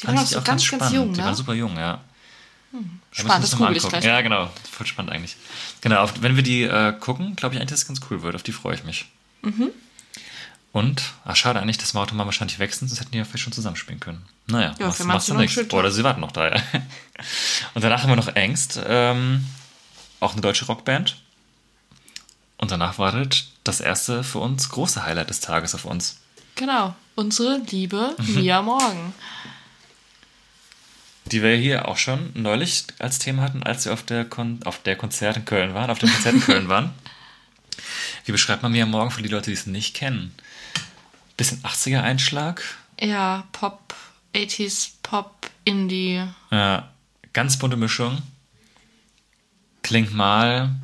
Die 0.00 0.06
fand 0.06 0.18
waren 0.18 0.24
ich 0.26 0.36
auch 0.36 0.40
so 0.40 0.44
ganz, 0.44 0.68
ganz 0.70 0.92
jung, 0.92 1.12
Die 1.12 1.20
ne? 1.20 1.26
waren 1.26 1.34
super 1.34 1.54
jung, 1.54 1.76
ja. 1.76 2.00
Da 2.72 2.78
Spannend, 3.12 3.44
das 3.44 3.56
google 3.56 3.76
ich 3.76 3.84
angucken. 3.84 4.00
gleich. 4.00 4.04
Ja, 4.04 4.20
genau. 4.20 4.50
Voll 4.70 4.86
spannend 4.86 5.12
eigentlich. 5.12 5.36
Genau, 5.80 6.02
auf, 6.02 6.14
wenn 6.20 6.36
wir 6.36 6.42
die 6.42 6.62
äh, 6.64 6.92
gucken, 6.98 7.34
glaube 7.36 7.54
ich 7.54 7.60
eigentlich, 7.60 7.70
dass 7.70 7.80
es 7.82 7.86
ganz 7.86 8.00
cool 8.10 8.22
wird. 8.22 8.34
Auf 8.34 8.42
die 8.42 8.52
freue 8.52 8.74
ich 8.74 8.84
mich. 8.84 9.06
Mhm. 9.42 9.70
Und, 10.76 11.14
ach, 11.24 11.34
schade 11.34 11.58
eigentlich, 11.58 11.78
dass 11.78 11.94
Mauto 11.94 12.14
mal 12.14 12.26
wahrscheinlich 12.26 12.58
sind, 12.58 12.88
sonst 12.88 13.00
hätten 13.00 13.12
die 13.12 13.16
ja 13.16 13.24
vielleicht 13.24 13.44
schon 13.44 13.52
zusammenspielen 13.54 13.98
können. 13.98 14.22
Naja, 14.46 14.74
Ja, 14.78 14.88
machst, 14.88 14.98
für 14.98 15.04
machst 15.04 15.28
du 15.30 15.34
nichts. 15.34 15.72
Oder 15.72 15.90
sie 15.90 16.04
warten 16.04 16.20
noch 16.20 16.32
da, 16.32 16.50
ja. 16.50 16.62
Und 17.72 17.82
danach 17.82 18.02
haben 18.02 18.10
wir 18.10 18.16
noch 18.16 18.36
Angst, 18.36 18.78
ähm, 18.86 19.46
auch 20.20 20.32
eine 20.32 20.42
deutsche 20.42 20.66
Rockband. 20.66 21.16
Und 22.58 22.72
danach 22.72 22.98
wartet 22.98 23.46
das 23.64 23.80
erste 23.80 24.22
für 24.22 24.40
uns 24.40 24.68
große 24.68 25.02
Highlight 25.02 25.30
des 25.30 25.40
Tages 25.40 25.74
auf 25.74 25.86
uns. 25.86 26.20
Genau. 26.56 26.94
Unsere 27.14 27.56
liebe. 27.70 28.14
Mia 28.18 28.60
Morgan. 28.62 29.14
die 31.24 31.42
wir 31.42 31.56
hier 31.56 31.88
auch 31.88 31.96
schon 31.96 32.32
neulich 32.34 32.84
als 32.98 33.18
Thema 33.18 33.44
hatten, 33.44 33.62
als 33.62 33.86
wir 33.86 33.94
auf 33.94 34.02
der, 34.02 34.26
Kon 34.26 34.60
auf 34.66 34.82
der 34.82 34.96
Konzert 34.96 35.38
in 35.38 35.46
Köln 35.46 35.72
waren, 35.72 35.88
auf 35.88 36.00
dem 36.00 36.12
Konzert 36.12 36.34
in 36.34 36.42
Köln 36.42 36.68
waren. 36.68 36.90
Wie 38.26 38.32
beschreibt 38.32 38.62
man 38.62 38.72
mir 38.72 38.84
morgen 38.84 39.10
für 39.10 39.22
die 39.22 39.30
Leute, 39.30 39.46
die 39.50 39.56
es 39.56 39.64
nicht 39.64 39.94
kennen? 39.94 40.34
Bisschen 41.36 41.60
80er 41.62 42.02
Einschlag, 42.02 42.62
Ja, 43.00 43.44
Pop, 43.52 43.94
80s, 44.34 44.92
Pop, 45.02 45.50
Indie. 45.64 46.22
äh, 46.50 46.78
ganz 47.32 47.58
bunte 47.58 47.76
Mischung. 47.76 48.22
Klingt 49.82 50.14
mal 50.14 50.74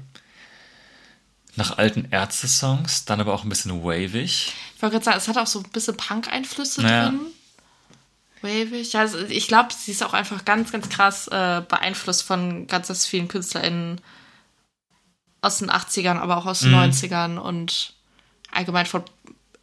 nach 1.57 1.77
alten 1.79 2.09
Ärzte-Songs, 2.11 3.05
dann 3.05 3.21
aber 3.21 3.35
auch 3.35 3.43
ein 3.45 3.49
bisschen 3.49 3.83
wavig. 3.83 4.53
Ich 4.77 4.83
wollte 4.83 4.95
gerade 4.95 5.05
sagen, 5.05 5.19
es 5.19 5.29
hat 5.29 5.39
auch 5.39 5.47
so 5.47 5.61
ein 5.61 5.71
bisschen 5.71 5.97
Punk-Einflüsse 5.97 6.83
Ja. 6.83 7.09
drin. 7.09 7.21
Wavig. 8.43 8.93
Ja, 8.93 9.01
also 9.01 9.19
ich 9.21 9.49
glaube, 9.49 9.69
sie 9.73 9.93
ist 9.93 10.03
auch 10.03 10.15
einfach 10.15 10.45
ganz, 10.45 10.73
ganz 10.73 10.89
krass 10.89 11.29
äh, 11.29 11.63
beeinflusst 11.69 12.23
von 12.25 12.67
ganz, 12.67 12.89
ganz 12.89 13.07
vielen 13.07 13.29
KünstlerInnen 13.29 14.01
aus 15.41 15.59
den 15.59 15.71
80ern, 15.71 16.19
aber 16.19 16.37
auch 16.39 16.47
aus 16.47 16.61
den 16.61 16.71
Mhm. 16.73 16.77
90ern 16.79 17.39
und 17.39 17.95
allgemein 18.51 18.87
von. 18.87 19.03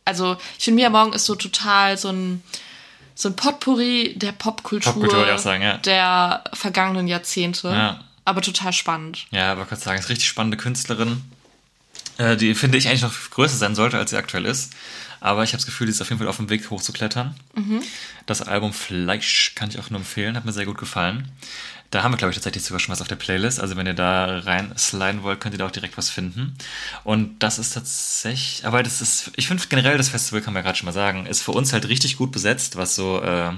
Also, 0.10 0.38
ich 0.58 0.66
finde, 0.66 0.82
Mia 0.82 0.90
Morgan 0.90 1.14
ist 1.14 1.26
so 1.26 1.36
total 1.36 1.98
so 1.98 2.10
ein, 2.10 2.44
so 3.16 3.30
ein 3.30 3.36
Potpourri 3.36 4.16
der 4.16 4.32
Popkultur, 4.32 4.94
Popkultur, 4.94 5.38
sagen, 5.38 5.62
ja. 5.62 5.78
der 5.78 6.44
vergangenen 6.54 7.08
Jahrzehnte. 7.08 7.70
Ja. 7.70 8.04
aber 8.26 8.42
total 8.42 8.74
spannend. 8.74 9.28
Ja, 9.32 9.52
aber 9.52 9.66
kurz 9.66 9.84
sagen, 9.84 10.00
ist 10.00 10.10
richtig 10.10 10.28
spannende 10.28 10.58
Künstlerin, 10.58 11.22
äh, 12.18 12.36
die 12.38 12.54
finde 12.54 12.78
ich 12.78 12.88
eigentlich 12.88 13.02
noch 13.02 13.14
größer 13.32 13.56
sein 13.56 13.76
sollte, 13.76 13.98
als 13.98 14.10
sie 14.10 14.18
aktuell 14.18 14.46
ist. 14.46 14.74
Aber 15.22 15.44
ich 15.44 15.50
habe 15.50 15.58
das 15.58 15.66
Gefühl, 15.66 15.88
die 15.88 15.92
ist 15.92 16.02
auf 16.02 16.10
jeden 16.10 16.20
Fall 16.20 16.28
auf 16.28 16.38
dem 16.38 16.50
Weg 16.50 16.70
hochzuklettern. 16.70 17.36
Das 18.26 18.42
Album 18.42 18.72
Fleisch 18.72 19.54
kann 19.56 19.70
ich 19.70 19.80
auch 19.80 19.90
nur 19.90 20.00
empfehlen, 20.00 20.36
hat 20.36 20.46
mir 20.46 20.54
sehr 20.54 20.66
gut 20.66 20.78
gefallen. 20.78 21.30
Da 21.92 22.04
haben 22.04 22.14
wir, 22.14 22.18
glaube 22.18 22.32
ich, 22.32 22.36
tatsächlich 22.36 22.64
sogar 22.64 22.80
schon 22.80 22.92
was 22.92 23.02
auf 23.02 23.08
der 23.08 23.16
Playlist. 23.16 23.60
Also 23.60 23.76
wenn 23.76 23.88
ihr 23.88 23.96
da 23.96 24.40
rein 24.40 24.72
sliden 24.78 25.24
wollt, 25.24 25.40
könnt 25.40 25.56
ihr 25.56 25.58
da 25.58 25.66
auch 25.66 25.72
direkt 25.72 25.98
was 25.98 26.10
finden. 26.10 26.56
Und 27.04 27.40
das 27.40 27.58
ist 27.58 27.74
tatsächlich, 27.74 28.66
aber 28.66 28.84
das 28.84 29.02
ist, 29.02 29.32
ich 29.36 29.48
finde 29.48 29.64
generell 29.70 29.98
das 29.98 30.10
Festival, 30.10 30.42
kann 30.42 30.54
man 30.54 30.62
ja 30.62 30.66
gerade 30.66 30.78
schon 30.78 30.86
mal 30.86 30.92
sagen, 30.92 31.26
ist 31.26 31.42
für 31.42 31.52
uns 31.52 31.74
halt 31.74 31.88
richtig 31.88 32.18
gut 32.18 32.32
besetzt, 32.32 32.76
was 32.76 32.94
so 32.94 33.22
äh, 33.22 33.52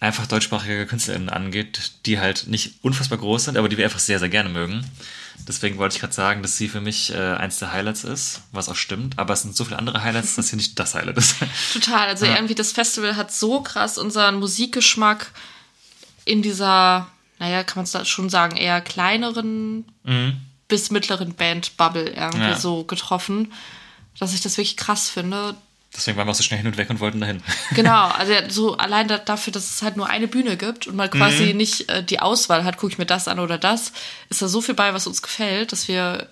einfach 0.00 0.26
deutschsprachige 0.26 0.86
KünstlerInnen 0.86 1.28
angeht, 1.28 1.92
die 2.06 2.18
halt 2.18 2.46
nicht 2.46 2.74
unfassbar 2.82 3.18
groß 3.18 3.44
sind, 3.44 3.56
aber 3.56 3.68
die 3.68 3.76
wir 3.76 3.84
einfach 3.84 3.98
sehr, 3.98 4.18
sehr 4.18 4.28
gerne 4.28 4.48
mögen. 4.48 4.84
Deswegen 5.46 5.78
wollte 5.78 5.94
ich 5.94 6.00
gerade 6.00 6.14
sagen, 6.14 6.42
dass 6.42 6.56
sie 6.56 6.68
für 6.68 6.80
mich 6.80 7.12
äh, 7.12 7.16
eins 7.16 7.58
der 7.58 7.72
Highlights 7.72 8.04
ist, 8.04 8.40
was 8.52 8.68
auch 8.68 8.76
stimmt. 8.76 9.18
Aber 9.18 9.34
es 9.34 9.42
sind 9.42 9.54
so 9.54 9.64
viele 9.64 9.78
andere 9.78 10.02
Highlights, 10.02 10.36
dass 10.36 10.48
hier 10.50 10.56
nicht 10.56 10.78
das 10.78 10.94
Highlight 10.94 11.18
ist. 11.18 11.36
Total. 11.72 12.08
Also 12.08 12.26
irgendwie 12.26 12.54
das 12.54 12.72
Festival 12.72 13.16
hat 13.16 13.32
so 13.32 13.60
krass 13.60 13.98
unseren 13.98 14.36
Musikgeschmack 14.36 15.32
in 16.26 16.42
dieser, 16.42 17.06
naja, 17.38 17.64
kann 17.64 17.82
man 17.82 17.84
es 18.02 18.08
schon 18.08 18.28
sagen, 18.28 18.56
eher 18.58 18.82
kleineren 18.82 19.86
bis 20.68 20.90
mittleren 20.90 21.34
Band-Bubble 21.34 22.10
irgendwie 22.10 22.40
Ja. 22.50 22.58
so 22.58 22.84
getroffen, 22.84 23.52
dass 24.18 24.34
ich 24.34 24.40
das 24.42 24.58
wirklich 24.58 24.76
krass 24.76 25.08
finde. 25.08 25.54
Deswegen 25.94 26.18
waren 26.18 26.26
wir 26.26 26.32
auch 26.32 26.36
so 26.36 26.42
schnell 26.42 26.58
hin 26.58 26.66
und 26.66 26.76
weg 26.76 26.90
und 26.90 27.00
wollten 27.00 27.20
dahin. 27.20 27.42
Genau, 27.74 28.08
also 28.08 28.32
so 28.48 28.76
allein 28.76 29.08
da, 29.08 29.16
dafür, 29.18 29.52
dass 29.52 29.70
es 29.70 29.80
halt 29.82 29.96
nur 29.96 30.08
eine 30.08 30.28
Bühne 30.28 30.56
gibt 30.58 30.86
und 30.86 30.96
man 30.96 31.08
quasi 31.10 31.54
nicht 31.54 31.88
äh, 31.88 32.02
die 32.04 32.20
Auswahl 32.20 32.64
hat, 32.64 32.76
gucke 32.76 32.92
ich 32.92 32.98
mir 32.98 33.06
das 33.06 33.28
an 33.28 33.38
oder 33.38 33.56
das, 33.56 33.92
ist 34.28 34.42
da 34.42 34.48
so 34.48 34.60
viel 34.60 34.74
bei, 34.74 34.92
was 34.92 35.06
uns 35.06 35.22
gefällt, 35.22 35.72
dass 35.72 35.88
wir 35.88 36.28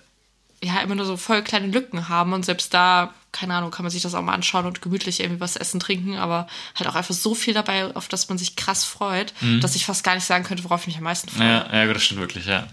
ja 0.63 0.79
immer 0.81 0.95
nur 0.95 1.05
so 1.05 1.17
voll 1.17 1.41
kleine 1.41 1.67
Lücken 1.67 2.09
haben 2.09 2.33
und 2.33 2.45
selbst 2.45 2.73
da, 2.73 3.13
keine 3.35 3.53
Ahnung, 3.53 3.69
kann 3.69 3.83
man 3.83 3.91
sich 3.91 4.01
das 4.01 4.15
auch 4.15 4.21
mal 4.21 4.33
anschauen 4.33 4.65
und 4.65 4.81
gemütlich 4.81 5.19
irgendwie 5.19 5.41
was 5.41 5.57
essen, 5.57 5.79
trinken, 5.79 6.17
aber 6.17 6.47
halt 6.75 6.89
auch 6.89 6.95
einfach 6.95 7.13
so 7.13 7.35
viel 7.35 7.53
dabei, 7.53 7.93
auf 7.95 8.07
das 8.07 8.29
man 8.29 8.37
sich 8.37 8.55
krass 8.55 8.85
freut, 8.85 9.33
dass 9.59 9.75
ich 9.75 9.85
fast 9.85 10.03
gar 10.03 10.15
nicht 10.15 10.23
sagen 10.23 10.45
könnte, 10.45 10.63
worauf 10.63 10.81
ich 10.81 10.87
mich 10.87 10.97
am 10.97 11.03
meisten 11.03 11.29
freue. 11.29 11.47
Ja, 11.47 11.69
ja, 11.71 11.85
gut, 11.85 11.95
das 11.95 12.03
stimmt 12.03 12.21
wirklich, 12.21 12.45
ja. 12.45 12.65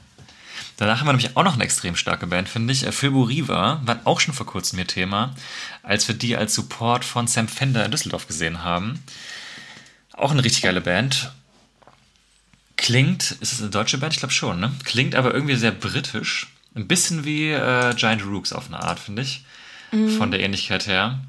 Danach 0.77 1.01
haben 1.01 1.07
wir 1.07 1.13
nämlich 1.13 1.37
auch 1.37 1.45
noch 1.45 1.55
eine 1.55 1.65
extrem 1.65 1.97
starke 1.97 2.27
Band, 2.27 2.49
finde 2.49 2.73
ich. 2.73 2.87
Äh, 2.87 2.93
Philbo 2.93 3.23
Riva 3.23 3.81
waren 3.85 4.01
auch 4.05 4.21
schon 4.21 4.35
vor 4.35 4.47
kurzem 4.47 4.79
hier 4.79 4.87
Thema, 4.87 5.35
als 5.83 6.09
wir 6.09 6.15
die 6.15 6.37
als 6.37 6.55
Support 6.55 7.05
von 7.05 7.27
Sam 7.27 7.49
Fender 7.49 7.85
in 7.85 7.91
Düsseldorf 7.91 8.27
gesehen 8.27 8.63
haben. 8.63 9.03
Auch 10.13 10.31
eine 10.31 10.45
richtig 10.45 10.63
geile 10.63 10.81
Band. 10.81 11.33
Klingt, 12.77 13.33
ist 13.41 13.53
es 13.53 13.61
eine 13.61 13.71
deutsche 13.71 13.99
Band? 13.99 14.15
Ich 14.15 14.19
glaube 14.19 14.33
schon, 14.33 14.59
ne? 14.59 14.73
Klingt 14.85 15.15
aber 15.15 15.35
irgendwie 15.35 15.57
sehr 15.57 15.71
britisch. 15.71 16.49
Ein 16.75 16.89
bisschen 16.89 17.25
wie 17.25 17.51
äh, 17.51 17.95
Giant 17.95 18.25
Rooks 18.25 18.53
auf 18.53 18.67
eine 18.67 18.83
Art, 18.83 18.99
finde 18.99 19.23
ich. 19.23 19.45
Von 20.17 20.31
der 20.31 20.41
Ähnlichkeit 20.41 20.87
her. 20.87 21.21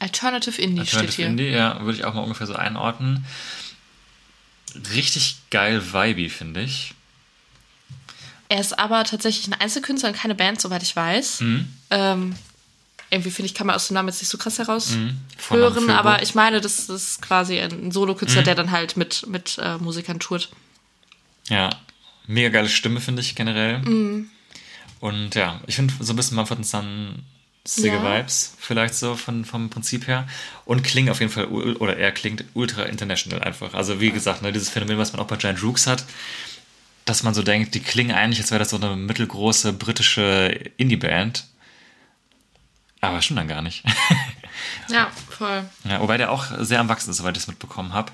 Alternative 0.00 0.60
Indie 0.60 0.82
steht 0.82 0.94
Alternative 0.94 1.16
hier. 1.16 1.26
Indie, 1.26 1.48
ja, 1.48 1.80
würde 1.80 1.98
ich 1.98 2.04
auch 2.04 2.14
mal 2.14 2.20
ungefähr 2.22 2.46
so 2.46 2.54
einordnen. 2.54 3.24
Richtig 4.94 5.36
geil 5.50 5.82
vibey, 5.92 6.28
finde 6.28 6.62
ich. 6.62 6.94
Er 8.48 8.60
ist 8.60 8.78
aber 8.78 9.04
tatsächlich 9.04 9.46
ein 9.48 9.54
Einzelkünstler 9.54 10.10
und 10.10 10.16
keine 10.16 10.34
Band, 10.34 10.60
soweit 10.60 10.82
ich 10.82 10.94
weiß. 10.94 11.40
Mhm. 11.40 11.68
Ähm, 11.90 12.34
irgendwie 13.10 13.30
finde 13.30 13.46
ich, 13.46 13.54
kann 13.54 13.66
man 13.66 13.76
aus 13.76 13.88
dem 13.88 13.94
Namen 13.94 14.08
jetzt 14.08 14.20
nicht 14.20 14.28
so 14.28 14.38
krass 14.38 14.58
heraus 14.58 14.90
Mhm. 14.90 15.90
Aber 15.90 16.22
ich 16.22 16.34
meine, 16.34 16.60
das 16.60 16.88
ist 16.88 17.22
quasi 17.22 17.58
ein 17.58 17.90
Solokünstler, 17.90 18.42
Mhm. 18.42 18.44
der 18.44 18.54
dann 18.54 18.70
halt 18.70 18.96
mit, 18.96 19.26
mit 19.26 19.58
äh, 19.60 19.78
Musikern 19.78 20.20
tourt. 20.20 20.50
Ja, 21.48 21.70
mega 22.26 22.48
geile 22.50 22.68
Stimme, 22.68 23.00
finde 23.00 23.22
ich 23.22 23.34
generell. 23.34 23.78
Mhm. 23.80 24.30
Und 25.00 25.34
ja, 25.34 25.60
ich 25.66 25.76
finde 25.76 25.94
so 25.98 26.12
ein 26.12 26.16
bisschen 26.16 26.36
Mumford 26.36 26.64
Son 26.64 27.24
Sigge 27.64 27.96
Ja. 27.96 28.18
Vibes, 28.18 28.54
vielleicht 28.58 28.94
so 28.94 29.14
von, 29.16 29.44
vom 29.44 29.70
Prinzip 29.70 30.06
her. 30.06 30.26
Und 30.64 30.82
klingt 30.82 31.10
auf 31.10 31.20
jeden 31.20 31.32
Fall, 31.32 31.46
oder 31.46 31.96
er 31.96 32.12
klingt 32.12 32.44
ultra 32.54 32.84
international 32.84 33.42
einfach. 33.42 33.74
Also 33.74 34.00
wie 34.00 34.10
gesagt, 34.10 34.42
ne, 34.42 34.52
dieses 34.52 34.70
Phänomen, 34.70 34.98
was 34.98 35.12
man 35.12 35.20
auch 35.20 35.26
bei 35.26 35.36
Giant 35.36 35.62
Rooks 35.62 35.86
hat, 35.86 36.04
dass 37.04 37.22
man 37.22 37.34
so 37.34 37.42
denkt, 37.42 37.74
die 37.74 37.80
klingen 37.80 38.12
eigentlich, 38.14 38.40
als 38.40 38.50
wäre 38.50 38.60
das 38.60 38.70
so 38.70 38.76
eine 38.76 38.96
mittelgroße 38.96 39.72
britische 39.72 40.48
Indie-Band. 40.76 41.46
Aber 43.00 43.22
schon 43.22 43.36
dann 43.36 43.48
gar 43.48 43.62
nicht. 43.62 43.84
Ja, 44.88 45.10
voll. 45.30 45.64
Ja, 45.84 46.00
wobei 46.00 46.16
der 46.18 46.30
auch 46.30 46.46
sehr 46.58 46.80
am 46.80 46.88
Wachsen 46.88 47.10
ist, 47.10 47.16
soweit 47.16 47.36
ich 47.36 47.44
es 47.44 47.48
mitbekommen 47.48 47.92
habe. 47.94 48.12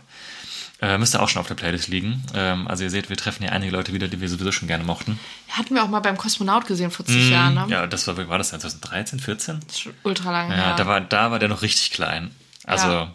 Äh, 0.82 0.98
müsste 0.98 1.22
auch 1.22 1.28
schon 1.30 1.40
auf 1.40 1.48
der 1.48 1.54
Playlist 1.54 1.88
liegen. 1.88 2.22
Ähm, 2.34 2.68
also 2.68 2.84
ihr 2.84 2.90
seht, 2.90 3.08
wir 3.08 3.16
treffen 3.16 3.42
hier 3.42 3.52
einige 3.52 3.72
Leute 3.72 3.94
wieder, 3.94 4.08
die 4.08 4.20
wir 4.20 4.28
sowieso 4.28 4.52
schon 4.52 4.68
gerne 4.68 4.84
mochten. 4.84 5.18
Hatten 5.50 5.74
wir 5.74 5.82
auch 5.82 5.88
mal 5.88 6.00
beim 6.00 6.18
Kosmonaut 6.18 6.66
gesehen 6.66 6.90
vor 6.90 7.06
zig 7.06 7.30
Jahren, 7.30 7.54
ne? 7.54 7.62
Mhm. 7.64 7.70
Ja, 7.72 7.86
das 7.86 8.06
war, 8.06 8.16
war 8.28 8.36
das 8.38 8.50
denn, 8.50 8.60
2013, 8.60 9.18
14? 9.20 9.60
Das 9.66 9.76
ist 9.76 9.80
schon 9.80 9.94
ultra 10.02 10.30
lange 10.30 10.54
Ja, 10.54 10.76
da, 10.76 10.86
war, 10.86 11.00
da 11.00 11.30
war 11.30 11.38
der 11.38 11.48
noch 11.48 11.62
richtig 11.62 11.92
klein. 11.92 12.30
Also 12.64 12.88
Ja. 12.88 13.12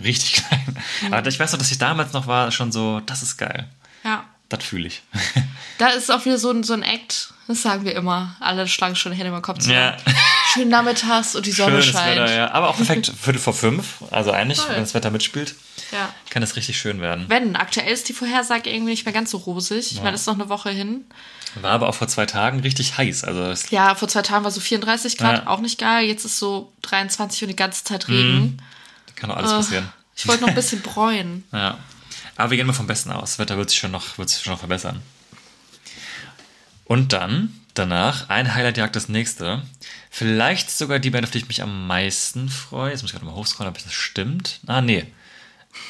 richtig 0.00 0.34
klein. 0.44 0.76
Aber 1.10 1.26
ich 1.26 1.40
weiß 1.40 1.50
noch, 1.50 1.58
dass 1.58 1.72
ich 1.72 1.78
damals 1.78 2.12
noch 2.12 2.28
war, 2.28 2.52
schon 2.52 2.70
so, 2.70 3.00
das 3.00 3.22
ist 3.22 3.36
geil. 3.36 3.68
ja. 4.04 4.24
Das 4.48 4.64
fühle 4.64 4.88
ich. 4.88 5.02
Da 5.78 5.90
ist 5.90 6.10
auch 6.10 6.24
wieder 6.24 6.36
so 6.36 6.50
ein, 6.50 6.64
so 6.64 6.72
ein 6.72 6.82
Act, 6.82 7.32
das 7.46 7.62
sagen 7.62 7.84
wir 7.84 7.94
immer. 7.94 8.34
Alle 8.40 8.66
schlagen 8.66 8.96
schon 8.96 9.12
Hände 9.12 9.28
über 9.28 9.38
den 9.38 9.42
Kopf 9.42 9.60
zusammen. 9.60 9.76
Ja. 9.78 9.96
Schön 10.52 10.68
nachmittags 10.68 11.34
und 11.36 11.46
die 11.46 11.52
Sonne 11.52 11.82
Schönes 11.82 11.86
scheint. 11.98 12.20
Wetter, 12.20 12.34
ja. 12.34 12.50
Aber 12.52 12.68
auch 12.70 12.76
perfekt 12.76 13.12
Viertel 13.20 13.38
vor 13.40 13.54
fünf. 13.54 14.02
Also 14.10 14.32
eigentlich, 14.32 14.58
Voll. 14.60 14.74
wenn 14.74 14.80
das 14.82 14.94
Wetter 14.94 15.10
mitspielt, 15.10 15.54
ja. 15.92 16.12
kann 16.30 16.40
das 16.42 16.56
richtig 16.56 16.78
schön 16.78 17.00
werden. 17.00 17.26
Wenn, 17.28 17.56
aktuell 17.56 17.92
ist 17.92 18.08
die 18.08 18.12
Vorhersage 18.12 18.70
irgendwie 18.70 18.90
nicht 18.92 19.04
mehr 19.04 19.12
ganz 19.14 19.30
so 19.30 19.38
rosig. 19.38 19.92
Ich 19.92 20.02
meine, 20.02 20.14
es 20.14 20.22
ist 20.22 20.26
noch 20.26 20.34
eine 20.34 20.48
Woche 20.48 20.70
hin. 20.70 21.04
War 21.56 21.72
aber 21.72 21.88
auch 21.88 21.94
vor 21.94 22.08
zwei 22.08 22.26
Tagen 22.26 22.60
richtig 22.60 22.96
heiß. 22.96 23.24
Also 23.24 23.42
es, 23.44 23.70
Ja, 23.70 23.94
vor 23.94 24.08
zwei 24.08 24.22
Tagen 24.22 24.44
war 24.44 24.50
so 24.50 24.60
34 24.60 25.16
Grad, 25.18 25.44
Ja. 25.44 25.46
auch 25.48 25.60
nicht 25.60 25.78
geil. 25.78 26.06
Jetzt 26.06 26.24
ist 26.24 26.38
so 26.38 26.72
23 26.82 27.42
und 27.42 27.48
die 27.48 27.56
ganze 27.56 27.82
Zeit 27.84 28.08
Regen. 28.08 28.58
kann 29.16 29.30
doch 29.30 29.36
alles 29.36 29.50
passieren. 29.52 29.88
Ich 30.16 30.26
wollte 30.28 30.42
noch 30.42 30.48
ein 30.50 30.54
bisschen 30.56 30.80
bräunen. 30.82 31.44
Ja. 31.52 31.78
Aber 32.36 32.50
wir 32.50 32.56
gehen 32.56 32.66
mal 32.66 32.72
vom 32.72 32.86
Besten 32.86 33.10
aus. 33.10 33.30
Das 33.32 33.38
Wetter 33.38 33.56
wird 33.56 33.68
sich 33.70 33.78
schon 33.78 33.90
noch, 33.90 34.16
wird 34.18 34.30
sich 34.30 34.42
schon 34.42 34.52
noch 34.52 34.60
verbessern. 34.60 35.02
Und 36.84 37.12
dann, 37.12 37.59
danach, 37.74 38.28
ein 38.28 38.54
Highlight 38.54 38.76
jagt 38.78 38.96
das 38.96 39.08
nächste. 39.08 39.62
Vielleicht 40.10 40.70
sogar 40.70 40.98
die 40.98 41.10
Band, 41.10 41.24
auf 41.24 41.30
die 41.30 41.38
ich 41.38 41.48
mich 41.48 41.62
am 41.62 41.86
meisten 41.86 42.48
freue. 42.48 42.90
Jetzt 42.90 43.02
muss 43.02 43.10
ich 43.10 43.14
gerade 43.16 43.26
mal 43.26 43.34
hochscrollen, 43.34 43.72
ob 43.72 43.82
das 43.82 43.92
stimmt. 43.92 44.60
Ah, 44.66 44.80
nee. 44.80 45.06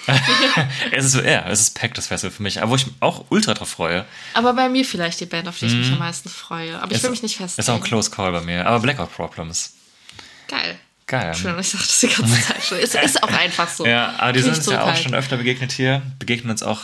es 0.92 1.06
ist 1.06 1.12
so, 1.12 1.22
ja, 1.22 1.48
es 1.48 1.60
ist 1.60 1.78
Pack, 1.78 1.94
das 1.94 2.08
Festival 2.08 2.30
für 2.34 2.42
mich. 2.42 2.60
Aber 2.60 2.70
wo 2.72 2.76
ich 2.76 2.86
mich 2.86 2.94
auch 3.00 3.24
ultra 3.30 3.54
drauf 3.54 3.70
freue. 3.70 4.04
Aber 4.34 4.52
bei 4.52 4.68
mir 4.68 4.84
vielleicht 4.84 5.20
die 5.20 5.26
Band, 5.26 5.48
auf 5.48 5.58
die 5.58 5.66
ich 5.66 5.74
mich 5.74 5.90
am 5.92 5.98
meisten 5.98 6.28
freue. 6.28 6.78
Aber 6.78 6.90
ich 6.90 6.98
Ist- 6.98 7.02
will 7.04 7.10
mich 7.10 7.22
nicht 7.22 7.34
Ist 7.34 7.40
auch 7.40 7.44
ein 7.44 7.48
festlegen. 7.54 7.82
Close 7.84 8.10
Call 8.10 8.32
bei 8.32 8.40
mir. 8.42 8.66
Aber 8.66 8.80
Blackout 8.80 9.12
Problems. 9.12 9.72
Geil. 10.48 10.78
Geil. 11.06 11.34
Schön, 11.34 11.58
ich 11.58 11.68
sag 11.70 11.80
das 11.80 12.00
die 12.00 12.06
ganze 12.08 12.40
Zeit 12.46 12.62
schon. 12.62 12.78
Es 12.78 12.94
ist 12.94 13.22
auch 13.22 13.28
einfach 13.32 13.68
so. 13.68 13.86
Ja, 13.86 14.14
aber 14.18 14.32
die 14.32 14.42
sind 14.42 14.54
uns 14.54 14.64
so 14.64 14.72
ja 14.72 14.84
auch 14.84 14.96
schon 14.96 15.14
öfter 15.14 15.36
begegnet 15.38 15.72
hier. 15.72 16.02
Begegnen 16.18 16.50
uns 16.50 16.62
auch. 16.62 16.82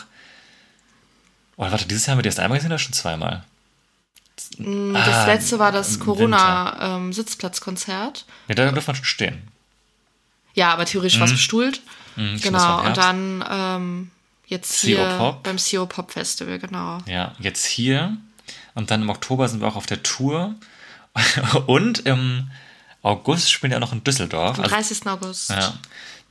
Oh, 1.57 1.70
warte, 1.70 1.86
dieses 1.86 2.07
Jahr 2.07 2.12
haben 2.12 2.18
wir 2.18 2.22
die 2.22 2.28
erst 2.28 2.40
einmal 2.40 2.59
gesehen 2.59 2.72
oder 2.72 2.78
schon 2.78 2.92
zweimal? 2.92 3.44
Das 4.59 5.14
Ah, 5.14 5.26
letzte 5.26 5.59
war 5.59 5.72
das 5.72 5.99
Corona-Sitzplatzkonzert. 6.01 8.24
Ja, 8.49 8.55
da 8.55 8.70
dürfen 8.70 8.86
wir 8.88 8.94
schon 8.94 9.05
stehen. 9.05 9.49
ja, 10.55 10.72
aber 10.72 10.84
theoretisch 10.86 11.18
war 11.18 11.26
es 11.26 11.32
bestuhlt. 11.32 11.82
Mhm, 12.16 12.40
Genau. 12.40 12.84
Und 12.86 12.97
dann 12.97 13.44
ähm, 13.51 14.11
jetzt 14.47 14.80
CO 14.80 14.86
hier 14.86 15.14
Pop. 15.18 15.42
beim 15.42 15.57
CO 15.59 15.84
Pop 15.86 16.12
Festival, 16.12 16.59
genau. 16.59 16.99
Ja, 17.07 17.34
jetzt 17.38 17.66
hier. 17.66 18.16
Und 18.74 18.90
dann 18.90 19.03
im 19.03 19.11
Oktober 19.11 19.49
sind 19.49 19.61
wir 19.61 19.68
auch 19.68 19.76
auf 19.76 19.86
der 19.86 20.03
Tour. 20.03 20.55
Und 21.66 22.01
im 22.07 22.51
August 23.03 23.51
spielen 23.51 23.70
wir 23.70 23.76
auch 23.78 23.82
noch 23.82 23.92
in 23.92 24.05
Düsseldorf. 24.05 24.59
Am 24.59 24.64
Also, 24.64 24.74
30. 24.76 25.07
August. 25.07 25.51
ja. 25.51 25.74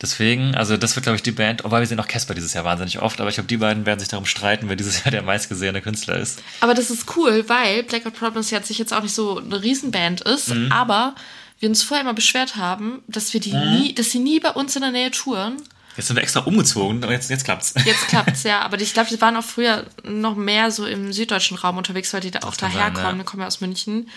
Deswegen, 0.01 0.55
also 0.55 0.75
das 0.75 0.95
wird, 0.95 1.03
glaube 1.03 1.15
ich, 1.15 1.23
die 1.23 1.31
Band, 1.31 1.63
wobei 1.63 1.79
wir 1.79 1.87
sehen 1.87 1.99
auch 2.01 2.07
Casper 2.07 2.33
dieses 2.33 2.53
Jahr 2.53 2.65
wahnsinnig 2.65 3.01
oft, 3.01 3.19
aber 3.21 3.29
ich 3.29 3.35
glaube, 3.35 3.47
die 3.47 3.57
beiden 3.57 3.85
werden 3.85 3.99
sich 3.99 4.09
darum 4.09 4.25
streiten, 4.25 4.67
wer 4.67 4.75
dieses 4.75 5.03
Jahr 5.03 5.11
der 5.11 5.21
meistgesehene 5.23 5.81
Künstler 5.81 6.17
ist. 6.17 6.41
Aber 6.59 6.73
das 6.73 6.91
ist 6.91 7.15
cool, 7.15 7.45
weil 7.47 7.83
Blackout 7.83 8.13
Problems 8.15 8.51
jetzt 8.51 8.67
sich 8.67 8.77
jetzt 8.77 8.93
auch 8.93 9.01
nicht 9.01 9.15
so 9.15 9.39
eine 9.39 9.63
Riesenband 9.63 10.21
ist, 10.21 10.49
Mhm. 10.49 10.71
aber 10.71 11.15
wir 11.59 11.69
uns 11.69 11.81
vorher 11.81 12.03
immer 12.03 12.13
beschwert 12.13 12.57
haben, 12.57 13.03
dass 13.07 13.33
wir 13.33 13.39
die 13.39 13.53
Mhm. 13.53 13.71
nie, 13.79 13.95
dass 13.95 14.11
sie 14.11 14.19
nie 14.19 14.41
bei 14.41 14.51
uns 14.51 14.75
in 14.75 14.81
der 14.81 14.91
Nähe 14.91 15.11
touren. 15.11 15.55
Jetzt 15.95 16.07
sind 16.07 16.17
wir 16.17 16.23
extra 16.23 16.41
umgezogen 16.41 17.01
und 17.01 17.09
jetzt, 17.09 17.29
jetzt 17.29 17.45
klappt's. 17.45 17.73
Jetzt 17.85 18.07
klappt's 18.09 18.43
ja, 18.43 18.59
aber 18.63 18.79
ich 18.81 18.93
glaube, 18.93 19.09
die 19.09 19.21
waren 19.21 19.37
auch 19.37 19.45
früher 19.45 19.85
noch 20.03 20.35
mehr 20.35 20.71
so 20.71 20.85
im 20.85 21.13
süddeutschen 21.13 21.55
Raum 21.55 21.77
unterwegs, 21.77 22.13
weil 22.13 22.19
die 22.19 22.31
da 22.31 22.39
auch 22.39 22.57
daherkommen. 22.57 23.01
ja. 23.01 23.13
Die 23.13 23.23
kommen 23.23 23.39
ja 23.41 23.47
aus 23.47 23.61
München. 23.61 24.09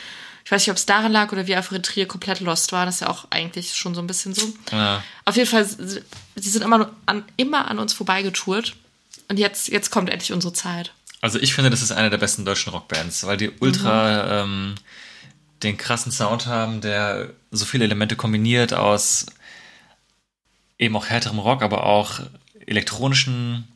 Ich 0.49 0.53
weiß 0.53 0.62
nicht, 0.62 0.70
ob 0.70 0.78
es 0.78 0.86
daran 0.86 1.12
lag 1.12 1.30
oder 1.30 1.46
wir 1.46 1.59
einfach 1.59 1.76
in 1.76 1.82
Trier 1.82 2.09
komplett 2.09 2.40
lost 2.40 2.72
waren. 2.72 2.86
Das 2.86 2.94
ist 2.94 3.01
ja 3.03 3.11
auch 3.11 3.26
eigentlich 3.28 3.74
schon 3.74 3.94
so 3.94 4.01
ein 4.01 4.07
bisschen 4.07 4.32
so. 4.32 4.51
Ja. 4.72 5.05
Auf 5.26 5.36
jeden 5.36 5.46
Fall, 5.46 5.66
sie 5.66 6.01
sind 6.36 6.62
immer, 6.62 6.90
an, 7.05 7.22
immer 7.36 7.70
an 7.70 7.78
uns 7.78 7.92
vorbeigetourt. 7.92 8.74
Und 9.28 9.38
jetzt, 9.38 9.68
jetzt 9.68 9.90
kommt 9.90 10.09
endlich 10.09 10.32
unsere 10.32 10.55
Zeit. 10.55 10.94
Also 11.20 11.38
ich 11.38 11.55
finde, 11.55 11.68
das 11.68 11.82
ist 11.82 11.92
eine 11.92 12.09
der 12.09 12.16
besten 12.16 12.46
deutschen 12.46 12.72
Rockbands, 12.72 13.26
weil 13.26 13.36
die 13.36 13.51
ultra 13.61 14.40
ähm, 14.40 14.76
den 15.62 15.76
krassen 15.76 16.12
Sound 16.12 16.46
haben, 16.46 16.80
der 16.80 17.28
so 17.51 17.66
viele 17.66 17.84
Elemente 17.84 18.16
kombiniert 18.16 18.72
aus 18.72 19.26
eben 20.78 20.96
auch 20.96 21.11
härterem 21.11 21.40
Rock, 21.40 21.61
aber 21.61 21.84
auch 21.84 22.20
elektronischen 22.64 23.68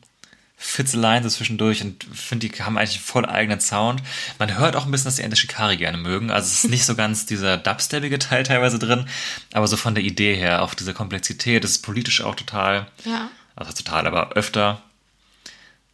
Fitzeleien 0.55 1.23
so 1.23 1.29
zwischendurch 1.29 1.81
und 1.81 2.03
finde, 2.13 2.47
die 2.47 2.63
haben 2.63 2.77
eigentlich 2.77 2.95
einen 2.97 3.03
voll 3.03 3.25
eigenen 3.25 3.59
Sound. 3.59 4.01
Man 4.39 4.57
hört 4.57 4.75
auch 4.75 4.85
ein 4.85 4.91
bisschen, 4.91 5.05
dass 5.05 5.17
die 5.17 5.23
Ende 5.23 5.35
Shikari 5.35 5.75
gerne 5.77 5.97
mögen. 5.97 6.31
Also 6.31 6.47
es 6.47 6.63
ist 6.63 6.69
nicht 6.69 6.85
so 6.85 6.95
ganz 6.95 7.25
dieser 7.25 7.57
dubsteppige 7.57 8.17
Teil 8.19 8.43
teilweise 8.43 8.79
drin, 8.79 9.07
aber 9.51 9.67
so 9.67 9.75
von 9.75 9.93
der 9.95 10.03
Idee 10.03 10.35
her, 10.35 10.61
auch 10.61 10.73
diese 10.73 10.93
Komplexität, 10.93 11.63
das 11.63 11.71
ist 11.71 11.81
politisch 11.81 12.21
auch 12.21 12.35
total, 12.35 12.87
Ja. 13.03 13.29
also 13.55 13.73
total, 13.73 14.07
aber 14.07 14.31
öfter. 14.33 14.81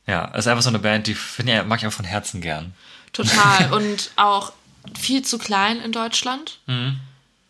Ja, 0.06 0.30
es 0.34 0.40
ist 0.42 0.48
einfach 0.48 0.64
so 0.64 0.70
eine 0.70 0.80
Band, 0.80 1.08
die 1.08 1.16
finde 1.16 1.58
ich, 1.60 1.66
mag 1.66 1.80
ich 1.82 1.88
auch 1.88 1.92
von 1.94 2.06
Herzen 2.06 2.42
gern. 2.42 2.74
Total. 3.14 3.72
Und 3.74 4.12
auch 4.18 4.54
viel 5.00 5.24
zu 5.24 5.38
klein 5.40 5.80
in 5.82 5.92
Deutschland. 5.92 6.60
Mhm. 6.68 7.00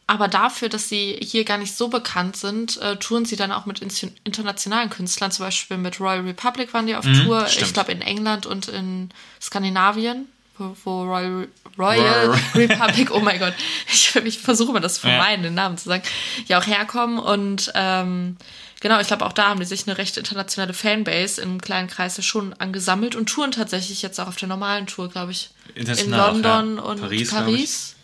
Aber 0.10 0.28
dafür, 0.28 0.70
dass 0.70 0.90
sie 0.90 1.20
hier 1.22 1.44
gar 1.46 1.60
nicht 1.60 1.76
so 1.78 1.88
bekannt 1.88 2.36
sind, 2.36 2.78
äh, 2.82 2.96
touren 2.96 3.26
sie 3.26 3.36
dann 3.36 3.52
auch 3.52 3.68
mit 3.68 3.80
in- 3.80 3.92
internationalen 4.24 4.90
Künstlern. 4.90 5.32
Zum 5.32 5.46
Beispiel 5.46 5.78
mit 5.78 6.00
Royal 6.00 6.22
Republic 6.22 6.74
waren 6.74 6.88
die 6.88 6.96
auf 6.96 7.06
Tour. 7.06 7.42
Ich 7.46 7.54
Mhm, 7.54 7.58
stimmt. 7.58 7.74
glaube 7.76 7.92
in 7.92 8.02
England 8.02 8.48
und 8.48 8.68
in 8.70 9.12
Skandinavien, 9.40 10.26
wo, 10.58 11.04
Royal, 11.04 11.48
Royal 11.78 12.36
Republic, 12.56 13.12
oh 13.12 13.20
mein 13.20 13.38
Gott, 13.40 13.54
ich, 13.94 14.16
ich 14.16 14.40
versuche 14.40 14.74
mal 14.74 14.80
das 14.80 14.98
vermeiden, 14.98 15.44
den 15.44 15.54
Namen 15.54 15.78
zu 15.78 15.88
sagen, 15.88 16.02
ja 16.48 16.60
auch 16.60 16.66
herkommen. 16.66 17.20
Und 17.20 17.72
ähm, 17.76 18.36
genau, 18.80 19.00
ich 19.00 19.06
glaube 19.08 19.28
auch 19.28 19.34
da 19.34 19.50
haben 19.50 19.60
die 19.60 19.66
sich 19.68 19.88
eine 19.88 19.98
recht 20.00 20.18
internationale 20.18 20.74
Fanbase 20.74 21.40
im 21.40 21.62
kleinen 21.62 21.88
Kreis 21.88 22.18
ja 22.18 22.24
schon 22.24 22.54
angesammelt 22.54 23.16
und 23.16 23.28
touren 23.30 23.52
tatsächlich 23.52 24.02
jetzt 24.02 24.20
auch 24.20 24.28
auf 24.28 24.38
der 24.38 24.48
normalen 24.50 24.88
Tour, 24.88 25.08
glaube 25.08 25.32
ich. 25.34 25.52
In 25.76 25.82
International 25.82 26.20
auch, 26.20 26.34
London 26.34 26.78
ja. 26.78 26.82
und 26.84 27.00
Paris, 27.02 27.30
Paris. 27.30 27.96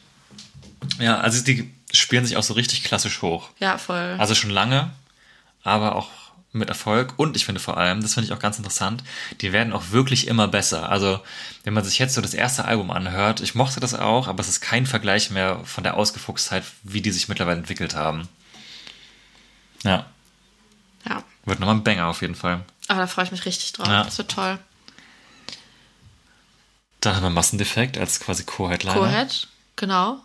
Ja, 0.99 1.19
also 1.19 1.43
die 1.43 1.71
spielen 1.91 2.25
sich 2.25 2.37
auch 2.37 2.43
so 2.43 2.53
richtig 2.53 2.83
klassisch 2.83 3.21
hoch. 3.21 3.49
Ja, 3.59 3.77
voll. 3.77 4.15
Also 4.17 4.35
schon 4.35 4.49
lange, 4.49 4.91
aber 5.63 5.95
auch 5.95 6.09
mit 6.55 6.69
Erfolg. 6.69 7.13
Und 7.17 7.35
ich 7.35 7.45
finde 7.45 7.59
vor 7.59 7.77
allem, 7.77 8.01
das 8.01 8.13
finde 8.13 8.27
ich 8.27 8.33
auch 8.33 8.39
ganz 8.39 8.57
interessant, 8.57 9.03
die 9.41 9.51
werden 9.51 9.73
auch 9.73 9.91
wirklich 9.91 10.27
immer 10.27 10.47
besser. 10.47 10.89
Also 10.89 11.19
wenn 11.63 11.73
man 11.73 11.83
sich 11.83 11.99
jetzt 11.99 12.15
so 12.15 12.21
das 12.21 12.33
erste 12.33 12.65
Album 12.65 12.91
anhört, 12.91 13.41
ich 13.41 13.55
mochte 13.55 13.79
das 13.79 13.93
auch, 13.93 14.27
aber 14.27 14.39
es 14.39 14.47
ist 14.47 14.61
kein 14.61 14.85
Vergleich 14.85 15.29
mehr 15.29 15.59
von 15.65 15.83
der 15.83 15.95
Ausgefuchstheit, 15.95 16.63
wie 16.83 17.01
die 17.01 17.11
sich 17.11 17.27
mittlerweile 17.27 17.57
entwickelt 17.57 17.95
haben. 17.95 18.27
Ja, 19.83 20.05
ja. 21.07 21.23
wird 21.43 21.59
nochmal 21.59 21.75
ein 21.75 21.83
Banger 21.83 22.07
auf 22.07 22.21
jeden 22.21 22.35
Fall. 22.35 22.63
Aber 22.87 23.01
da 23.01 23.07
freue 23.07 23.25
ich 23.25 23.31
mich 23.31 23.45
richtig 23.45 23.73
drauf. 23.73 23.87
Ja. 23.87 24.03
Das 24.03 24.17
wird 24.17 24.31
toll. 24.31 24.57
Dann 27.01 27.15
haben 27.15 27.23
wir 27.23 27.29
Massendefekt 27.29 27.97
als 27.97 28.19
quasi 28.19 28.43
Co-Headliner. 28.43 28.95
Co-Head, 28.95 29.47
genau. 29.75 30.21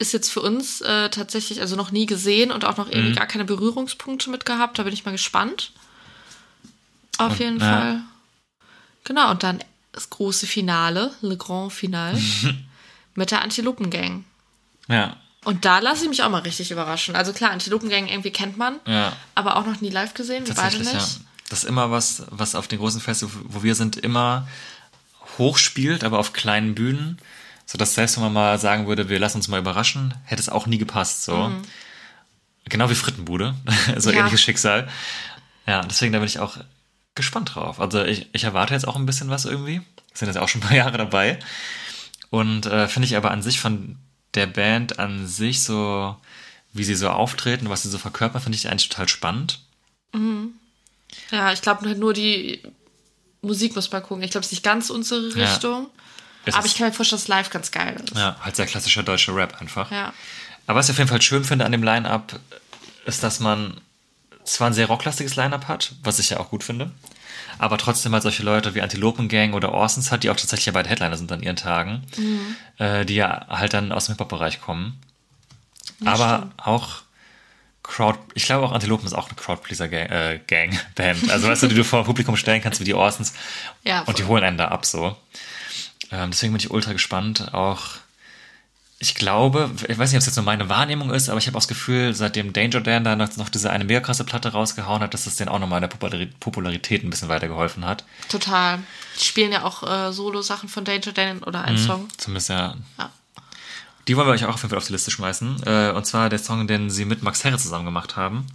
Ist 0.00 0.12
jetzt 0.12 0.30
für 0.30 0.40
uns 0.42 0.80
äh, 0.80 1.08
tatsächlich 1.10 1.60
also 1.60 1.74
noch 1.74 1.90
nie 1.90 2.06
gesehen 2.06 2.52
und 2.52 2.64
auch 2.64 2.76
noch 2.76 2.86
Mhm. 2.86 2.92
irgendwie 2.92 3.14
gar 3.14 3.26
keine 3.26 3.44
Berührungspunkte 3.44 4.30
mit 4.30 4.44
gehabt. 4.46 4.78
Da 4.78 4.84
bin 4.84 4.92
ich 4.92 5.04
mal 5.04 5.10
gespannt. 5.12 5.72
Auf 7.18 7.32
Und, 7.32 7.38
jeden 7.40 7.60
ja. 7.60 7.66
Fall. 7.80 8.00
Genau, 9.04 9.30
und 9.30 9.42
dann 9.42 9.58
das 9.92 10.10
große 10.10 10.46
Finale, 10.46 11.12
Le 11.20 11.36
Grand 11.36 11.72
Finale, 11.72 12.20
mit 13.14 13.30
der 13.32 13.42
Antilopen-Gang. 13.42 14.24
Ja, 14.86 15.16
Und 15.44 15.64
da 15.64 15.80
lasse 15.80 16.04
ich 16.04 16.08
mich 16.08 16.22
auch 16.22 16.30
mal 16.30 16.42
richtig 16.42 16.70
überraschen. 16.70 17.16
Also 17.16 17.32
klar, 17.32 17.50
Antilopen-Gang 17.50 18.06
irgendwie 18.08 18.30
kennt 18.30 18.56
man, 18.56 18.76
ja. 18.86 19.12
aber 19.34 19.56
auch 19.56 19.66
noch 19.66 19.80
nie 19.80 19.90
live 19.90 20.14
gesehen, 20.14 20.46
wir 20.46 20.54
beide 20.54 20.78
nicht. 20.78 20.92
ja. 20.92 21.06
Das 21.48 21.60
ist 21.60 21.64
immer 21.64 21.90
was, 21.90 22.22
was 22.30 22.54
auf 22.54 22.68
den 22.68 22.78
großen 22.78 23.00
Festivals, 23.00 23.36
wo 23.44 23.62
wir 23.62 23.74
sind, 23.74 23.96
immer 23.96 24.46
hochspielt, 25.38 26.04
aber 26.04 26.18
auf 26.18 26.32
kleinen 26.32 26.74
Bühnen. 26.74 27.18
So 27.70 27.76
dass 27.76 27.94
selbst 27.94 28.16
wenn 28.16 28.24
man 28.24 28.32
mal 28.32 28.58
sagen 28.58 28.86
würde, 28.86 29.10
wir 29.10 29.18
lassen 29.18 29.36
uns 29.36 29.48
mal 29.48 29.60
überraschen, 29.60 30.14
hätte 30.24 30.40
es 30.40 30.48
auch 30.48 30.66
nie 30.66 30.78
gepasst. 30.78 31.24
So. 31.24 31.52
Genau 32.64 32.88
wie 32.88 32.94
Frittenbude. 32.94 33.54
so 33.98 34.08
Mhm. 34.08 34.14
Ja. 34.14 34.20
ähnliches 34.20 34.40
Schicksal. 34.40 34.88
Ja, 35.66 35.82
deswegen 35.82 36.14
da 36.14 36.18
bin 36.18 36.26
ich 36.28 36.38
auch 36.38 36.56
gespannt 37.14 37.54
drauf. 37.54 37.78
Also 37.78 38.02
ich, 38.04 38.26
ich 38.32 38.44
erwarte 38.44 38.72
jetzt 38.72 38.88
auch 38.88 38.96
ein 38.96 39.04
bisschen 39.04 39.28
was 39.28 39.44
irgendwie. 39.44 39.82
Sind 40.14 40.28
jetzt 40.28 40.38
auch 40.38 40.48
schon 40.48 40.62
ein 40.62 40.66
paar 40.68 40.76
Jahre 40.82 40.96
dabei. 40.96 41.38
Und 42.30 42.64
äh, 42.64 42.88
finde 42.88 43.06
ich 43.06 43.16
aber 43.16 43.32
an 43.32 43.42
sich 43.42 43.60
von 43.60 43.98
der 44.34 44.46
Band 44.46 44.98
an 44.98 45.26
sich 45.26 45.62
so, 45.62 46.16
wie 46.72 46.84
sie 46.84 46.94
so 46.94 47.10
auftreten, 47.10 47.68
was 47.68 47.82
sie 47.82 47.90
so 47.90 47.98
verkörpern, 47.98 48.40
finde 48.40 48.56
ich 48.56 48.68
eigentlich 48.70 48.88
total 48.88 49.08
spannend. 49.08 49.60
Ja, 51.30 51.52
ich 51.52 51.60
glaube 51.60 51.86
nur 51.96 52.14
die 52.14 52.62
Musik 53.42 53.74
muss 53.76 53.90
man 53.92 54.02
gucken. 54.02 54.22
Ich 54.24 54.30
glaube, 54.30 54.42
es 54.42 54.48
ist 54.48 54.52
nicht 54.52 54.62
ganz 54.64 54.88
unsere 54.90 55.28
Ja. 55.38 55.46
Es 56.48 56.54
aber 56.54 56.66
ich 56.66 56.76
kann 56.76 56.88
mir 56.88 56.92
vorstellen, 56.92 57.20
dass 57.20 57.28
live 57.28 57.50
ganz 57.50 57.70
geil 57.70 57.96
ist. 58.02 58.16
Ja, 58.16 58.36
halt 58.40 58.56
sehr 58.56 58.66
klassischer 58.66 59.02
deutscher 59.02 59.34
Rap 59.34 59.60
einfach. 59.60 59.90
Ja. 59.90 60.12
Aber 60.66 60.78
was 60.78 60.86
ich 60.86 60.92
auf 60.92 60.98
jeden 60.98 61.08
Fall 61.08 61.22
schön 61.22 61.44
finde 61.44 61.64
an 61.64 61.72
dem 61.72 61.82
Line-Up, 61.82 62.38
ist, 63.06 63.22
dass 63.22 63.40
man 63.40 63.80
zwar 64.44 64.68
ein 64.68 64.74
sehr 64.74 64.86
rocklastiges 64.86 65.36
Line-Up 65.36 65.68
hat, 65.68 65.92
was 66.02 66.18
ich 66.18 66.30
ja 66.30 66.40
auch 66.40 66.50
gut 66.50 66.64
finde, 66.64 66.90
aber 67.58 67.78
trotzdem 67.78 68.12
halt 68.12 68.22
solche 68.22 68.42
Leute 68.42 68.74
wie 68.74 68.82
Antilopen 68.82 69.28
Gang 69.28 69.54
oder 69.54 69.72
Orsons 69.72 70.10
hat, 70.10 70.22
die 70.22 70.30
auch 70.30 70.36
tatsächlich 70.36 70.66
ja 70.66 70.72
beide 70.72 70.88
Headliner 70.88 71.16
sind 71.16 71.30
an 71.32 71.42
ihren 71.42 71.56
Tagen, 71.56 72.02
äh, 72.78 73.04
die 73.04 73.14
ja 73.14 73.46
halt 73.48 73.74
dann 73.74 73.92
aus 73.92 74.06
dem 74.06 74.12
Hip-Hop-Bereich 74.12 74.60
kommen. 74.60 75.00
aber 76.04 76.50
auch 76.56 77.02
Crowd, 77.82 78.18
ich 78.34 78.44
glaube 78.44 78.66
auch 78.66 78.72
Antilopen 78.72 79.06
ist 79.06 79.14
auch 79.14 79.28
eine 79.28 79.36
Crowdpleaser-Gang, 79.36 80.10
äh, 80.10 80.40
Gang, 80.46 80.78
Band. 80.94 81.30
Also 81.30 81.48
weißt 81.48 81.62
du, 81.62 81.68
die 81.68 81.74
du 81.74 81.84
vor 81.84 82.04
Publikum 82.04 82.36
stellen 82.36 82.60
kannst 82.60 82.80
wie 82.80 82.84
die 82.84 82.94
Orsons 82.94 83.32
Ja, 83.82 84.02
und 84.02 84.18
die 84.18 84.24
holen 84.24 84.44
einen 84.44 84.58
da 84.58 84.68
ab 84.68 84.84
so. 84.84 85.16
Ähm, 86.10 86.30
deswegen 86.30 86.52
bin 86.52 86.60
ich 86.60 86.70
ultra 86.70 86.92
gespannt. 86.92 87.52
Auch, 87.54 87.82
ich 88.98 89.14
glaube, 89.14 89.70
ich 89.86 89.98
weiß 89.98 90.10
nicht, 90.10 90.16
ob 90.16 90.20
es 90.20 90.26
jetzt 90.26 90.36
nur 90.36 90.44
meine 90.44 90.68
Wahrnehmung 90.68 91.10
ist, 91.12 91.28
aber 91.28 91.38
ich 91.38 91.46
habe 91.46 91.56
auch 91.56 91.60
das 91.60 91.68
Gefühl, 91.68 92.14
seitdem 92.14 92.52
Danger 92.52 92.80
Dan 92.80 93.04
da 93.04 93.14
noch, 93.14 93.48
diese 93.48 93.70
eine 93.70 93.84
mega 93.84 94.00
krasse 94.00 94.24
Platte 94.24 94.50
rausgehauen 94.52 95.02
hat, 95.02 95.14
dass 95.14 95.26
es 95.26 95.36
denen 95.36 95.48
auch 95.50 95.58
nochmal 95.58 95.82
in 95.82 95.88
der 95.88 95.96
Populari- 95.96 96.30
Popularität 96.40 97.04
ein 97.04 97.10
bisschen 97.10 97.28
weitergeholfen 97.28 97.84
hat. 97.84 98.04
Total. 98.28 98.78
Die 99.20 99.24
spielen 99.24 99.52
ja 99.52 99.64
auch 99.64 99.82
äh, 99.82 100.12
Solo-Sachen 100.12 100.68
von 100.68 100.84
Danger 100.84 101.12
Dan 101.12 101.38
oder 101.44 101.60
Mhm. 101.60 101.64
einen 101.66 101.78
Song. 101.78 102.08
Zumindest 102.16 102.48
ja. 102.48 102.74
Ja. 102.98 103.10
Die 104.08 104.16
wollen 104.16 104.26
wir 104.26 104.32
euch 104.32 104.44
auch 104.46 104.54
auf 104.54 104.62
jeden 104.62 104.70
Fall 104.70 104.78
auf 104.78 104.86
die 104.86 104.92
Liste 104.92 105.10
schmeißen. 105.10 105.62
Äh, 105.66 105.90
und 105.94 106.06
zwar 106.06 106.30
der 106.30 106.38
Song, 106.38 106.66
den 106.66 106.88
sie 106.88 107.04
mit 107.04 107.22
Max 107.22 107.44
Herre 107.44 107.58
zusammen 107.58 107.84
gemacht 107.84 108.16
haben. 108.16 108.46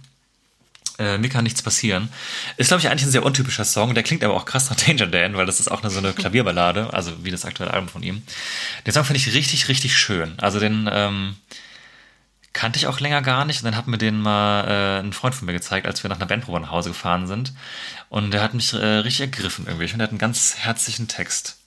Äh, 0.98 1.18
mir 1.18 1.28
kann 1.28 1.44
nichts 1.44 1.62
passieren. 1.62 2.08
Ist, 2.56 2.68
glaube 2.68 2.80
ich, 2.80 2.88
eigentlich 2.88 3.04
ein 3.04 3.10
sehr 3.10 3.24
untypischer 3.24 3.64
Song. 3.64 3.94
Der 3.94 4.04
klingt 4.04 4.22
aber 4.22 4.34
auch 4.34 4.44
krass 4.44 4.70
nach 4.70 4.76
Danger 4.76 5.06
Dan, 5.06 5.36
weil 5.36 5.46
das 5.46 5.58
ist 5.58 5.70
auch 5.70 5.82
eine, 5.82 5.90
so 5.90 5.98
eine 5.98 6.12
Klavierballade, 6.12 6.92
also 6.92 7.24
wie 7.24 7.30
das 7.30 7.44
aktuelle 7.44 7.74
Album 7.74 7.88
von 7.88 8.02
ihm. 8.02 8.22
Den 8.86 8.92
Song 8.92 9.04
finde 9.04 9.18
ich 9.18 9.34
richtig, 9.34 9.68
richtig 9.68 9.96
schön. 9.96 10.38
Also 10.38 10.60
den 10.60 10.88
ähm, 10.92 11.36
kannte 12.52 12.78
ich 12.78 12.86
auch 12.86 13.00
länger 13.00 13.22
gar 13.22 13.44
nicht. 13.44 13.60
Und 13.60 13.66
dann 13.66 13.76
hat 13.76 13.88
mir 13.88 13.98
den 13.98 14.20
mal 14.20 14.68
äh, 14.68 15.00
ein 15.00 15.12
Freund 15.12 15.34
von 15.34 15.46
mir 15.46 15.52
gezeigt, 15.52 15.86
als 15.86 16.02
wir 16.02 16.08
nach 16.08 16.16
einer 16.16 16.26
Bandprobe 16.26 16.60
nach 16.60 16.70
Hause 16.70 16.90
gefahren 16.90 17.26
sind. 17.26 17.52
Und 18.08 18.30
der 18.30 18.42
hat 18.42 18.54
mich 18.54 18.72
äh, 18.72 18.76
richtig 18.76 19.22
ergriffen 19.22 19.66
irgendwie. 19.66 19.84
Ich 19.84 19.90
finde, 19.90 20.04
der 20.04 20.08
hat 20.08 20.12
einen 20.12 20.18
ganz 20.18 20.56
herzlichen 20.58 21.08
Text. 21.08 21.58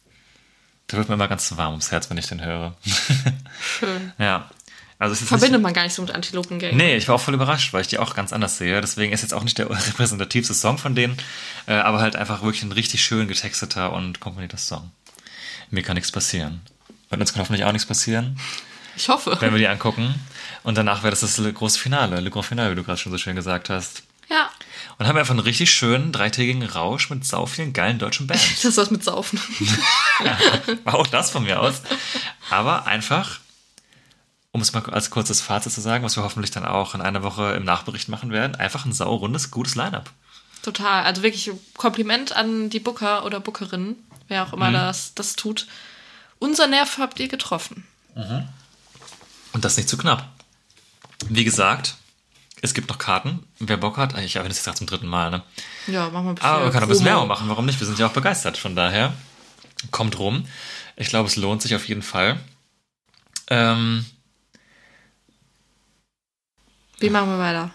Da 0.87 0.95
wird 0.95 1.09
mir 1.09 1.15
immer 1.15 1.27
ganz 1.27 1.55
warm 1.57 1.71
ums 1.71 1.91
Herz, 1.91 2.09
wenn 2.09 2.17
ich 2.17 2.27
den 2.27 2.43
höre. 2.43 2.77
Schön. 3.79 4.13
ja. 4.17 4.49
Also 4.99 5.13
es 5.13 5.19
Verbindet 5.21 5.51
nicht, 5.51 5.61
man 5.61 5.73
gar 5.73 5.83
nicht 5.83 5.93
so 5.93 6.01
mit 6.01 6.11
Antilopen-Gang. 6.11 6.75
Nee, 6.75 6.95
ich 6.95 7.07
war 7.07 7.15
auch 7.15 7.21
voll 7.21 7.35
überrascht, 7.35 7.71
weil 7.71 7.81
ich 7.81 7.87
die 7.87 7.99
auch 7.99 8.15
ganz 8.15 8.33
anders 8.33 8.57
sehe. 8.57 8.81
Deswegen 8.81 9.13
ist 9.13 9.21
jetzt 9.21 9.33
auch 9.33 9.43
nicht 9.43 9.57
der 9.57 9.69
repräsentativste 9.87 10.53
Song 10.55 10.77
von 10.79 10.95
denen, 10.95 11.17
äh, 11.67 11.73
aber 11.73 11.99
halt 11.99 12.15
einfach 12.15 12.41
wirklich 12.41 12.63
ein 12.63 12.71
richtig 12.71 13.03
schön 13.03 13.27
getexteter 13.27 13.93
und 13.93 14.19
komponierter 14.19 14.57
Song. 14.57 14.91
Mir 15.69 15.83
kann 15.83 15.95
nichts 15.95 16.11
passieren. 16.11 16.61
Und 17.09 17.19
uns 17.19 17.31
kann 17.31 17.41
hoffentlich 17.41 17.63
auch 17.65 17.71
nichts 17.71 17.87
passieren, 17.87 18.39
Ich 18.95 19.07
hoffe. 19.07 19.37
wenn 19.39 19.51
wir 19.51 19.59
die 19.59 19.67
angucken. 19.67 20.15
Und 20.63 20.77
danach 20.77 21.03
wäre 21.03 21.11
das 21.11 21.19
das 21.21 21.39
große 21.53 21.79
Finale, 21.79 22.19
Le 22.19 22.29
Grand 22.31 22.45
Finale, 22.47 22.71
wie 22.71 22.75
du 22.75 22.83
gerade 22.83 22.97
schon 22.97 23.11
so 23.11 23.17
schön 23.17 23.35
gesagt 23.35 23.69
hast. 23.69 24.03
Ja. 24.29 24.49
Und 24.97 25.07
haben 25.07 25.15
wir 25.15 25.21
einfach 25.21 25.33
einen 25.35 25.39
richtig 25.39 25.71
schönen 25.71 26.11
dreitägigen 26.11 26.63
Rausch 26.63 27.09
mit 27.09 27.23
sau 27.23 27.45
vielen 27.45 27.71
geilen 27.71 27.99
deutschen 27.99 28.27
Bands. 28.27 28.43
Das 28.55 28.65
ist 28.65 28.77
was 28.77 28.91
mit 28.91 29.03
Saufen. 29.03 29.39
auch 30.85 31.07
das 31.07 31.31
von 31.31 31.43
mir 31.43 31.61
aus. 31.61 31.81
Aber 32.49 32.87
einfach, 32.87 33.39
um 34.51 34.61
es 34.61 34.73
mal 34.73 34.83
als 34.91 35.09
kurzes 35.09 35.41
Fazit 35.41 35.71
zu 35.73 35.81
sagen, 35.81 36.03
was 36.03 36.15
wir 36.15 36.23
hoffentlich 36.23 36.51
dann 36.51 36.65
auch 36.65 36.95
in 36.95 37.01
einer 37.01 37.23
Woche 37.23 37.53
im 37.53 37.63
Nachbericht 37.63 38.09
machen 38.09 38.31
werden, 38.31 38.55
einfach 38.55 38.85
ein 38.85 38.93
saurundes, 38.93 39.51
gutes 39.51 39.75
Line-Up. 39.75 40.11
Total. 40.63 41.03
Also 41.03 41.21
wirklich 41.23 41.51
Kompliment 41.75 42.35
an 42.35 42.69
die 42.69 42.79
Booker 42.79 43.25
oder 43.25 43.39
Bookerinnen, 43.39 43.95
wer 44.27 44.43
auch 44.43 44.47
Mhm. 44.47 44.53
immer 44.53 44.71
das, 44.71 45.13
das 45.13 45.35
tut. 45.35 45.67
Unser 46.39 46.67
Nerv 46.67 46.97
habt 46.97 47.19
ihr 47.19 47.27
getroffen. 47.27 47.85
Und 49.53 49.63
das 49.65 49.77
nicht 49.77 49.89
zu 49.89 49.97
knapp. 49.97 50.27
Wie 51.29 51.43
gesagt, 51.43 51.95
es 52.61 52.73
gibt 52.73 52.89
noch 52.89 52.97
Karten. 52.97 53.43
Wer 53.59 53.77
Bock 53.77 53.97
hat, 53.97 54.17
ich 54.19 54.35
erwähne 54.35 54.49
das 54.49 54.57
jetzt 54.57 54.65
gerade 54.65 54.77
zum 54.77 54.87
dritten 54.87 55.07
Mal, 55.07 55.29
ne? 55.31 55.43
Ja, 55.87 56.09
machen 56.09 56.25
wir 56.25 56.29
ein 56.31 56.35
bisschen. 56.35 56.49
Aber 56.49 56.63
man 56.63 56.73
kann 56.73 56.83
ein 56.83 56.89
bisschen. 56.89 57.05
Werbung 57.05 57.27
machen, 57.27 57.47
warum 57.49 57.65
nicht? 57.65 57.79
Wir 57.79 57.85
sind 57.87 57.99
ja 57.99 58.07
auch 58.07 58.11
begeistert, 58.13 58.57
von 58.57 58.75
daher 58.75 59.13
kommt 59.91 60.17
rum. 60.19 60.47
Ich 60.95 61.09
glaube, 61.09 61.27
es 61.29 61.35
lohnt 61.35 61.61
sich 61.61 61.75
auf 61.75 61.87
jeden 61.87 62.01
Fall. 62.01 62.39
Ähm, 63.49 64.05
Wie 66.99 67.09
machen 67.09 67.29
wir 67.29 67.39
weiter? 67.39 67.71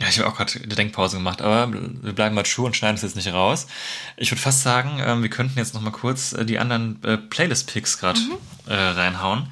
Ja, 0.00 0.08
ich 0.08 0.18
habe 0.18 0.28
auch 0.28 0.36
gerade 0.36 0.58
eine 0.58 0.74
Denkpause 0.74 1.16
gemacht, 1.16 1.40
aber 1.40 1.72
wir 1.72 2.12
bleiben 2.12 2.34
mal 2.34 2.42
true 2.42 2.66
und 2.66 2.76
schneiden 2.76 2.96
es 2.96 3.02
jetzt 3.02 3.16
nicht 3.16 3.32
raus. 3.32 3.68
Ich 4.16 4.30
würde 4.30 4.42
fast 4.42 4.62
sagen, 4.62 5.00
ähm, 5.00 5.22
wir 5.22 5.30
könnten 5.30 5.56
jetzt 5.58 5.72
noch 5.72 5.80
mal 5.80 5.92
kurz 5.92 6.32
äh, 6.32 6.44
die 6.44 6.58
anderen 6.58 7.02
äh, 7.04 7.16
Playlist-Picks 7.16 7.98
gerade 7.98 8.20
äh, 8.66 8.74
reinhauen. 8.74 9.48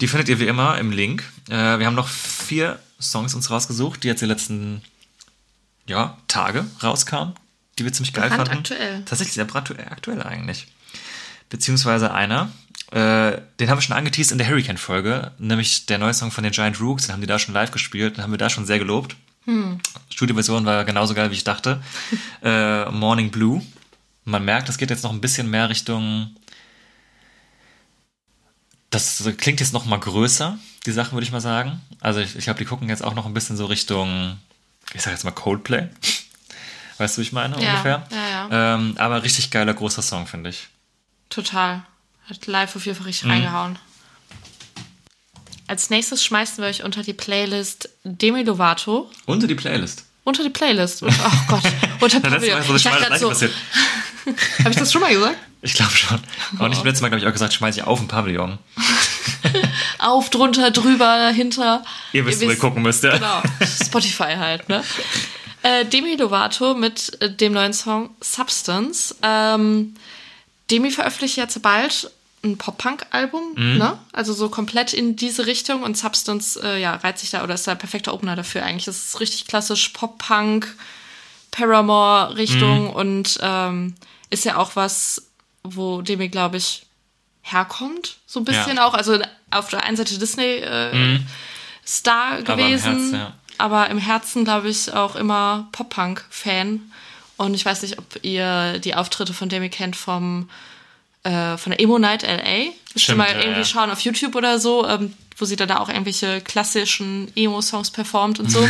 Die 0.00 0.08
findet 0.08 0.28
ihr 0.28 0.38
wie 0.38 0.46
immer 0.46 0.78
im 0.78 0.90
Link. 0.90 1.24
Wir 1.46 1.56
haben 1.58 1.94
noch 1.94 2.08
vier 2.08 2.78
Songs 3.00 3.34
uns 3.34 3.50
rausgesucht, 3.50 4.04
die 4.04 4.08
jetzt 4.08 4.22
die 4.22 4.26
letzten 4.26 4.82
ja, 5.86 6.16
Tage 6.28 6.64
rauskamen. 6.82 7.34
die 7.78 7.84
wir 7.84 7.92
ziemlich 7.92 8.12
geil 8.12 8.30
fanden. 8.30 8.44
Brandaktuell. 8.44 9.04
Tatsächlich 9.04 9.34
sehr 9.34 9.44
brandaktuell 9.44 10.22
eigentlich. 10.22 10.68
Beziehungsweise 11.50 12.12
einer, 12.12 12.50
äh, 12.92 13.40
den 13.58 13.70
haben 13.70 13.78
wir 13.78 13.82
schon 13.82 13.96
angeteased 13.96 14.32
in 14.32 14.38
der 14.38 14.48
Hurricane-Folge, 14.48 15.32
nämlich 15.38 15.86
der 15.86 15.98
neue 15.98 16.14
Song 16.14 16.30
von 16.30 16.44
den 16.44 16.52
Giant 16.52 16.80
Rooks, 16.80 17.06
den 17.06 17.12
haben 17.14 17.20
die 17.20 17.26
da 17.26 17.38
schon 17.38 17.54
live 17.54 17.70
gespielt, 17.70 18.16
den 18.16 18.22
haben 18.22 18.30
wir 18.32 18.38
da 18.38 18.50
schon 18.50 18.66
sehr 18.66 18.78
gelobt. 18.78 19.16
Studioversion 20.10 20.64
war 20.66 20.84
genauso 20.84 21.14
geil, 21.14 21.30
wie 21.30 21.34
ich 21.34 21.42
dachte. 21.42 21.82
äh, 22.42 22.84
Morning 22.90 23.30
Blue. 23.30 23.60
Man 24.24 24.44
merkt, 24.44 24.68
es 24.68 24.78
geht 24.78 24.90
jetzt 24.90 25.02
noch 25.02 25.10
ein 25.12 25.20
bisschen 25.20 25.50
mehr 25.50 25.68
Richtung. 25.68 26.30
Das 28.90 29.24
klingt 29.38 29.58
jetzt 29.60 29.72
noch 29.72 29.86
mal 29.86 29.98
größer, 29.98 30.58
die 30.86 30.92
Sache 30.92 31.12
würde 31.12 31.24
ich 31.24 31.32
mal 31.32 31.40
sagen. 31.40 31.80
Also 32.00 32.20
ich, 32.20 32.36
ich 32.36 32.44
glaube, 32.44 32.58
die 32.58 32.66
gucken 32.66 32.88
jetzt 32.88 33.02
auch 33.02 33.14
noch 33.14 33.26
ein 33.26 33.34
bisschen 33.34 33.56
so 33.56 33.66
Richtung, 33.66 34.38
ich 34.92 35.02
sag 35.02 35.12
jetzt 35.12 35.24
mal 35.24 35.30
Coldplay. 35.30 35.88
Weißt 36.98 37.16
du, 37.16 37.20
wie 37.20 37.24
ich 37.24 37.32
meine 37.32 37.60
Ja, 37.60 37.70
ungefähr? 37.70 38.06
ja, 38.10 38.48
ja. 38.50 38.74
Ähm, 38.74 38.94
aber 38.98 39.22
richtig 39.22 39.50
geiler 39.50 39.72
großer 39.74 40.02
Song, 40.02 40.26
finde 40.26 40.50
ich. 40.50 40.68
Total. 41.30 41.82
Hat 42.28 42.46
live 42.46 42.76
auf 42.76 42.86
jeden 42.86 42.96
Fall 42.96 43.04
Mhm. 43.04 43.08
richtig 43.08 43.28
reingehauen. 43.28 43.78
Als 45.66 45.90
nächstes 45.90 46.22
schmeißen 46.24 46.62
wir 46.62 46.68
euch 46.68 46.82
unter 46.84 47.02
die 47.02 47.12
Playlist 47.14 47.88
Demi 48.04 48.42
Lovato. 48.42 49.10
Unter 49.26 49.46
die 49.46 49.54
Playlist. 49.54 50.04
Unter 50.24 50.42
die 50.42 50.50
Playlist. 50.50 51.02
Und, 51.02 51.14
oh 51.26 51.30
Gott. 51.48 51.62
Unter 52.00 52.36
ist 52.36 52.66
so 52.66 52.76
Ich 52.76 52.82
das 52.82 53.00
dachte 53.00 53.18
so, 53.18 53.28
passiert. 53.28 53.52
habe 54.60 54.70
ich 54.70 54.76
das 54.76 54.92
schon 54.92 55.00
mal 55.00 55.12
gesagt? 55.12 55.36
Ich 55.62 55.74
glaube 55.74 55.92
schon. 55.92 56.20
Aber 56.58 56.68
nicht 56.68 56.84
letztes 56.84 57.00
Mal, 57.02 57.08
glaube 57.08 57.20
ich, 57.22 57.26
auch 57.26 57.32
gesagt, 57.32 57.52
schmeiß 57.54 57.76
ich 57.76 57.84
auf 57.84 58.00
ein 58.00 58.08
Pavillon. 58.08 58.58
Auf, 59.98 60.30
drunter, 60.30 60.70
drüber, 60.72 61.28
hinter. 61.30 61.84
Ihr 62.12 62.26
wisst, 62.26 62.42
wo 62.42 62.50
ihr 62.50 62.58
gucken 62.58 62.82
müsst, 62.82 63.04
ja. 63.04 63.14
Genau. 63.16 63.42
Spotify 63.84 64.34
halt, 64.36 64.68
ne? 64.68 64.82
Äh, 65.62 65.84
Demi 65.84 66.16
Lovato 66.16 66.74
mit 66.74 67.20
äh, 67.22 67.32
dem 67.32 67.52
neuen 67.52 67.72
Song 67.72 68.10
Substance. 68.20 69.14
Ähm, 69.22 69.94
Demi 70.72 70.90
veröffentlicht 70.90 71.36
jetzt 71.36 71.60
bald 71.62 72.10
ein 72.44 72.58
Pop-Punk-Album, 72.58 73.52
Mhm. 73.54 73.78
ne? 73.78 73.98
Also 74.12 74.32
so 74.32 74.48
komplett 74.48 74.92
in 74.92 75.14
diese 75.14 75.46
Richtung 75.46 75.84
und 75.84 75.96
Substance, 75.96 76.56
äh, 76.60 76.80
ja, 76.80 76.96
reiht 76.96 77.18
sich 77.18 77.30
da 77.30 77.44
oder 77.44 77.54
ist 77.54 77.68
da 77.68 77.76
perfekter 77.76 78.12
Opener 78.12 78.34
dafür 78.34 78.64
eigentlich. 78.64 78.86
Das 78.86 78.96
ist 79.04 79.20
richtig 79.20 79.46
klassisch 79.46 79.90
Pop-Punk, 79.90 80.74
Paramore-Richtung 81.52 82.84
Mhm. 82.84 82.90
und 82.90 83.38
ähm, 83.42 83.94
ist 84.30 84.44
ja 84.44 84.56
auch 84.56 84.74
was, 84.76 85.22
wo 85.62 86.02
Demi, 86.02 86.28
glaube 86.28 86.56
ich, 86.56 86.86
herkommt, 87.42 88.16
so 88.26 88.40
ein 88.40 88.44
bisschen 88.44 88.76
Ja. 88.76 88.86
auch. 88.86 88.94
Also 88.94 89.18
auf 89.50 89.68
der 89.68 89.84
einen 89.84 89.96
Seite 89.96 90.18
Disney 90.18 90.56
äh, 90.56 91.20
Star 91.86 92.38
im 92.38 92.44
gewesen, 92.44 93.10
Herz, 93.10 93.12
ja. 93.12 93.32
aber 93.58 93.90
im 93.90 93.98
Herzen, 93.98 94.44
glaube 94.44 94.68
ich, 94.68 94.92
auch 94.92 95.14
immer 95.16 95.68
Pop-Punk-Fan. 95.72 96.91
Und 97.36 97.54
ich 97.54 97.64
weiß 97.64 97.82
nicht, 97.82 97.98
ob 97.98 98.04
ihr 98.22 98.78
die 98.78 98.94
Auftritte 98.94 99.34
von 99.34 99.48
Demi 99.48 99.68
kennt 99.68 99.96
vom 99.96 100.48
äh, 101.24 101.56
von 101.56 101.70
der 101.70 101.80
Emo 101.80 101.98
Night 101.98 102.22
LA. 102.22 102.36
Müsst 102.38 102.96
ihr 102.96 103.00
Stimmt, 103.00 103.18
mal 103.18 103.28
ja, 103.28 103.40
irgendwie 103.40 103.60
ja. 103.60 103.64
schauen 103.64 103.90
auf 103.90 104.00
YouTube 104.00 104.34
oder 104.34 104.58
so, 104.58 104.86
ähm, 104.88 105.14
wo 105.36 105.44
sie 105.44 105.56
dann 105.56 105.68
da 105.68 105.78
auch 105.78 105.88
irgendwelche 105.88 106.40
klassischen 106.40 107.30
Emo-Songs 107.36 107.90
performt 107.90 108.40
und 108.40 108.50
so. 108.50 108.66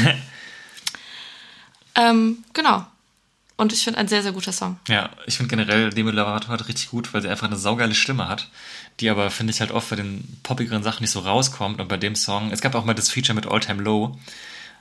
ähm, 1.94 2.44
genau. 2.52 2.86
Und 3.56 3.72
ich 3.72 3.84
finde 3.84 3.98
ein 4.00 4.08
sehr, 4.08 4.22
sehr 4.22 4.32
guter 4.32 4.52
Song. 4.52 4.78
Ja, 4.88 5.10
ich 5.26 5.36
finde 5.36 5.50
generell 5.50 5.90
Demi 5.90 6.10
Lovato 6.10 6.48
halt 6.48 6.66
richtig 6.68 6.90
gut, 6.90 7.12
weil 7.14 7.22
sie 7.22 7.28
einfach 7.28 7.46
eine 7.46 7.56
saugeile 7.56 7.94
Stimme 7.94 8.28
hat, 8.28 8.48
die 9.00 9.08
aber, 9.08 9.30
finde 9.30 9.52
ich, 9.52 9.60
halt 9.60 9.70
oft 9.70 9.90
bei 9.90 9.96
den 9.96 10.38
poppigeren 10.42 10.82
Sachen 10.82 11.02
nicht 11.02 11.10
so 11.10 11.20
rauskommt. 11.20 11.80
Und 11.80 11.88
bei 11.88 11.96
dem 11.96 12.16
Song, 12.16 12.50
es 12.50 12.60
gab 12.60 12.74
auch 12.74 12.84
mal 12.84 12.94
das 12.94 13.10
Feature 13.10 13.34
mit 13.34 13.46
All 13.46 13.60
Time 13.60 13.82
Low 13.82 14.18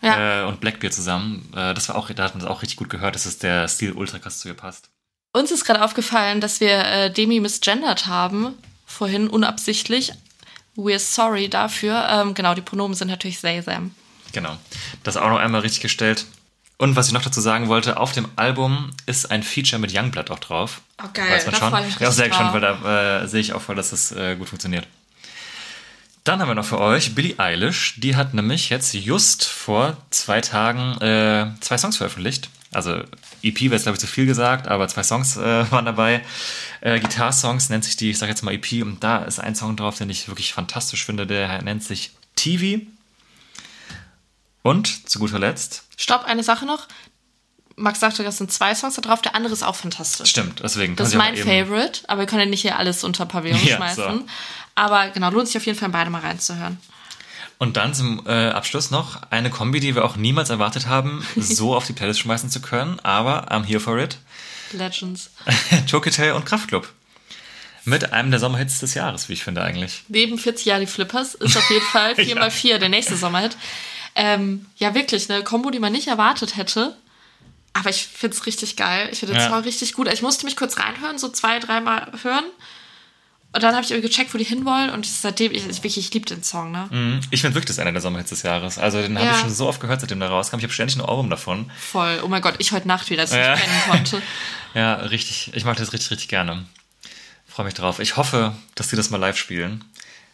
Ja. 0.01 0.41
äh, 0.41 0.45
und 0.47 0.59
Blackbeard 0.59 0.93
zusammen. 0.93 1.47
Äh, 1.55 1.73
das 1.73 1.89
war 1.89 1.95
auch, 1.95 2.09
da 2.09 2.23
hat 2.23 2.33
man 2.33 2.41
das 2.41 2.49
auch 2.49 2.61
richtig 2.61 2.77
gut 2.77 2.89
gehört, 2.89 3.15
dass 3.15 3.25
es 3.25 3.37
der 3.37 3.67
Stil 3.67 3.91
ultra 3.93 4.19
krass 4.19 4.39
zu 4.39 4.47
ihr 4.47 4.53
passt. 4.55 4.89
Uns 5.33 5.51
ist 5.51 5.63
gerade 5.63 5.83
aufgefallen, 5.83 6.41
dass 6.41 6.59
wir 6.59 6.85
äh, 6.85 7.11
Demi 7.11 7.39
misgendert 7.39 8.07
haben, 8.07 8.53
vorhin 8.85 9.27
unabsichtlich. 9.27 10.11
We're 10.75 10.99
sorry 10.99 11.49
dafür. 11.49 12.07
Ähm, 12.09 12.33
genau, 12.33 12.53
die 12.53 12.61
Pronomen 12.61 12.95
sind 12.95 13.09
natürlich 13.09 13.39
they, 13.41 13.61
them. 13.61 13.93
Genau. 14.33 14.57
Das 15.03 15.17
auch 15.17 15.29
noch 15.29 15.39
einmal 15.39 15.61
richtig 15.61 15.81
gestellt. 15.81 16.25
Und 16.77 16.95
was 16.95 17.07
ich 17.07 17.13
noch 17.13 17.21
dazu 17.21 17.41
sagen 17.41 17.67
wollte, 17.67 17.97
auf 17.97 18.11
dem 18.11 18.27
Album 18.37 18.89
ist 19.05 19.29
ein 19.29 19.43
Feature 19.43 19.79
mit 19.79 19.95
Youngblood 19.95 20.31
auch 20.31 20.39
drauf. 20.39 20.81
Oh, 21.03 21.07
geil. 21.13 21.29
Weiß 21.29 21.45
man 21.45 21.53
Da 21.53 21.59
schon. 21.59 21.69
freu 21.69 21.79
ich 21.81 21.85
mich 21.85 21.99
ja, 21.99 22.07
auch 22.07 22.11
sehr 22.11 22.27
gespannt, 22.29 22.53
weil 22.53 22.61
da 22.61 23.21
äh, 23.21 23.27
sehe 23.27 23.41
ich 23.41 23.53
auch 23.53 23.61
voll, 23.61 23.75
dass 23.75 23.91
das 23.91 24.11
äh, 24.13 24.35
gut 24.35 24.49
funktioniert. 24.49 24.87
Dann 26.23 26.39
haben 26.39 26.49
wir 26.49 26.55
noch 26.55 26.65
für 26.65 26.79
euch 26.79 27.15
Billie 27.15 27.39
Eilish. 27.39 27.95
Die 27.97 28.15
hat 28.15 28.33
nämlich 28.33 28.69
jetzt 28.69 28.93
just 28.93 29.43
vor 29.45 29.97
zwei 30.11 30.39
Tagen 30.41 31.01
äh, 31.01 31.51
zwei 31.61 31.77
Songs 31.77 31.97
veröffentlicht. 31.97 32.49
Also 32.71 33.03
EP 33.43 33.61
wäre 33.61 33.73
jetzt, 33.73 33.83
glaube 33.83 33.95
ich, 33.95 33.99
zu 33.99 34.07
viel 34.07 34.25
gesagt, 34.25 34.67
aber 34.67 34.87
zwei 34.87 35.03
Songs 35.03 35.35
äh, 35.37 35.71
waren 35.71 35.85
dabei. 35.85 36.23
Äh, 36.81 36.99
Gitarre-Songs 36.99 37.69
nennt 37.69 37.83
sich 37.83 37.97
die, 37.97 38.11
ich 38.11 38.17
sage 38.19 38.29
jetzt 38.29 38.43
mal 38.43 38.53
EP, 38.53 38.83
und 38.83 39.03
da 39.03 39.19
ist 39.23 39.39
ein 39.39 39.55
Song 39.55 39.75
drauf, 39.75 39.97
den 39.97 40.09
ich 40.09 40.27
wirklich 40.27 40.53
fantastisch 40.53 41.05
finde, 41.05 41.25
der 41.25 41.61
nennt 41.63 41.83
sich 41.83 42.11
TV. 42.35 42.83
Und 44.63 45.09
zu 45.09 45.17
guter 45.19 45.39
Letzt, 45.39 45.85
Stopp, 45.97 46.23
eine 46.25 46.43
Sache 46.43 46.65
noch. 46.65 46.87
Max 47.77 47.99
sagte, 47.99 48.23
das 48.23 48.37
sind 48.37 48.51
zwei 48.51 48.75
Songs 48.75 48.95
da 48.95 49.01
drauf, 49.01 49.21
der 49.21 49.33
andere 49.33 49.53
ist 49.53 49.63
auch 49.63 49.75
fantastisch. 49.75 50.29
stimmt, 50.29 50.61
deswegen. 50.63 50.95
Das 50.95 51.09
ist 51.09 51.15
mein 51.15 51.35
Favorite, 51.35 52.01
aber 52.07 52.21
wir 52.21 52.27
können 52.27 52.41
ja 52.41 52.45
nicht 52.45 52.61
hier 52.61 52.77
alles 52.77 53.03
unter 53.03 53.25
Pavillon 53.25 53.59
Ja, 53.65 53.77
schmeißen. 53.77 54.19
so. 54.19 54.25
Aber 54.75 55.09
genau, 55.09 55.29
lohnt 55.29 55.47
sich 55.47 55.57
auf 55.57 55.65
jeden 55.65 55.77
Fall 55.77 55.89
beide 55.89 56.09
mal 56.09 56.21
reinzuhören. 56.21 56.77
Und 57.57 57.77
dann 57.77 57.93
zum 57.93 58.25
äh, 58.25 58.49
Abschluss 58.49 58.89
noch 58.89 59.21
eine 59.29 59.49
Kombi, 59.51 59.79
die 59.79 59.93
wir 59.93 60.03
auch 60.03 60.15
niemals 60.15 60.49
erwartet 60.49 60.87
haben, 60.87 61.25
so 61.35 61.75
auf 61.75 61.85
die 61.85 61.93
Playlist 61.93 62.19
schmeißen 62.21 62.49
zu 62.49 62.61
können, 62.61 62.99
aber 63.01 63.51
I'm 63.51 63.63
here 63.65 63.79
for 63.79 63.99
it. 63.99 64.17
Legends. 64.71 65.29
Chocotail 65.91 66.33
und 66.33 66.45
Kraftklub. 66.45 66.89
Mit 67.83 68.13
einem 68.13 68.29
der 68.31 68.39
Sommerhits 68.39 68.79
des 68.79 68.93
Jahres, 68.93 69.27
wie 69.27 69.33
ich 69.33 69.43
finde 69.43 69.63
eigentlich. 69.63 70.03
Neben 70.07 70.37
40 70.37 70.65
Jahre 70.65 70.81
die 70.81 70.87
Flippers 70.87 71.33
ist 71.35 71.57
auf 71.57 71.69
jeden 71.69 71.85
Fall 71.85 72.13
4x4 72.17 72.77
der 72.77 72.89
nächste 72.89 73.15
Sommerhit. 73.17 73.57
Ähm, 74.15 74.65
ja, 74.77 74.93
wirklich, 74.93 75.29
eine 75.31 75.43
Kombo, 75.43 75.71
die 75.71 75.79
man 75.79 75.91
nicht 75.91 76.07
erwartet 76.07 76.57
hätte. 76.57 76.95
Aber 77.73 77.89
ich 77.89 78.05
finde 78.05 78.35
es 78.35 78.45
richtig 78.45 78.75
geil. 78.75 79.09
Ich 79.11 79.19
finde 79.19 79.33
den 79.35 79.41
Ja. 79.41 79.49
Song 79.49 79.59
richtig 79.63 79.93
gut. 79.93 80.11
Ich 80.11 80.21
musste 80.21 80.45
mich 80.45 80.55
kurz 80.57 80.77
reinhören, 80.77 81.17
so 81.17 81.29
zwei, 81.29 81.59
dreimal 81.59 82.11
hören. 82.21 82.43
Und 83.53 83.63
dann 83.63 83.73
habe 83.75 83.83
ich 83.83 83.91
irgendwie 83.91 84.07
gecheckt, 84.07 84.33
wo 84.33 84.37
die 84.37 84.45
hinwollen. 84.45 84.89
Und 84.91 85.05
seitdem, 85.05 85.51
ich, 85.51 85.67
ich, 85.67 85.75
wirklich, 85.77 85.97
ich 85.97 86.13
liebe 86.13 86.25
den 86.25 86.41
Song, 86.41 86.71
ne? 86.71 86.87
Mhm. 86.89 87.19
Ich 87.31 87.41
finde 87.41 87.55
wirklich, 87.55 87.67
das 87.67 87.79
einer 87.79 87.91
der 87.91 88.01
Sommerhits 88.01 88.29
des 88.29 88.43
Jahres. 88.43 88.77
Also 88.77 89.01
den 89.01 89.17
habe 89.17 89.27
Ja. 89.27 89.33
ich 89.33 89.39
schon 89.39 89.53
so 89.53 89.67
oft 89.67 89.81
gehört, 89.81 89.99
seitdem 89.99 90.19
der 90.21 90.29
rauskam. 90.29 90.57
Ich 90.57 90.63
habe 90.63 90.71
ständig 90.73 90.95
ein 90.95 91.01
Ohrwurm 91.01 91.29
davon. 91.29 91.69
Voll. 91.77 92.21
Oh 92.23 92.27
mein 92.29 92.41
Gott, 92.41 92.55
ich 92.59 92.71
heute 92.71 92.87
Nacht 92.87 93.09
wieder, 93.09 93.23
als 93.23 93.31
ich 93.31 93.37
Ja. 93.37 93.55
nicht 93.55 93.63
pennen 93.65 93.81
konnte. 93.89 94.21
Ja, 94.73 94.93
richtig. 94.95 95.51
Ich 95.53 95.65
mag 95.65 95.75
das 95.75 95.91
richtig, 95.91 96.11
richtig 96.11 96.29
gerne. 96.29 96.63
Freue 97.45 97.65
mich 97.65 97.73
drauf. 97.73 97.99
Ich 97.99 98.15
hoffe, 98.15 98.55
dass 98.75 98.87
die 98.87 98.95
das 98.95 99.09
mal 99.09 99.17
live 99.17 99.35
spielen. 99.35 99.83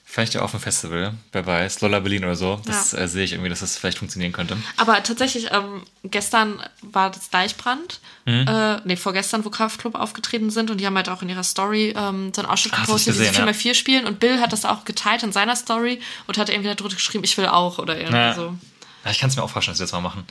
Vielleicht 0.09 0.33
ja 0.35 0.41
auf 0.41 0.51
dem 0.51 0.61
Festival, 0.61 1.13
wer 1.33 1.45
weiß, 1.45 1.81
Lolla 1.81 1.99
Berlin 1.99 2.23
oder 2.23 2.37
so. 2.37 2.61
Das 2.65 2.93
Ja. 2.93 2.99
äh, 2.99 3.07
sehe 3.09 3.25
ich 3.25 3.33
irgendwie, 3.33 3.49
dass 3.49 3.59
das 3.59 3.77
vielleicht 3.77 3.97
funktionieren 3.97 4.31
könnte. 4.31 4.55
Aber 4.77 5.03
tatsächlich, 5.03 5.49
ähm, 5.51 5.83
gestern 6.05 6.63
war 6.81 7.11
das 7.11 7.29
Deichbrand. 7.29 7.99
Mhm. 8.25 8.47
Äh, 8.47 8.77
nee, 8.85 8.95
vorgestern, 8.95 9.43
wo 9.43 9.49
Kraftklub 9.49 9.95
aufgetreten 9.95 10.49
sind. 10.49 10.71
Und 10.71 10.79
die 10.79 10.85
haben 10.85 10.95
halt 10.95 11.09
auch 11.09 11.21
in 11.23 11.27
ihrer 11.29 11.43
Story 11.43 11.93
ähm, 11.95 12.31
so 12.33 12.41
einen 12.41 12.49
Ausschnitt 12.49 12.73
Ah, 12.75 12.81
gepostet, 12.81 13.15
die 13.15 13.19
ich 13.21 13.27
sie 13.27 13.33
gesehen, 13.33 13.49
4x4 13.49 13.73
spielen. 13.75 14.05
Und 14.05 14.21
Bill 14.21 14.39
hat 14.39 14.53
das 14.53 14.63
auch 14.63 14.85
geteilt 14.85 15.23
in 15.23 15.33
seiner 15.33 15.57
Story 15.57 15.99
und 16.25 16.37
hat 16.37 16.47
irgendwie 16.49 16.73
darunter 16.73 16.95
geschrieben, 16.95 17.25
ich 17.25 17.37
will 17.37 17.47
auch 17.47 17.77
oder 17.77 17.97
irgendwie 17.97 18.15
Ja. 18.17 18.33
so. 18.33 18.55
Ja, 19.03 19.11
ich 19.11 19.19
kann 19.19 19.29
es 19.29 19.35
mir 19.35 19.43
auch 19.43 19.49
vorstellen, 19.49 19.73
dass 19.73 19.79
wir 19.81 19.85
das 19.87 19.91
mal 19.91 19.99
machen. 19.99 20.25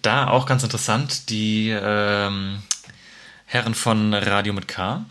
Da 0.00 0.28
auch 0.28 0.46
ganz 0.46 0.62
interessant, 0.62 1.28
die 1.28 1.68
ähm, 1.70 2.62
Herren 3.44 3.74
von 3.74 4.14
Radio 4.14 4.54
mit 4.54 4.66
K, 4.66 5.04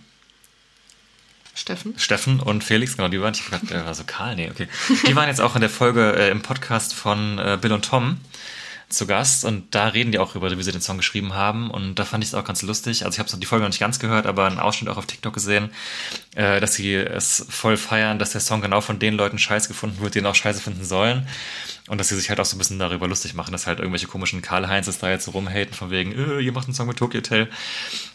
Steffen. 1.58 1.98
Steffen 1.98 2.40
und 2.40 2.64
Felix, 2.64 2.96
genau, 2.96 3.08
die 3.08 3.20
waren, 3.20 3.34
ich 3.34 3.44
gedacht, 3.44 3.70
der 3.72 3.84
war 3.84 3.96
so 3.96 4.04
Karl, 4.06 4.36
nee, 4.36 4.50
okay. 4.50 4.68
Die 5.08 5.16
waren 5.16 5.28
jetzt 5.28 5.42
auch 5.42 5.56
in 5.56 5.62
der 5.62 5.72
Folge 5.72 6.16
äh, 6.16 6.30
im 6.30 6.44
Podcast 6.44 6.94
von 6.94 7.40
äh, 7.40 7.58
Bill 7.60 7.74
und 7.74 7.84
Tom 7.84 8.18
zu 8.90 9.06
Gast 9.06 9.44
und 9.44 9.76
da 9.76 9.88
reden 9.88 10.12
die 10.12 10.20
auch 10.20 10.36
über, 10.36 10.56
wie 10.58 10.64
sie 10.64 10.72
den 10.72 10.82
Song 10.82 10.98
geschrieben 10.98 11.34
haben 11.34 11.70
und 11.70 11.96
da 11.96 12.06
fand 12.06 12.24
ich 12.24 12.30
es 12.30 12.34
auch 12.34 12.46
ganz 12.46 12.62
lustig. 12.62 13.04
Also 13.06 13.16
ich 13.16 13.20
habe 13.20 13.40
die 13.40 13.46
Folge 13.46 13.64
noch 13.64 13.70
nicht 13.70 13.80
ganz 13.80 14.00
gehört, 14.00 14.26
aber 14.26 14.46
einen 14.46 14.60
Ausschnitt 14.60 14.90
auch 14.90 14.98
auf 14.98 15.06
TikTok 15.06 15.34
gesehen, 15.34 15.72
äh, 16.36 16.62
dass 16.62 16.76
sie 16.76 16.96
es 16.96 17.46
voll 17.50 17.76
feiern, 17.76 18.18
dass 18.18 18.32
der 18.32 18.42
Song 18.42 18.62
genau 18.62 18.80
von 18.80 18.98
den 18.98 19.16
Leuten 19.16 19.40
scheiß 19.40 19.68
gefunden 19.68 20.02
wird, 20.02 20.16
die 20.16 20.20
ihn 20.20 20.26
auch 20.26 20.36
scheiße 20.36 20.62
finden 20.62 20.86
sollen 20.86 21.28
und 21.88 21.98
dass 22.00 22.08
sie 22.10 22.16
sich 22.16 22.30
halt 22.30 22.40
auch 22.40 22.46
so 22.46 22.56
ein 22.56 22.60
bisschen 22.60 22.80
darüber 22.80 23.08
lustig 23.08 23.34
machen, 23.34 23.52
dass 23.52 23.68
halt 23.68 23.80
irgendwelche 23.80 24.08
komischen 24.08 24.42
Karl-Heinzes 24.42 25.00
da 25.00 25.10
jetzt 25.10 25.26
so 25.26 25.32
rumhaten 25.32 25.74
von 25.74 25.90
wegen, 25.90 26.14
äh, 26.14 26.40
ihr 26.40 26.54
macht 26.54 26.68
einen 26.68 26.74
Song 26.74 26.88
mit 26.88 26.98
Tokyo 26.98 27.20
Hotel 27.20 27.50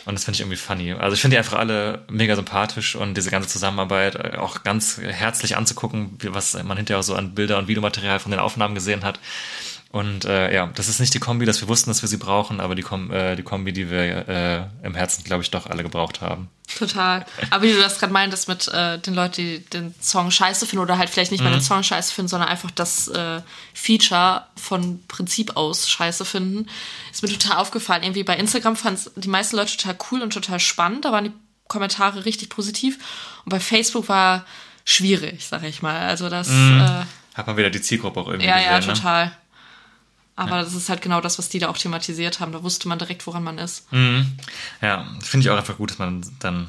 und 0.07 0.14
das 0.14 0.25
finde 0.25 0.37
ich 0.37 0.41
irgendwie 0.41 0.57
funny. 0.57 0.93
Also 0.93 1.14
ich 1.14 1.20
finde 1.20 1.35
die 1.35 1.39
einfach 1.39 1.59
alle 1.59 2.03
mega 2.09 2.35
sympathisch 2.35 2.97
und 2.97 3.14
diese 3.14 3.31
ganze 3.31 3.49
Zusammenarbeit 3.49 4.14
äh, 4.14 4.37
auch 4.39 4.62
ganz 4.62 4.99
herzlich 4.99 5.57
anzugucken, 5.57 6.18
was 6.29 6.55
man 6.62 6.77
hinterher 6.77 7.01
auch 7.01 7.05
so 7.05 7.14
an 7.14 7.35
Bilder 7.35 7.59
und 7.59 7.68
Videomaterial 7.68 8.18
von 8.20 8.31
den 8.31 8.41
Aufnahmen 8.41 8.75
gesehen 8.75 9.05
hat. 9.05 9.20
Und 9.93 10.24
äh, 10.24 10.55
ja, 10.55 10.70
das 10.74 10.88
ist 10.88 11.01
nicht 11.01 11.12
die 11.12 11.18
Kombi, 11.18 11.45
dass 11.45 11.61
wir 11.61 11.68
wussten, 11.68 11.90
dass 11.90 12.01
wir 12.01 12.09
sie 12.09 12.16
brauchen, 12.16 12.61
aber 12.61 12.74
die, 12.74 12.82
Kom 12.82 13.11
äh, 13.12 13.36
die 13.36 13.43
Kombi, 13.43 13.74
die 13.74 13.90
wir 13.90 14.26
äh, 14.26 14.86
im 14.86 14.95
Herzen, 14.95 15.22
glaube 15.22 15.43
ich, 15.43 15.51
doch 15.51 15.66
alle 15.66 15.82
gebraucht 15.82 16.22
haben. 16.22 16.49
Total. 16.78 17.26
Aber 17.51 17.62
wie 17.62 17.72
du 17.72 17.78
das 17.78 17.99
gerade 17.99 18.11
meintest 18.11 18.49
mit 18.49 18.68
äh, 18.68 18.99
den 18.99 19.12
Leuten, 19.12 19.34
die 19.36 19.59
den 19.59 19.95
Song 20.01 20.30
scheiße 20.30 20.66
finden 20.66 20.82
oder 20.82 20.97
halt 20.97 21.11
vielleicht 21.11 21.30
nicht 21.30 21.45
mal 21.45 21.53
den 21.53 21.61
Song 21.61 21.82
scheiße 21.82 22.14
finden, 22.14 22.30
sondern 22.30 22.49
einfach 22.49 22.70
das 22.70 23.09
äh, 23.09 23.43
Feature 23.74 24.47
von 24.57 25.03
Prinzip 25.09 25.59
aus 25.59 25.90
scheiße 25.90 26.24
finden, 26.24 26.70
ist 27.12 27.22
mir 27.22 27.28
total 27.28 27.59
aufgefallen. 27.59 28.03
Irgendwie 28.03 28.24
bei 28.24 28.36
Instagram 28.36 28.76
fanden 28.76 29.11
die 29.16 29.28
meisten 29.28 29.57
Leute 29.57 29.76
total 29.76 29.99
cool 30.11 30.22
und 30.22 30.32
total 30.32 30.59
spannend. 30.59 31.05
Da 31.05 31.12
waren 31.12 31.24
die 31.24 31.32
Kommentare 31.68 32.24
richtig 32.24 32.49
positiv. 32.49 32.97
Und 33.45 33.51
bei 33.51 33.61
Facebook 33.61 34.09
war 34.09 34.47
schwierig, 34.86 35.47
sag 35.47 35.64
ich 35.64 35.82
mal. 35.82 35.99
Also 36.01 36.30
das, 36.30 36.49
äh, 36.49 37.05
Hat 37.34 37.47
man 37.47 37.59
wieder 37.59 37.68
die 37.68 37.82
Zielgruppe 37.82 38.20
auch 38.20 38.28
irgendwie 38.28 38.47
ja, 38.47 38.59
ja, 38.59 38.78
gesehen, 38.78 38.95
ne? 39.05 39.32
Aber 40.35 40.62
das 40.62 40.74
ist 40.74 40.89
halt 40.89 41.03
genau 41.03 41.20
das, 41.20 41.39
was 41.39 41.49
die 41.49 41.59
da 41.59 41.68
auch 41.68 41.76
thematisiert 41.76 42.41
haben. 42.41 42.53
Da 42.53 42.62
wusste 42.62 42.89
man 42.89 42.99
direkt, 42.99 43.26
woran 43.26 43.45
man 43.45 43.59
ist. 43.59 43.87
Ja, 44.80 45.07
finde 45.20 45.47
ich 45.47 45.51
auch 45.51 45.59
einfach 45.59 45.76
gut, 45.76 45.91
dass 45.91 45.99
man 45.99 46.24
dann 46.41 46.68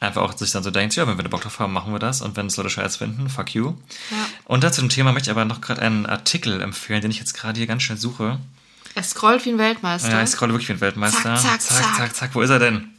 einfach 0.00 0.22
auch 0.22 0.36
sich 0.36 0.50
dann 0.50 0.62
so 0.62 0.70
denkt, 0.70 0.94
ja, 0.96 1.06
wenn 1.06 1.16
wir 1.16 1.22
da 1.22 1.28
Bock 1.28 1.42
drauf 1.42 1.58
haben, 1.58 1.72
machen 1.72 1.92
wir 1.92 1.98
das. 1.98 2.20
Und 2.20 2.36
wenn 2.36 2.46
es 2.46 2.56
Leute 2.56 2.70
scheiß 2.70 2.96
finden, 2.96 3.28
fuck 3.28 3.54
you. 3.54 3.74
Ja. 4.10 4.16
Und 4.44 4.64
dazu 4.64 4.80
dem 4.80 4.90
Thema 4.90 5.12
möchte 5.12 5.30
ich 5.30 5.36
aber 5.36 5.44
noch 5.44 5.60
gerade 5.60 5.82
einen 5.82 6.06
Artikel 6.06 6.60
empfehlen, 6.60 7.00
den 7.00 7.10
ich 7.10 7.18
jetzt 7.18 7.34
gerade 7.34 7.58
hier 7.58 7.66
ganz 7.66 7.82
schnell 7.82 7.98
suche. 7.98 8.38
Er 8.94 9.02
scrollt 9.02 9.44
wie 9.44 9.50
ein 9.50 9.58
Weltmeister. 9.58 10.10
Ja, 10.10 10.22
ich 10.22 10.30
scrolle 10.30 10.52
wirklich 10.52 10.68
wie 10.68 10.74
ein 10.74 10.80
Weltmeister. 10.80 11.36
Zack, 11.36 11.60
zack, 11.60 11.60
zack, 11.60 11.82
zack. 11.82 11.96
zack, 11.96 12.16
zack. 12.16 12.34
Wo 12.34 12.40
ist 12.42 12.50
er 12.50 12.58
denn? 12.58 12.90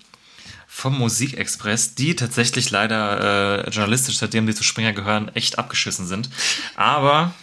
Vom 0.67 0.97
Musikexpress, 0.97 1.95
die 1.95 2.15
tatsächlich 2.15 2.69
leider 2.69 3.65
äh, 3.65 3.69
journalistisch, 3.69 4.17
seitdem 4.17 4.45
die 4.45 4.53
zu 4.53 4.63
Springer 4.63 4.93
gehören, 4.93 5.29
echt 5.33 5.57
abgeschissen 5.57 6.05
sind. 6.05 6.29
Aber 6.75 7.33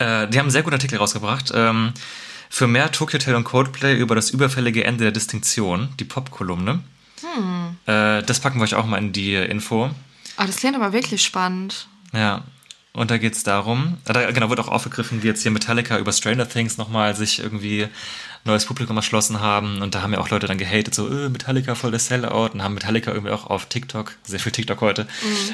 äh, 0.00 0.28
die 0.28 0.38
haben 0.38 0.46
einen 0.46 0.50
sehr 0.50 0.62
guten 0.62 0.74
Artikel 0.74 0.98
rausgebracht. 0.98 1.52
Ähm, 1.54 1.92
für 2.48 2.66
mehr 2.66 2.90
Tokyo 2.90 3.18
Hotel 3.18 3.36
und 3.36 3.44
Coldplay 3.44 3.96
über 3.96 4.16
das 4.16 4.30
überfällige 4.30 4.84
Ende 4.84 5.04
der 5.04 5.12
Distinktion, 5.12 5.90
die 6.00 6.04
Pop-Kolumne. 6.04 6.80
Hm. 7.20 7.76
Äh, 7.86 8.22
das 8.24 8.40
packen 8.40 8.58
wir 8.58 8.64
euch 8.64 8.74
auch 8.74 8.86
mal 8.86 8.98
in 8.98 9.12
die 9.12 9.34
Info. 9.34 9.90
Ah, 10.36 10.46
das 10.46 10.56
klingt 10.56 10.74
aber 10.74 10.92
wirklich 10.92 11.22
spannend. 11.22 11.86
Ja. 12.12 12.42
Und 12.92 13.10
da 13.10 13.18
geht's 13.18 13.44
darum, 13.44 13.98
äh, 14.06 14.12
da 14.12 14.30
genau 14.32 14.50
wird 14.50 14.58
auch 14.60 14.68
aufgegriffen, 14.68 15.22
wie 15.22 15.28
jetzt 15.28 15.42
hier 15.42 15.52
Metallica 15.52 15.98
über 15.98 16.12
Stranger 16.12 16.48
Things 16.48 16.76
nochmal 16.76 17.14
sich 17.14 17.38
irgendwie 17.38 17.88
neues 18.44 18.64
Publikum 18.64 18.96
erschlossen 18.96 19.40
haben. 19.40 19.80
Und 19.82 19.94
da 19.94 20.02
haben 20.02 20.12
ja 20.12 20.18
auch 20.18 20.30
Leute 20.30 20.46
dann 20.46 20.58
gehatet, 20.58 20.94
so, 20.94 21.08
äh, 21.08 21.28
Metallica 21.28 21.74
voll 21.74 21.90
der 21.92 22.00
Sellout. 22.00 22.50
Und 22.52 22.62
haben 22.62 22.74
Metallica 22.74 23.12
irgendwie 23.12 23.32
auch 23.32 23.46
auf 23.46 23.66
TikTok, 23.66 24.16
sehr 24.24 24.40
viel 24.40 24.52
TikTok 24.52 24.80
heute, 24.80 25.06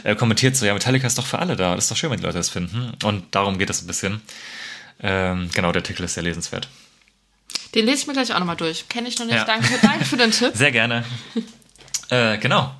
äh, 0.04 0.14
kommentiert 0.14 0.56
so, 0.56 0.64
ja, 0.64 0.72
Metallica 0.72 1.06
ist 1.06 1.18
doch 1.18 1.26
für 1.26 1.38
alle 1.38 1.56
da. 1.56 1.74
Das 1.74 1.84
ist 1.84 1.90
doch 1.90 1.96
schön, 1.96 2.10
wenn 2.10 2.18
die 2.18 2.24
Leute 2.24 2.38
das 2.38 2.48
finden. 2.48 2.92
Und 3.04 3.34
darum 3.34 3.58
geht 3.58 3.70
es 3.70 3.82
ein 3.82 3.86
bisschen. 3.86 4.22
Ähm, 5.00 5.50
genau, 5.52 5.72
der 5.72 5.82
Artikel 5.82 6.04
ist 6.04 6.14
sehr 6.14 6.22
lesenswert. 6.22 6.68
Den 7.74 7.84
lese 7.84 8.02
ich 8.02 8.06
mir 8.06 8.14
gleich 8.14 8.32
auch 8.32 8.38
nochmal 8.38 8.56
durch. 8.56 8.88
Kenne 8.88 9.08
ich 9.08 9.18
noch 9.18 9.26
nicht. 9.26 9.34
Ja. 9.34 9.44
Danke, 9.44 9.78
danke 9.82 10.04
für 10.06 10.16
den 10.16 10.30
Tipp. 10.32 10.52
Sehr 10.54 10.72
gerne. 10.72 11.04
äh, 12.08 12.38
genau. 12.38 12.74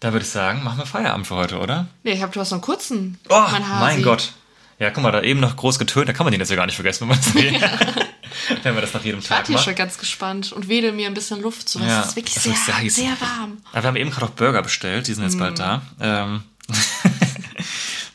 Da 0.00 0.12
würde 0.12 0.24
ich 0.24 0.30
sagen, 0.30 0.62
machen 0.62 0.78
wir 0.78 0.86
Feierabend 0.86 1.26
für 1.26 1.34
heute, 1.34 1.58
oder? 1.58 1.86
Nee, 2.04 2.12
ich 2.12 2.22
hab, 2.22 2.32
du 2.32 2.40
hast 2.40 2.50
noch 2.50 2.56
einen 2.58 2.62
kurzen. 2.62 3.18
Oh, 3.28 3.44
mein 3.50 3.62
mein 3.80 4.02
Gott. 4.02 4.32
Ja, 4.78 4.90
guck 4.90 5.02
mal, 5.02 5.10
da 5.10 5.22
eben 5.22 5.40
noch 5.40 5.56
groß 5.56 5.78
getönt, 5.80 6.08
da 6.08 6.12
kann 6.12 6.24
man 6.24 6.30
den 6.30 6.40
jetzt 6.40 6.50
ja 6.50 6.56
gar 6.56 6.66
nicht 6.66 6.76
vergessen, 6.76 7.00
wenn 7.00 7.08
man 7.08 7.18
es 7.18 7.32
sieht. 7.32 7.60
wenn 8.62 8.74
wir 8.76 8.80
das 8.80 8.94
nach 8.94 9.02
jedem 9.02 9.18
Ich 9.18 9.26
Tag 9.26 9.38
warte 9.38 9.46
hier 9.48 9.56
machen. 9.56 9.64
schon 9.64 9.74
ganz 9.74 9.98
gespannt 9.98 10.52
und 10.52 10.68
wedel 10.68 10.92
mir 10.92 11.08
ein 11.08 11.14
bisschen 11.14 11.40
Luft 11.42 11.68
zu. 11.68 11.80
weil 11.80 11.88
Ja, 11.88 12.00
es 12.02 12.08
ist 12.10 12.16
wirklich 12.16 12.34
sehr, 12.36 12.52
ist 12.52 12.66
sehr 12.66 12.76
heiß. 12.78 12.94
sehr 12.94 13.20
warm. 13.20 13.58
Aber 13.72 13.82
wir 13.82 13.88
haben 13.88 13.96
eben 13.96 14.10
gerade 14.10 14.26
auch 14.26 14.30
Burger 14.30 14.62
bestellt, 14.62 15.08
die 15.08 15.14
sind 15.14 15.24
jetzt 15.24 15.34
Mm. 15.34 15.40
bald 15.40 15.58
da. 15.58 15.82
Ähm, 16.00 16.42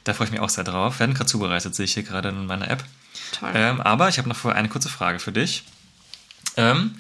da 0.05 0.13
freue 0.13 0.27
ich 0.27 0.31
mich 0.31 0.39
auch 0.39 0.49
sehr 0.49 0.63
drauf. 0.63 0.99
Werden 0.99 1.13
gerade 1.15 1.25
zubereitet, 1.29 1.75
sehe 1.75 1.85
ich 1.85 1.93
hier 1.93 2.03
gerade 2.03 2.29
in 2.29 2.45
meiner 2.45 2.69
App. 2.69 2.83
Toll. 3.37 3.51
Ähm, 3.53 3.81
aber 3.81 4.09
ich 4.09 4.17
habe 4.17 4.29
noch 4.29 4.35
vorher 4.37 4.57
eine 4.57 4.69
kurze 4.69 4.89
Frage 4.89 5.19
für 5.19 5.31
dich. 5.31 5.63
Ähm, 6.55 6.95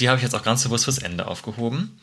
die 0.00 0.08
habe 0.08 0.16
ich 0.18 0.22
jetzt 0.22 0.34
auch 0.34 0.42
ganz 0.42 0.62
bewusst 0.64 0.84
fürs 0.84 0.98
Ende 0.98 1.26
aufgehoben. 1.26 1.96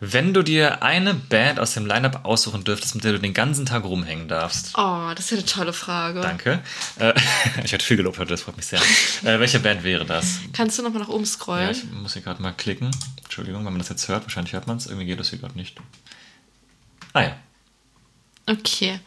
Wenn 0.00 0.32
du 0.32 0.42
dir 0.42 0.82
eine 0.84 1.12
Band 1.12 1.58
aus 1.58 1.74
dem 1.74 1.84
Lineup 1.84 2.24
aussuchen 2.24 2.62
dürftest, 2.62 2.94
mit 2.94 3.02
der 3.02 3.12
du 3.12 3.18
den 3.18 3.34
ganzen 3.34 3.66
Tag 3.66 3.82
rumhängen 3.82 4.28
darfst, 4.28 4.70
Oh, 4.78 5.10
das 5.14 5.24
ist 5.24 5.30
ja 5.32 5.36
eine 5.38 5.46
tolle 5.46 5.72
Frage. 5.72 6.20
Danke. 6.20 6.62
Äh, 7.00 7.14
ich 7.64 7.72
werde 7.72 7.84
viel 7.84 7.96
gelobt 7.96 8.18
heute, 8.18 8.30
das 8.30 8.42
freut 8.42 8.56
mich 8.56 8.66
sehr. 8.66 8.80
Äh, 9.24 9.40
welche 9.40 9.58
Band 9.58 9.82
wäre 9.82 10.04
das? 10.04 10.38
Kannst 10.52 10.78
du 10.78 10.82
nochmal 10.82 11.02
nach 11.02 11.08
oben 11.08 11.24
Ja, 11.24 11.30
scrollen? 11.30 11.70
ich 11.72 11.84
muss 11.90 12.12
hier 12.12 12.22
gerade 12.22 12.40
mal 12.40 12.52
klicken. 12.52 12.90
Entschuldigung, 13.24 13.64
wenn 13.64 13.72
man 13.72 13.80
das 13.80 13.88
jetzt 13.88 14.06
hört. 14.06 14.22
Wahrscheinlich 14.22 14.52
hört 14.52 14.68
man 14.68 14.76
es. 14.76 14.86
Irgendwie 14.86 15.06
geht 15.06 15.18
das 15.18 15.30
hier 15.30 15.40
gerade 15.40 15.56
nicht. 15.56 15.76
Ah 17.12 17.22
ja. 17.22 17.36
okay. 18.46 19.00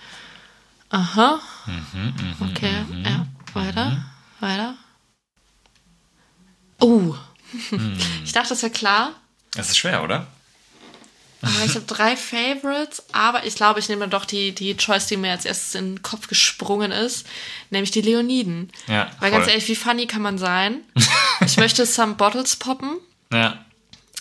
Aha. 0.89 1.39
Mhm, 1.67 2.13
okay, 2.51 2.73
ja. 3.05 3.25
Weiter, 3.53 4.03
weiter. 4.41 4.75
Oh. 6.79 7.15
Hm. 7.69 7.97
Ich 8.25 8.33
dachte, 8.33 8.49
das 8.49 8.61
wäre 8.61 8.71
klar. 8.73 9.11
Das 9.53 9.69
ist 9.69 9.77
schwer, 9.77 10.03
oder? 10.03 10.27
Aber 11.41 11.65
ich 11.65 11.75
habe 11.75 11.85
drei 11.85 12.15
Favorites, 12.15 13.03
aber 13.11 13.45
ich 13.45 13.55
glaube, 13.55 13.79
ich 13.79 13.89
nehme 13.89 14.07
doch 14.07 14.25
die, 14.25 14.53
die 14.53 14.77
Choice, 14.77 15.07
die 15.07 15.17
mir 15.17 15.31
als 15.31 15.45
erstes 15.45 15.75
in 15.75 15.95
den 15.95 16.01
Kopf 16.03 16.27
gesprungen 16.27 16.91
ist, 16.91 17.25
nämlich 17.71 17.91
die 17.91 18.01
Leoniden. 18.01 18.71
Ja, 18.87 19.09
Weil 19.19 19.31
voll. 19.31 19.39
ganz 19.39 19.49
ehrlich, 19.49 19.67
wie 19.67 19.75
funny 19.75 20.05
kann 20.07 20.21
man 20.21 20.37
sein? 20.37 20.81
ich 21.45 21.57
möchte 21.57 21.85
Some 21.85 22.15
Bottles 22.15 22.55
poppen. 22.55 22.97
Ja. 23.33 23.65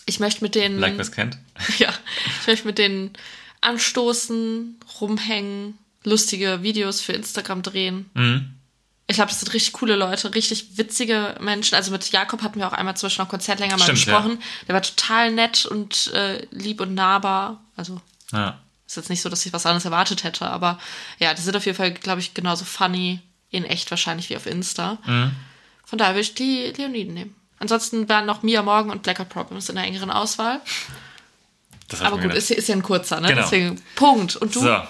Ich 0.07 0.19
möchte 0.19 0.43
mit 0.43 0.55
denen. 0.55 0.79
Like 0.79 0.99
was 0.99 1.13
kennt. 1.13 1.39
Ja, 1.79 1.93
ich 2.41 2.47
möchte 2.47 2.67
mit 2.67 2.79
denen 2.79 3.13
anstoßen, 3.61 4.81
rumhängen, 5.01 5.77
lustige 6.05 6.63
Videos 6.63 7.01
für 7.03 7.13
Instagram 7.13 7.63
drehen. 7.63 8.11
Mhm. 8.15 8.55
Ich 9.11 9.17
glaube, 9.17 9.31
das 9.31 9.41
sind 9.41 9.53
richtig 9.53 9.73
coole 9.73 9.97
Leute, 9.97 10.33
richtig 10.37 10.79
witzige 10.79 11.35
Menschen. 11.41 11.75
Also 11.75 11.91
mit 11.91 12.09
Jakob 12.13 12.43
hatten 12.45 12.61
wir 12.61 12.69
auch 12.69 12.73
einmal 12.73 12.97
zwischen 12.97 13.21
noch 13.21 13.29
Konzert 13.29 13.59
länger 13.59 13.77
mal 13.77 13.83
Stimmt, 13.83 13.99
gesprochen. 14.05 14.39
Der 14.69 14.75
war 14.77 14.83
total 14.83 15.33
nett 15.33 15.67
und 15.67 16.13
äh, 16.15 16.47
lieb 16.53 16.81
und 16.81 16.95
nahbar. 16.95 17.61
Also 17.75 18.01
Ja. 18.31 18.61
ist 18.87 18.97
jetzt 18.97 19.11
nicht 19.11 19.21
so, 19.21 19.29
dass 19.29 19.45
ich 19.45 19.53
was 19.53 19.67
anderes 19.67 19.85
erwartet 19.85 20.23
hätte, 20.23 20.47
aber 20.49 20.79
ja, 21.19 21.35
die 21.35 21.43
sind 21.43 21.57
auf 21.57 21.67
jeden 21.67 21.77
Fall, 21.77 21.91
glaube 21.91 22.21
ich, 22.21 22.35
genauso 22.35 22.65
funny 22.65 23.19
in 23.51 23.65
echt 23.65 23.91
wahrscheinlich 23.91 24.31
wie 24.31 24.37
auf 24.37 24.47
Insta. 24.47 24.99
Mhm. 25.05 25.33
Von 25.85 25.99
daher 25.99 26.13
würde 26.15 26.21
ich 26.21 26.35
die 26.35 26.73
Leoniden 26.77 27.15
nehmen. 27.15 27.35
Ansonsten 27.59 28.09
wären 28.09 28.27
noch 28.27 28.45
Mia 28.45 28.63
Morgan 28.63 28.93
und 28.93 29.03
Blackout 29.03 29.29
Problems 29.29 29.69
in 29.69 29.75
der 29.75 29.85
engeren 29.87 30.13
Auswahl. 30.13 30.61
Das 31.89 32.01
Aber 32.01 32.19
gut, 32.19 32.33
ist, 32.33 32.53
ist 32.53 32.69
ja 32.69 32.77
ein 32.77 32.85
kurzer, 32.85 33.21
ne? 33.21 33.27
Genau. 33.27 33.43
Deswegen 33.43 33.83
Punkt. 33.97 34.37
Und 34.37 34.55
du? 34.55 34.61
So. 34.61 34.83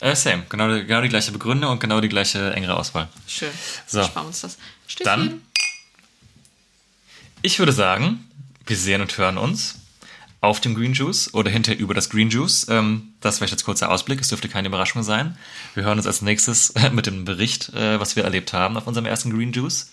Äh, 0.00 0.14
same. 0.14 0.44
Genau, 0.48 0.68
die- 0.74 0.84
genau 0.84 1.00
die 1.00 1.08
gleiche 1.08 1.32
Begründung 1.32 1.70
und 1.72 1.80
genau 1.80 2.00
die 2.00 2.08
gleiche 2.08 2.52
engere 2.52 2.76
Auswahl. 2.76 3.08
Schön. 3.26 3.50
So. 3.86 4.02
Sparen 4.04 4.26
uns 4.26 4.40
das. 4.42 4.58
Stößchen. 4.86 5.04
Dann- 5.04 5.42
Ich 7.42 7.58
würde 7.58 7.72
sagen, 7.72 8.28
wir 8.66 8.76
sehen 8.76 9.00
und 9.00 9.16
hören 9.16 9.38
uns 9.38 9.76
auf 10.40 10.60
dem 10.60 10.74
Green 10.74 10.92
Juice 10.92 11.32
oder 11.34 11.50
hinterher 11.50 11.78
über 11.80 11.94
das 11.94 12.10
Green 12.10 12.28
Juice. 12.30 12.66
Ähm, 12.68 13.14
das 13.20 13.38
vielleicht 13.38 13.52
als 13.52 13.64
kurzer 13.64 13.90
Ausblick. 13.90 14.20
Es 14.20 14.28
dürfte 14.28 14.48
keine 14.48 14.68
Überraschung 14.68 15.02
sein. 15.02 15.36
Wir 15.74 15.84
hören 15.84 15.98
uns 15.98 16.06
als 16.06 16.22
nächstes 16.22 16.74
mit 16.92 17.06
dem 17.06 17.24
Bericht, 17.24 17.70
äh, 17.74 17.98
was 18.00 18.16
wir 18.16 18.24
erlebt 18.24 18.52
haben 18.52 18.76
auf 18.76 18.86
unserem 18.86 19.06
ersten 19.06 19.30
Green 19.30 19.52
Juice. 19.52 19.90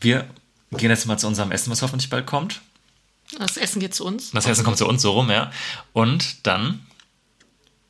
Wir 0.00 0.28
gehen 0.72 0.90
jetzt 0.90 1.06
mal 1.06 1.18
zu 1.18 1.26
unserem 1.26 1.52
Essen, 1.52 1.70
was 1.70 1.82
hoffentlich 1.82 2.10
bald 2.10 2.26
kommt. 2.26 2.60
Das 3.38 3.56
Essen 3.56 3.80
geht 3.80 3.94
zu 3.94 4.04
uns. 4.04 4.30
Das 4.30 4.46
Essen 4.46 4.64
kommt 4.64 4.78
zu 4.78 4.86
uns 4.86 5.02
so 5.02 5.10
rum, 5.12 5.30
ja. 5.30 5.50
Und 5.92 6.46
dann 6.46 6.85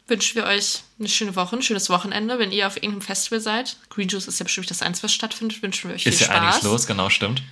Wünschen 0.08 0.36
wir 0.36 0.44
euch 0.44 0.82
eine 0.98 1.08
schöne 1.08 1.34
Woche, 1.34 1.56
ein 1.56 1.62
schönes 1.62 1.90
Wochenende. 1.90 2.38
Wenn 2.38 2.52
ihr 2.52 2.66
auf 2.66 2.76
irgendeinem 2.76 3.02
Festival 3.02 3.40
seid, 3.40 3.76
Green 3.90 4.08
Juice 4.08 4.28
ist 4.28 4.38
ja 4.38 4.44
bestimmt 4.44 4.70
das 4.70 4.82
Einzige, 4.82 5.04
was 5.04 5.12
stattfindet, 5.12 5.62
wünschen 5.62 5.90
wir 5.90 5.96
euch 5.96 6.04
viel 6.04 6.12
ist 6.12 6.20
ja 6.20 6.26
Spaß. 6.26 6.38
einiges 6.38 6.62
los, 6.62 6.86
genau, 6.86 7.10
stimmt. 7.10 7.42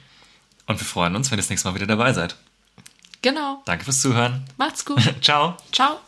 Und 0.66 0.78
wir 0.80 0.86
freuen 0.86 1.16
uns, 1.16 1.30
wenn 1.30 1.38
ihr 1.38 1.42
das 1.42 1.50
nächste 1.50 1.68
Mal 1.68 1.74
wieder 1.74 1.86
dabei 1.86 2.12
seid. 2.12 2.36
Genau. 3.22 3.62
Danke 3.66 3.84
fürs 3.84 4.00
Zuhören. 4.00 4.44
Macht's 4.56 4.84
gut. 4.84 5.02
Ciao. 5.20 5.56
Ciao. 5.72 5.98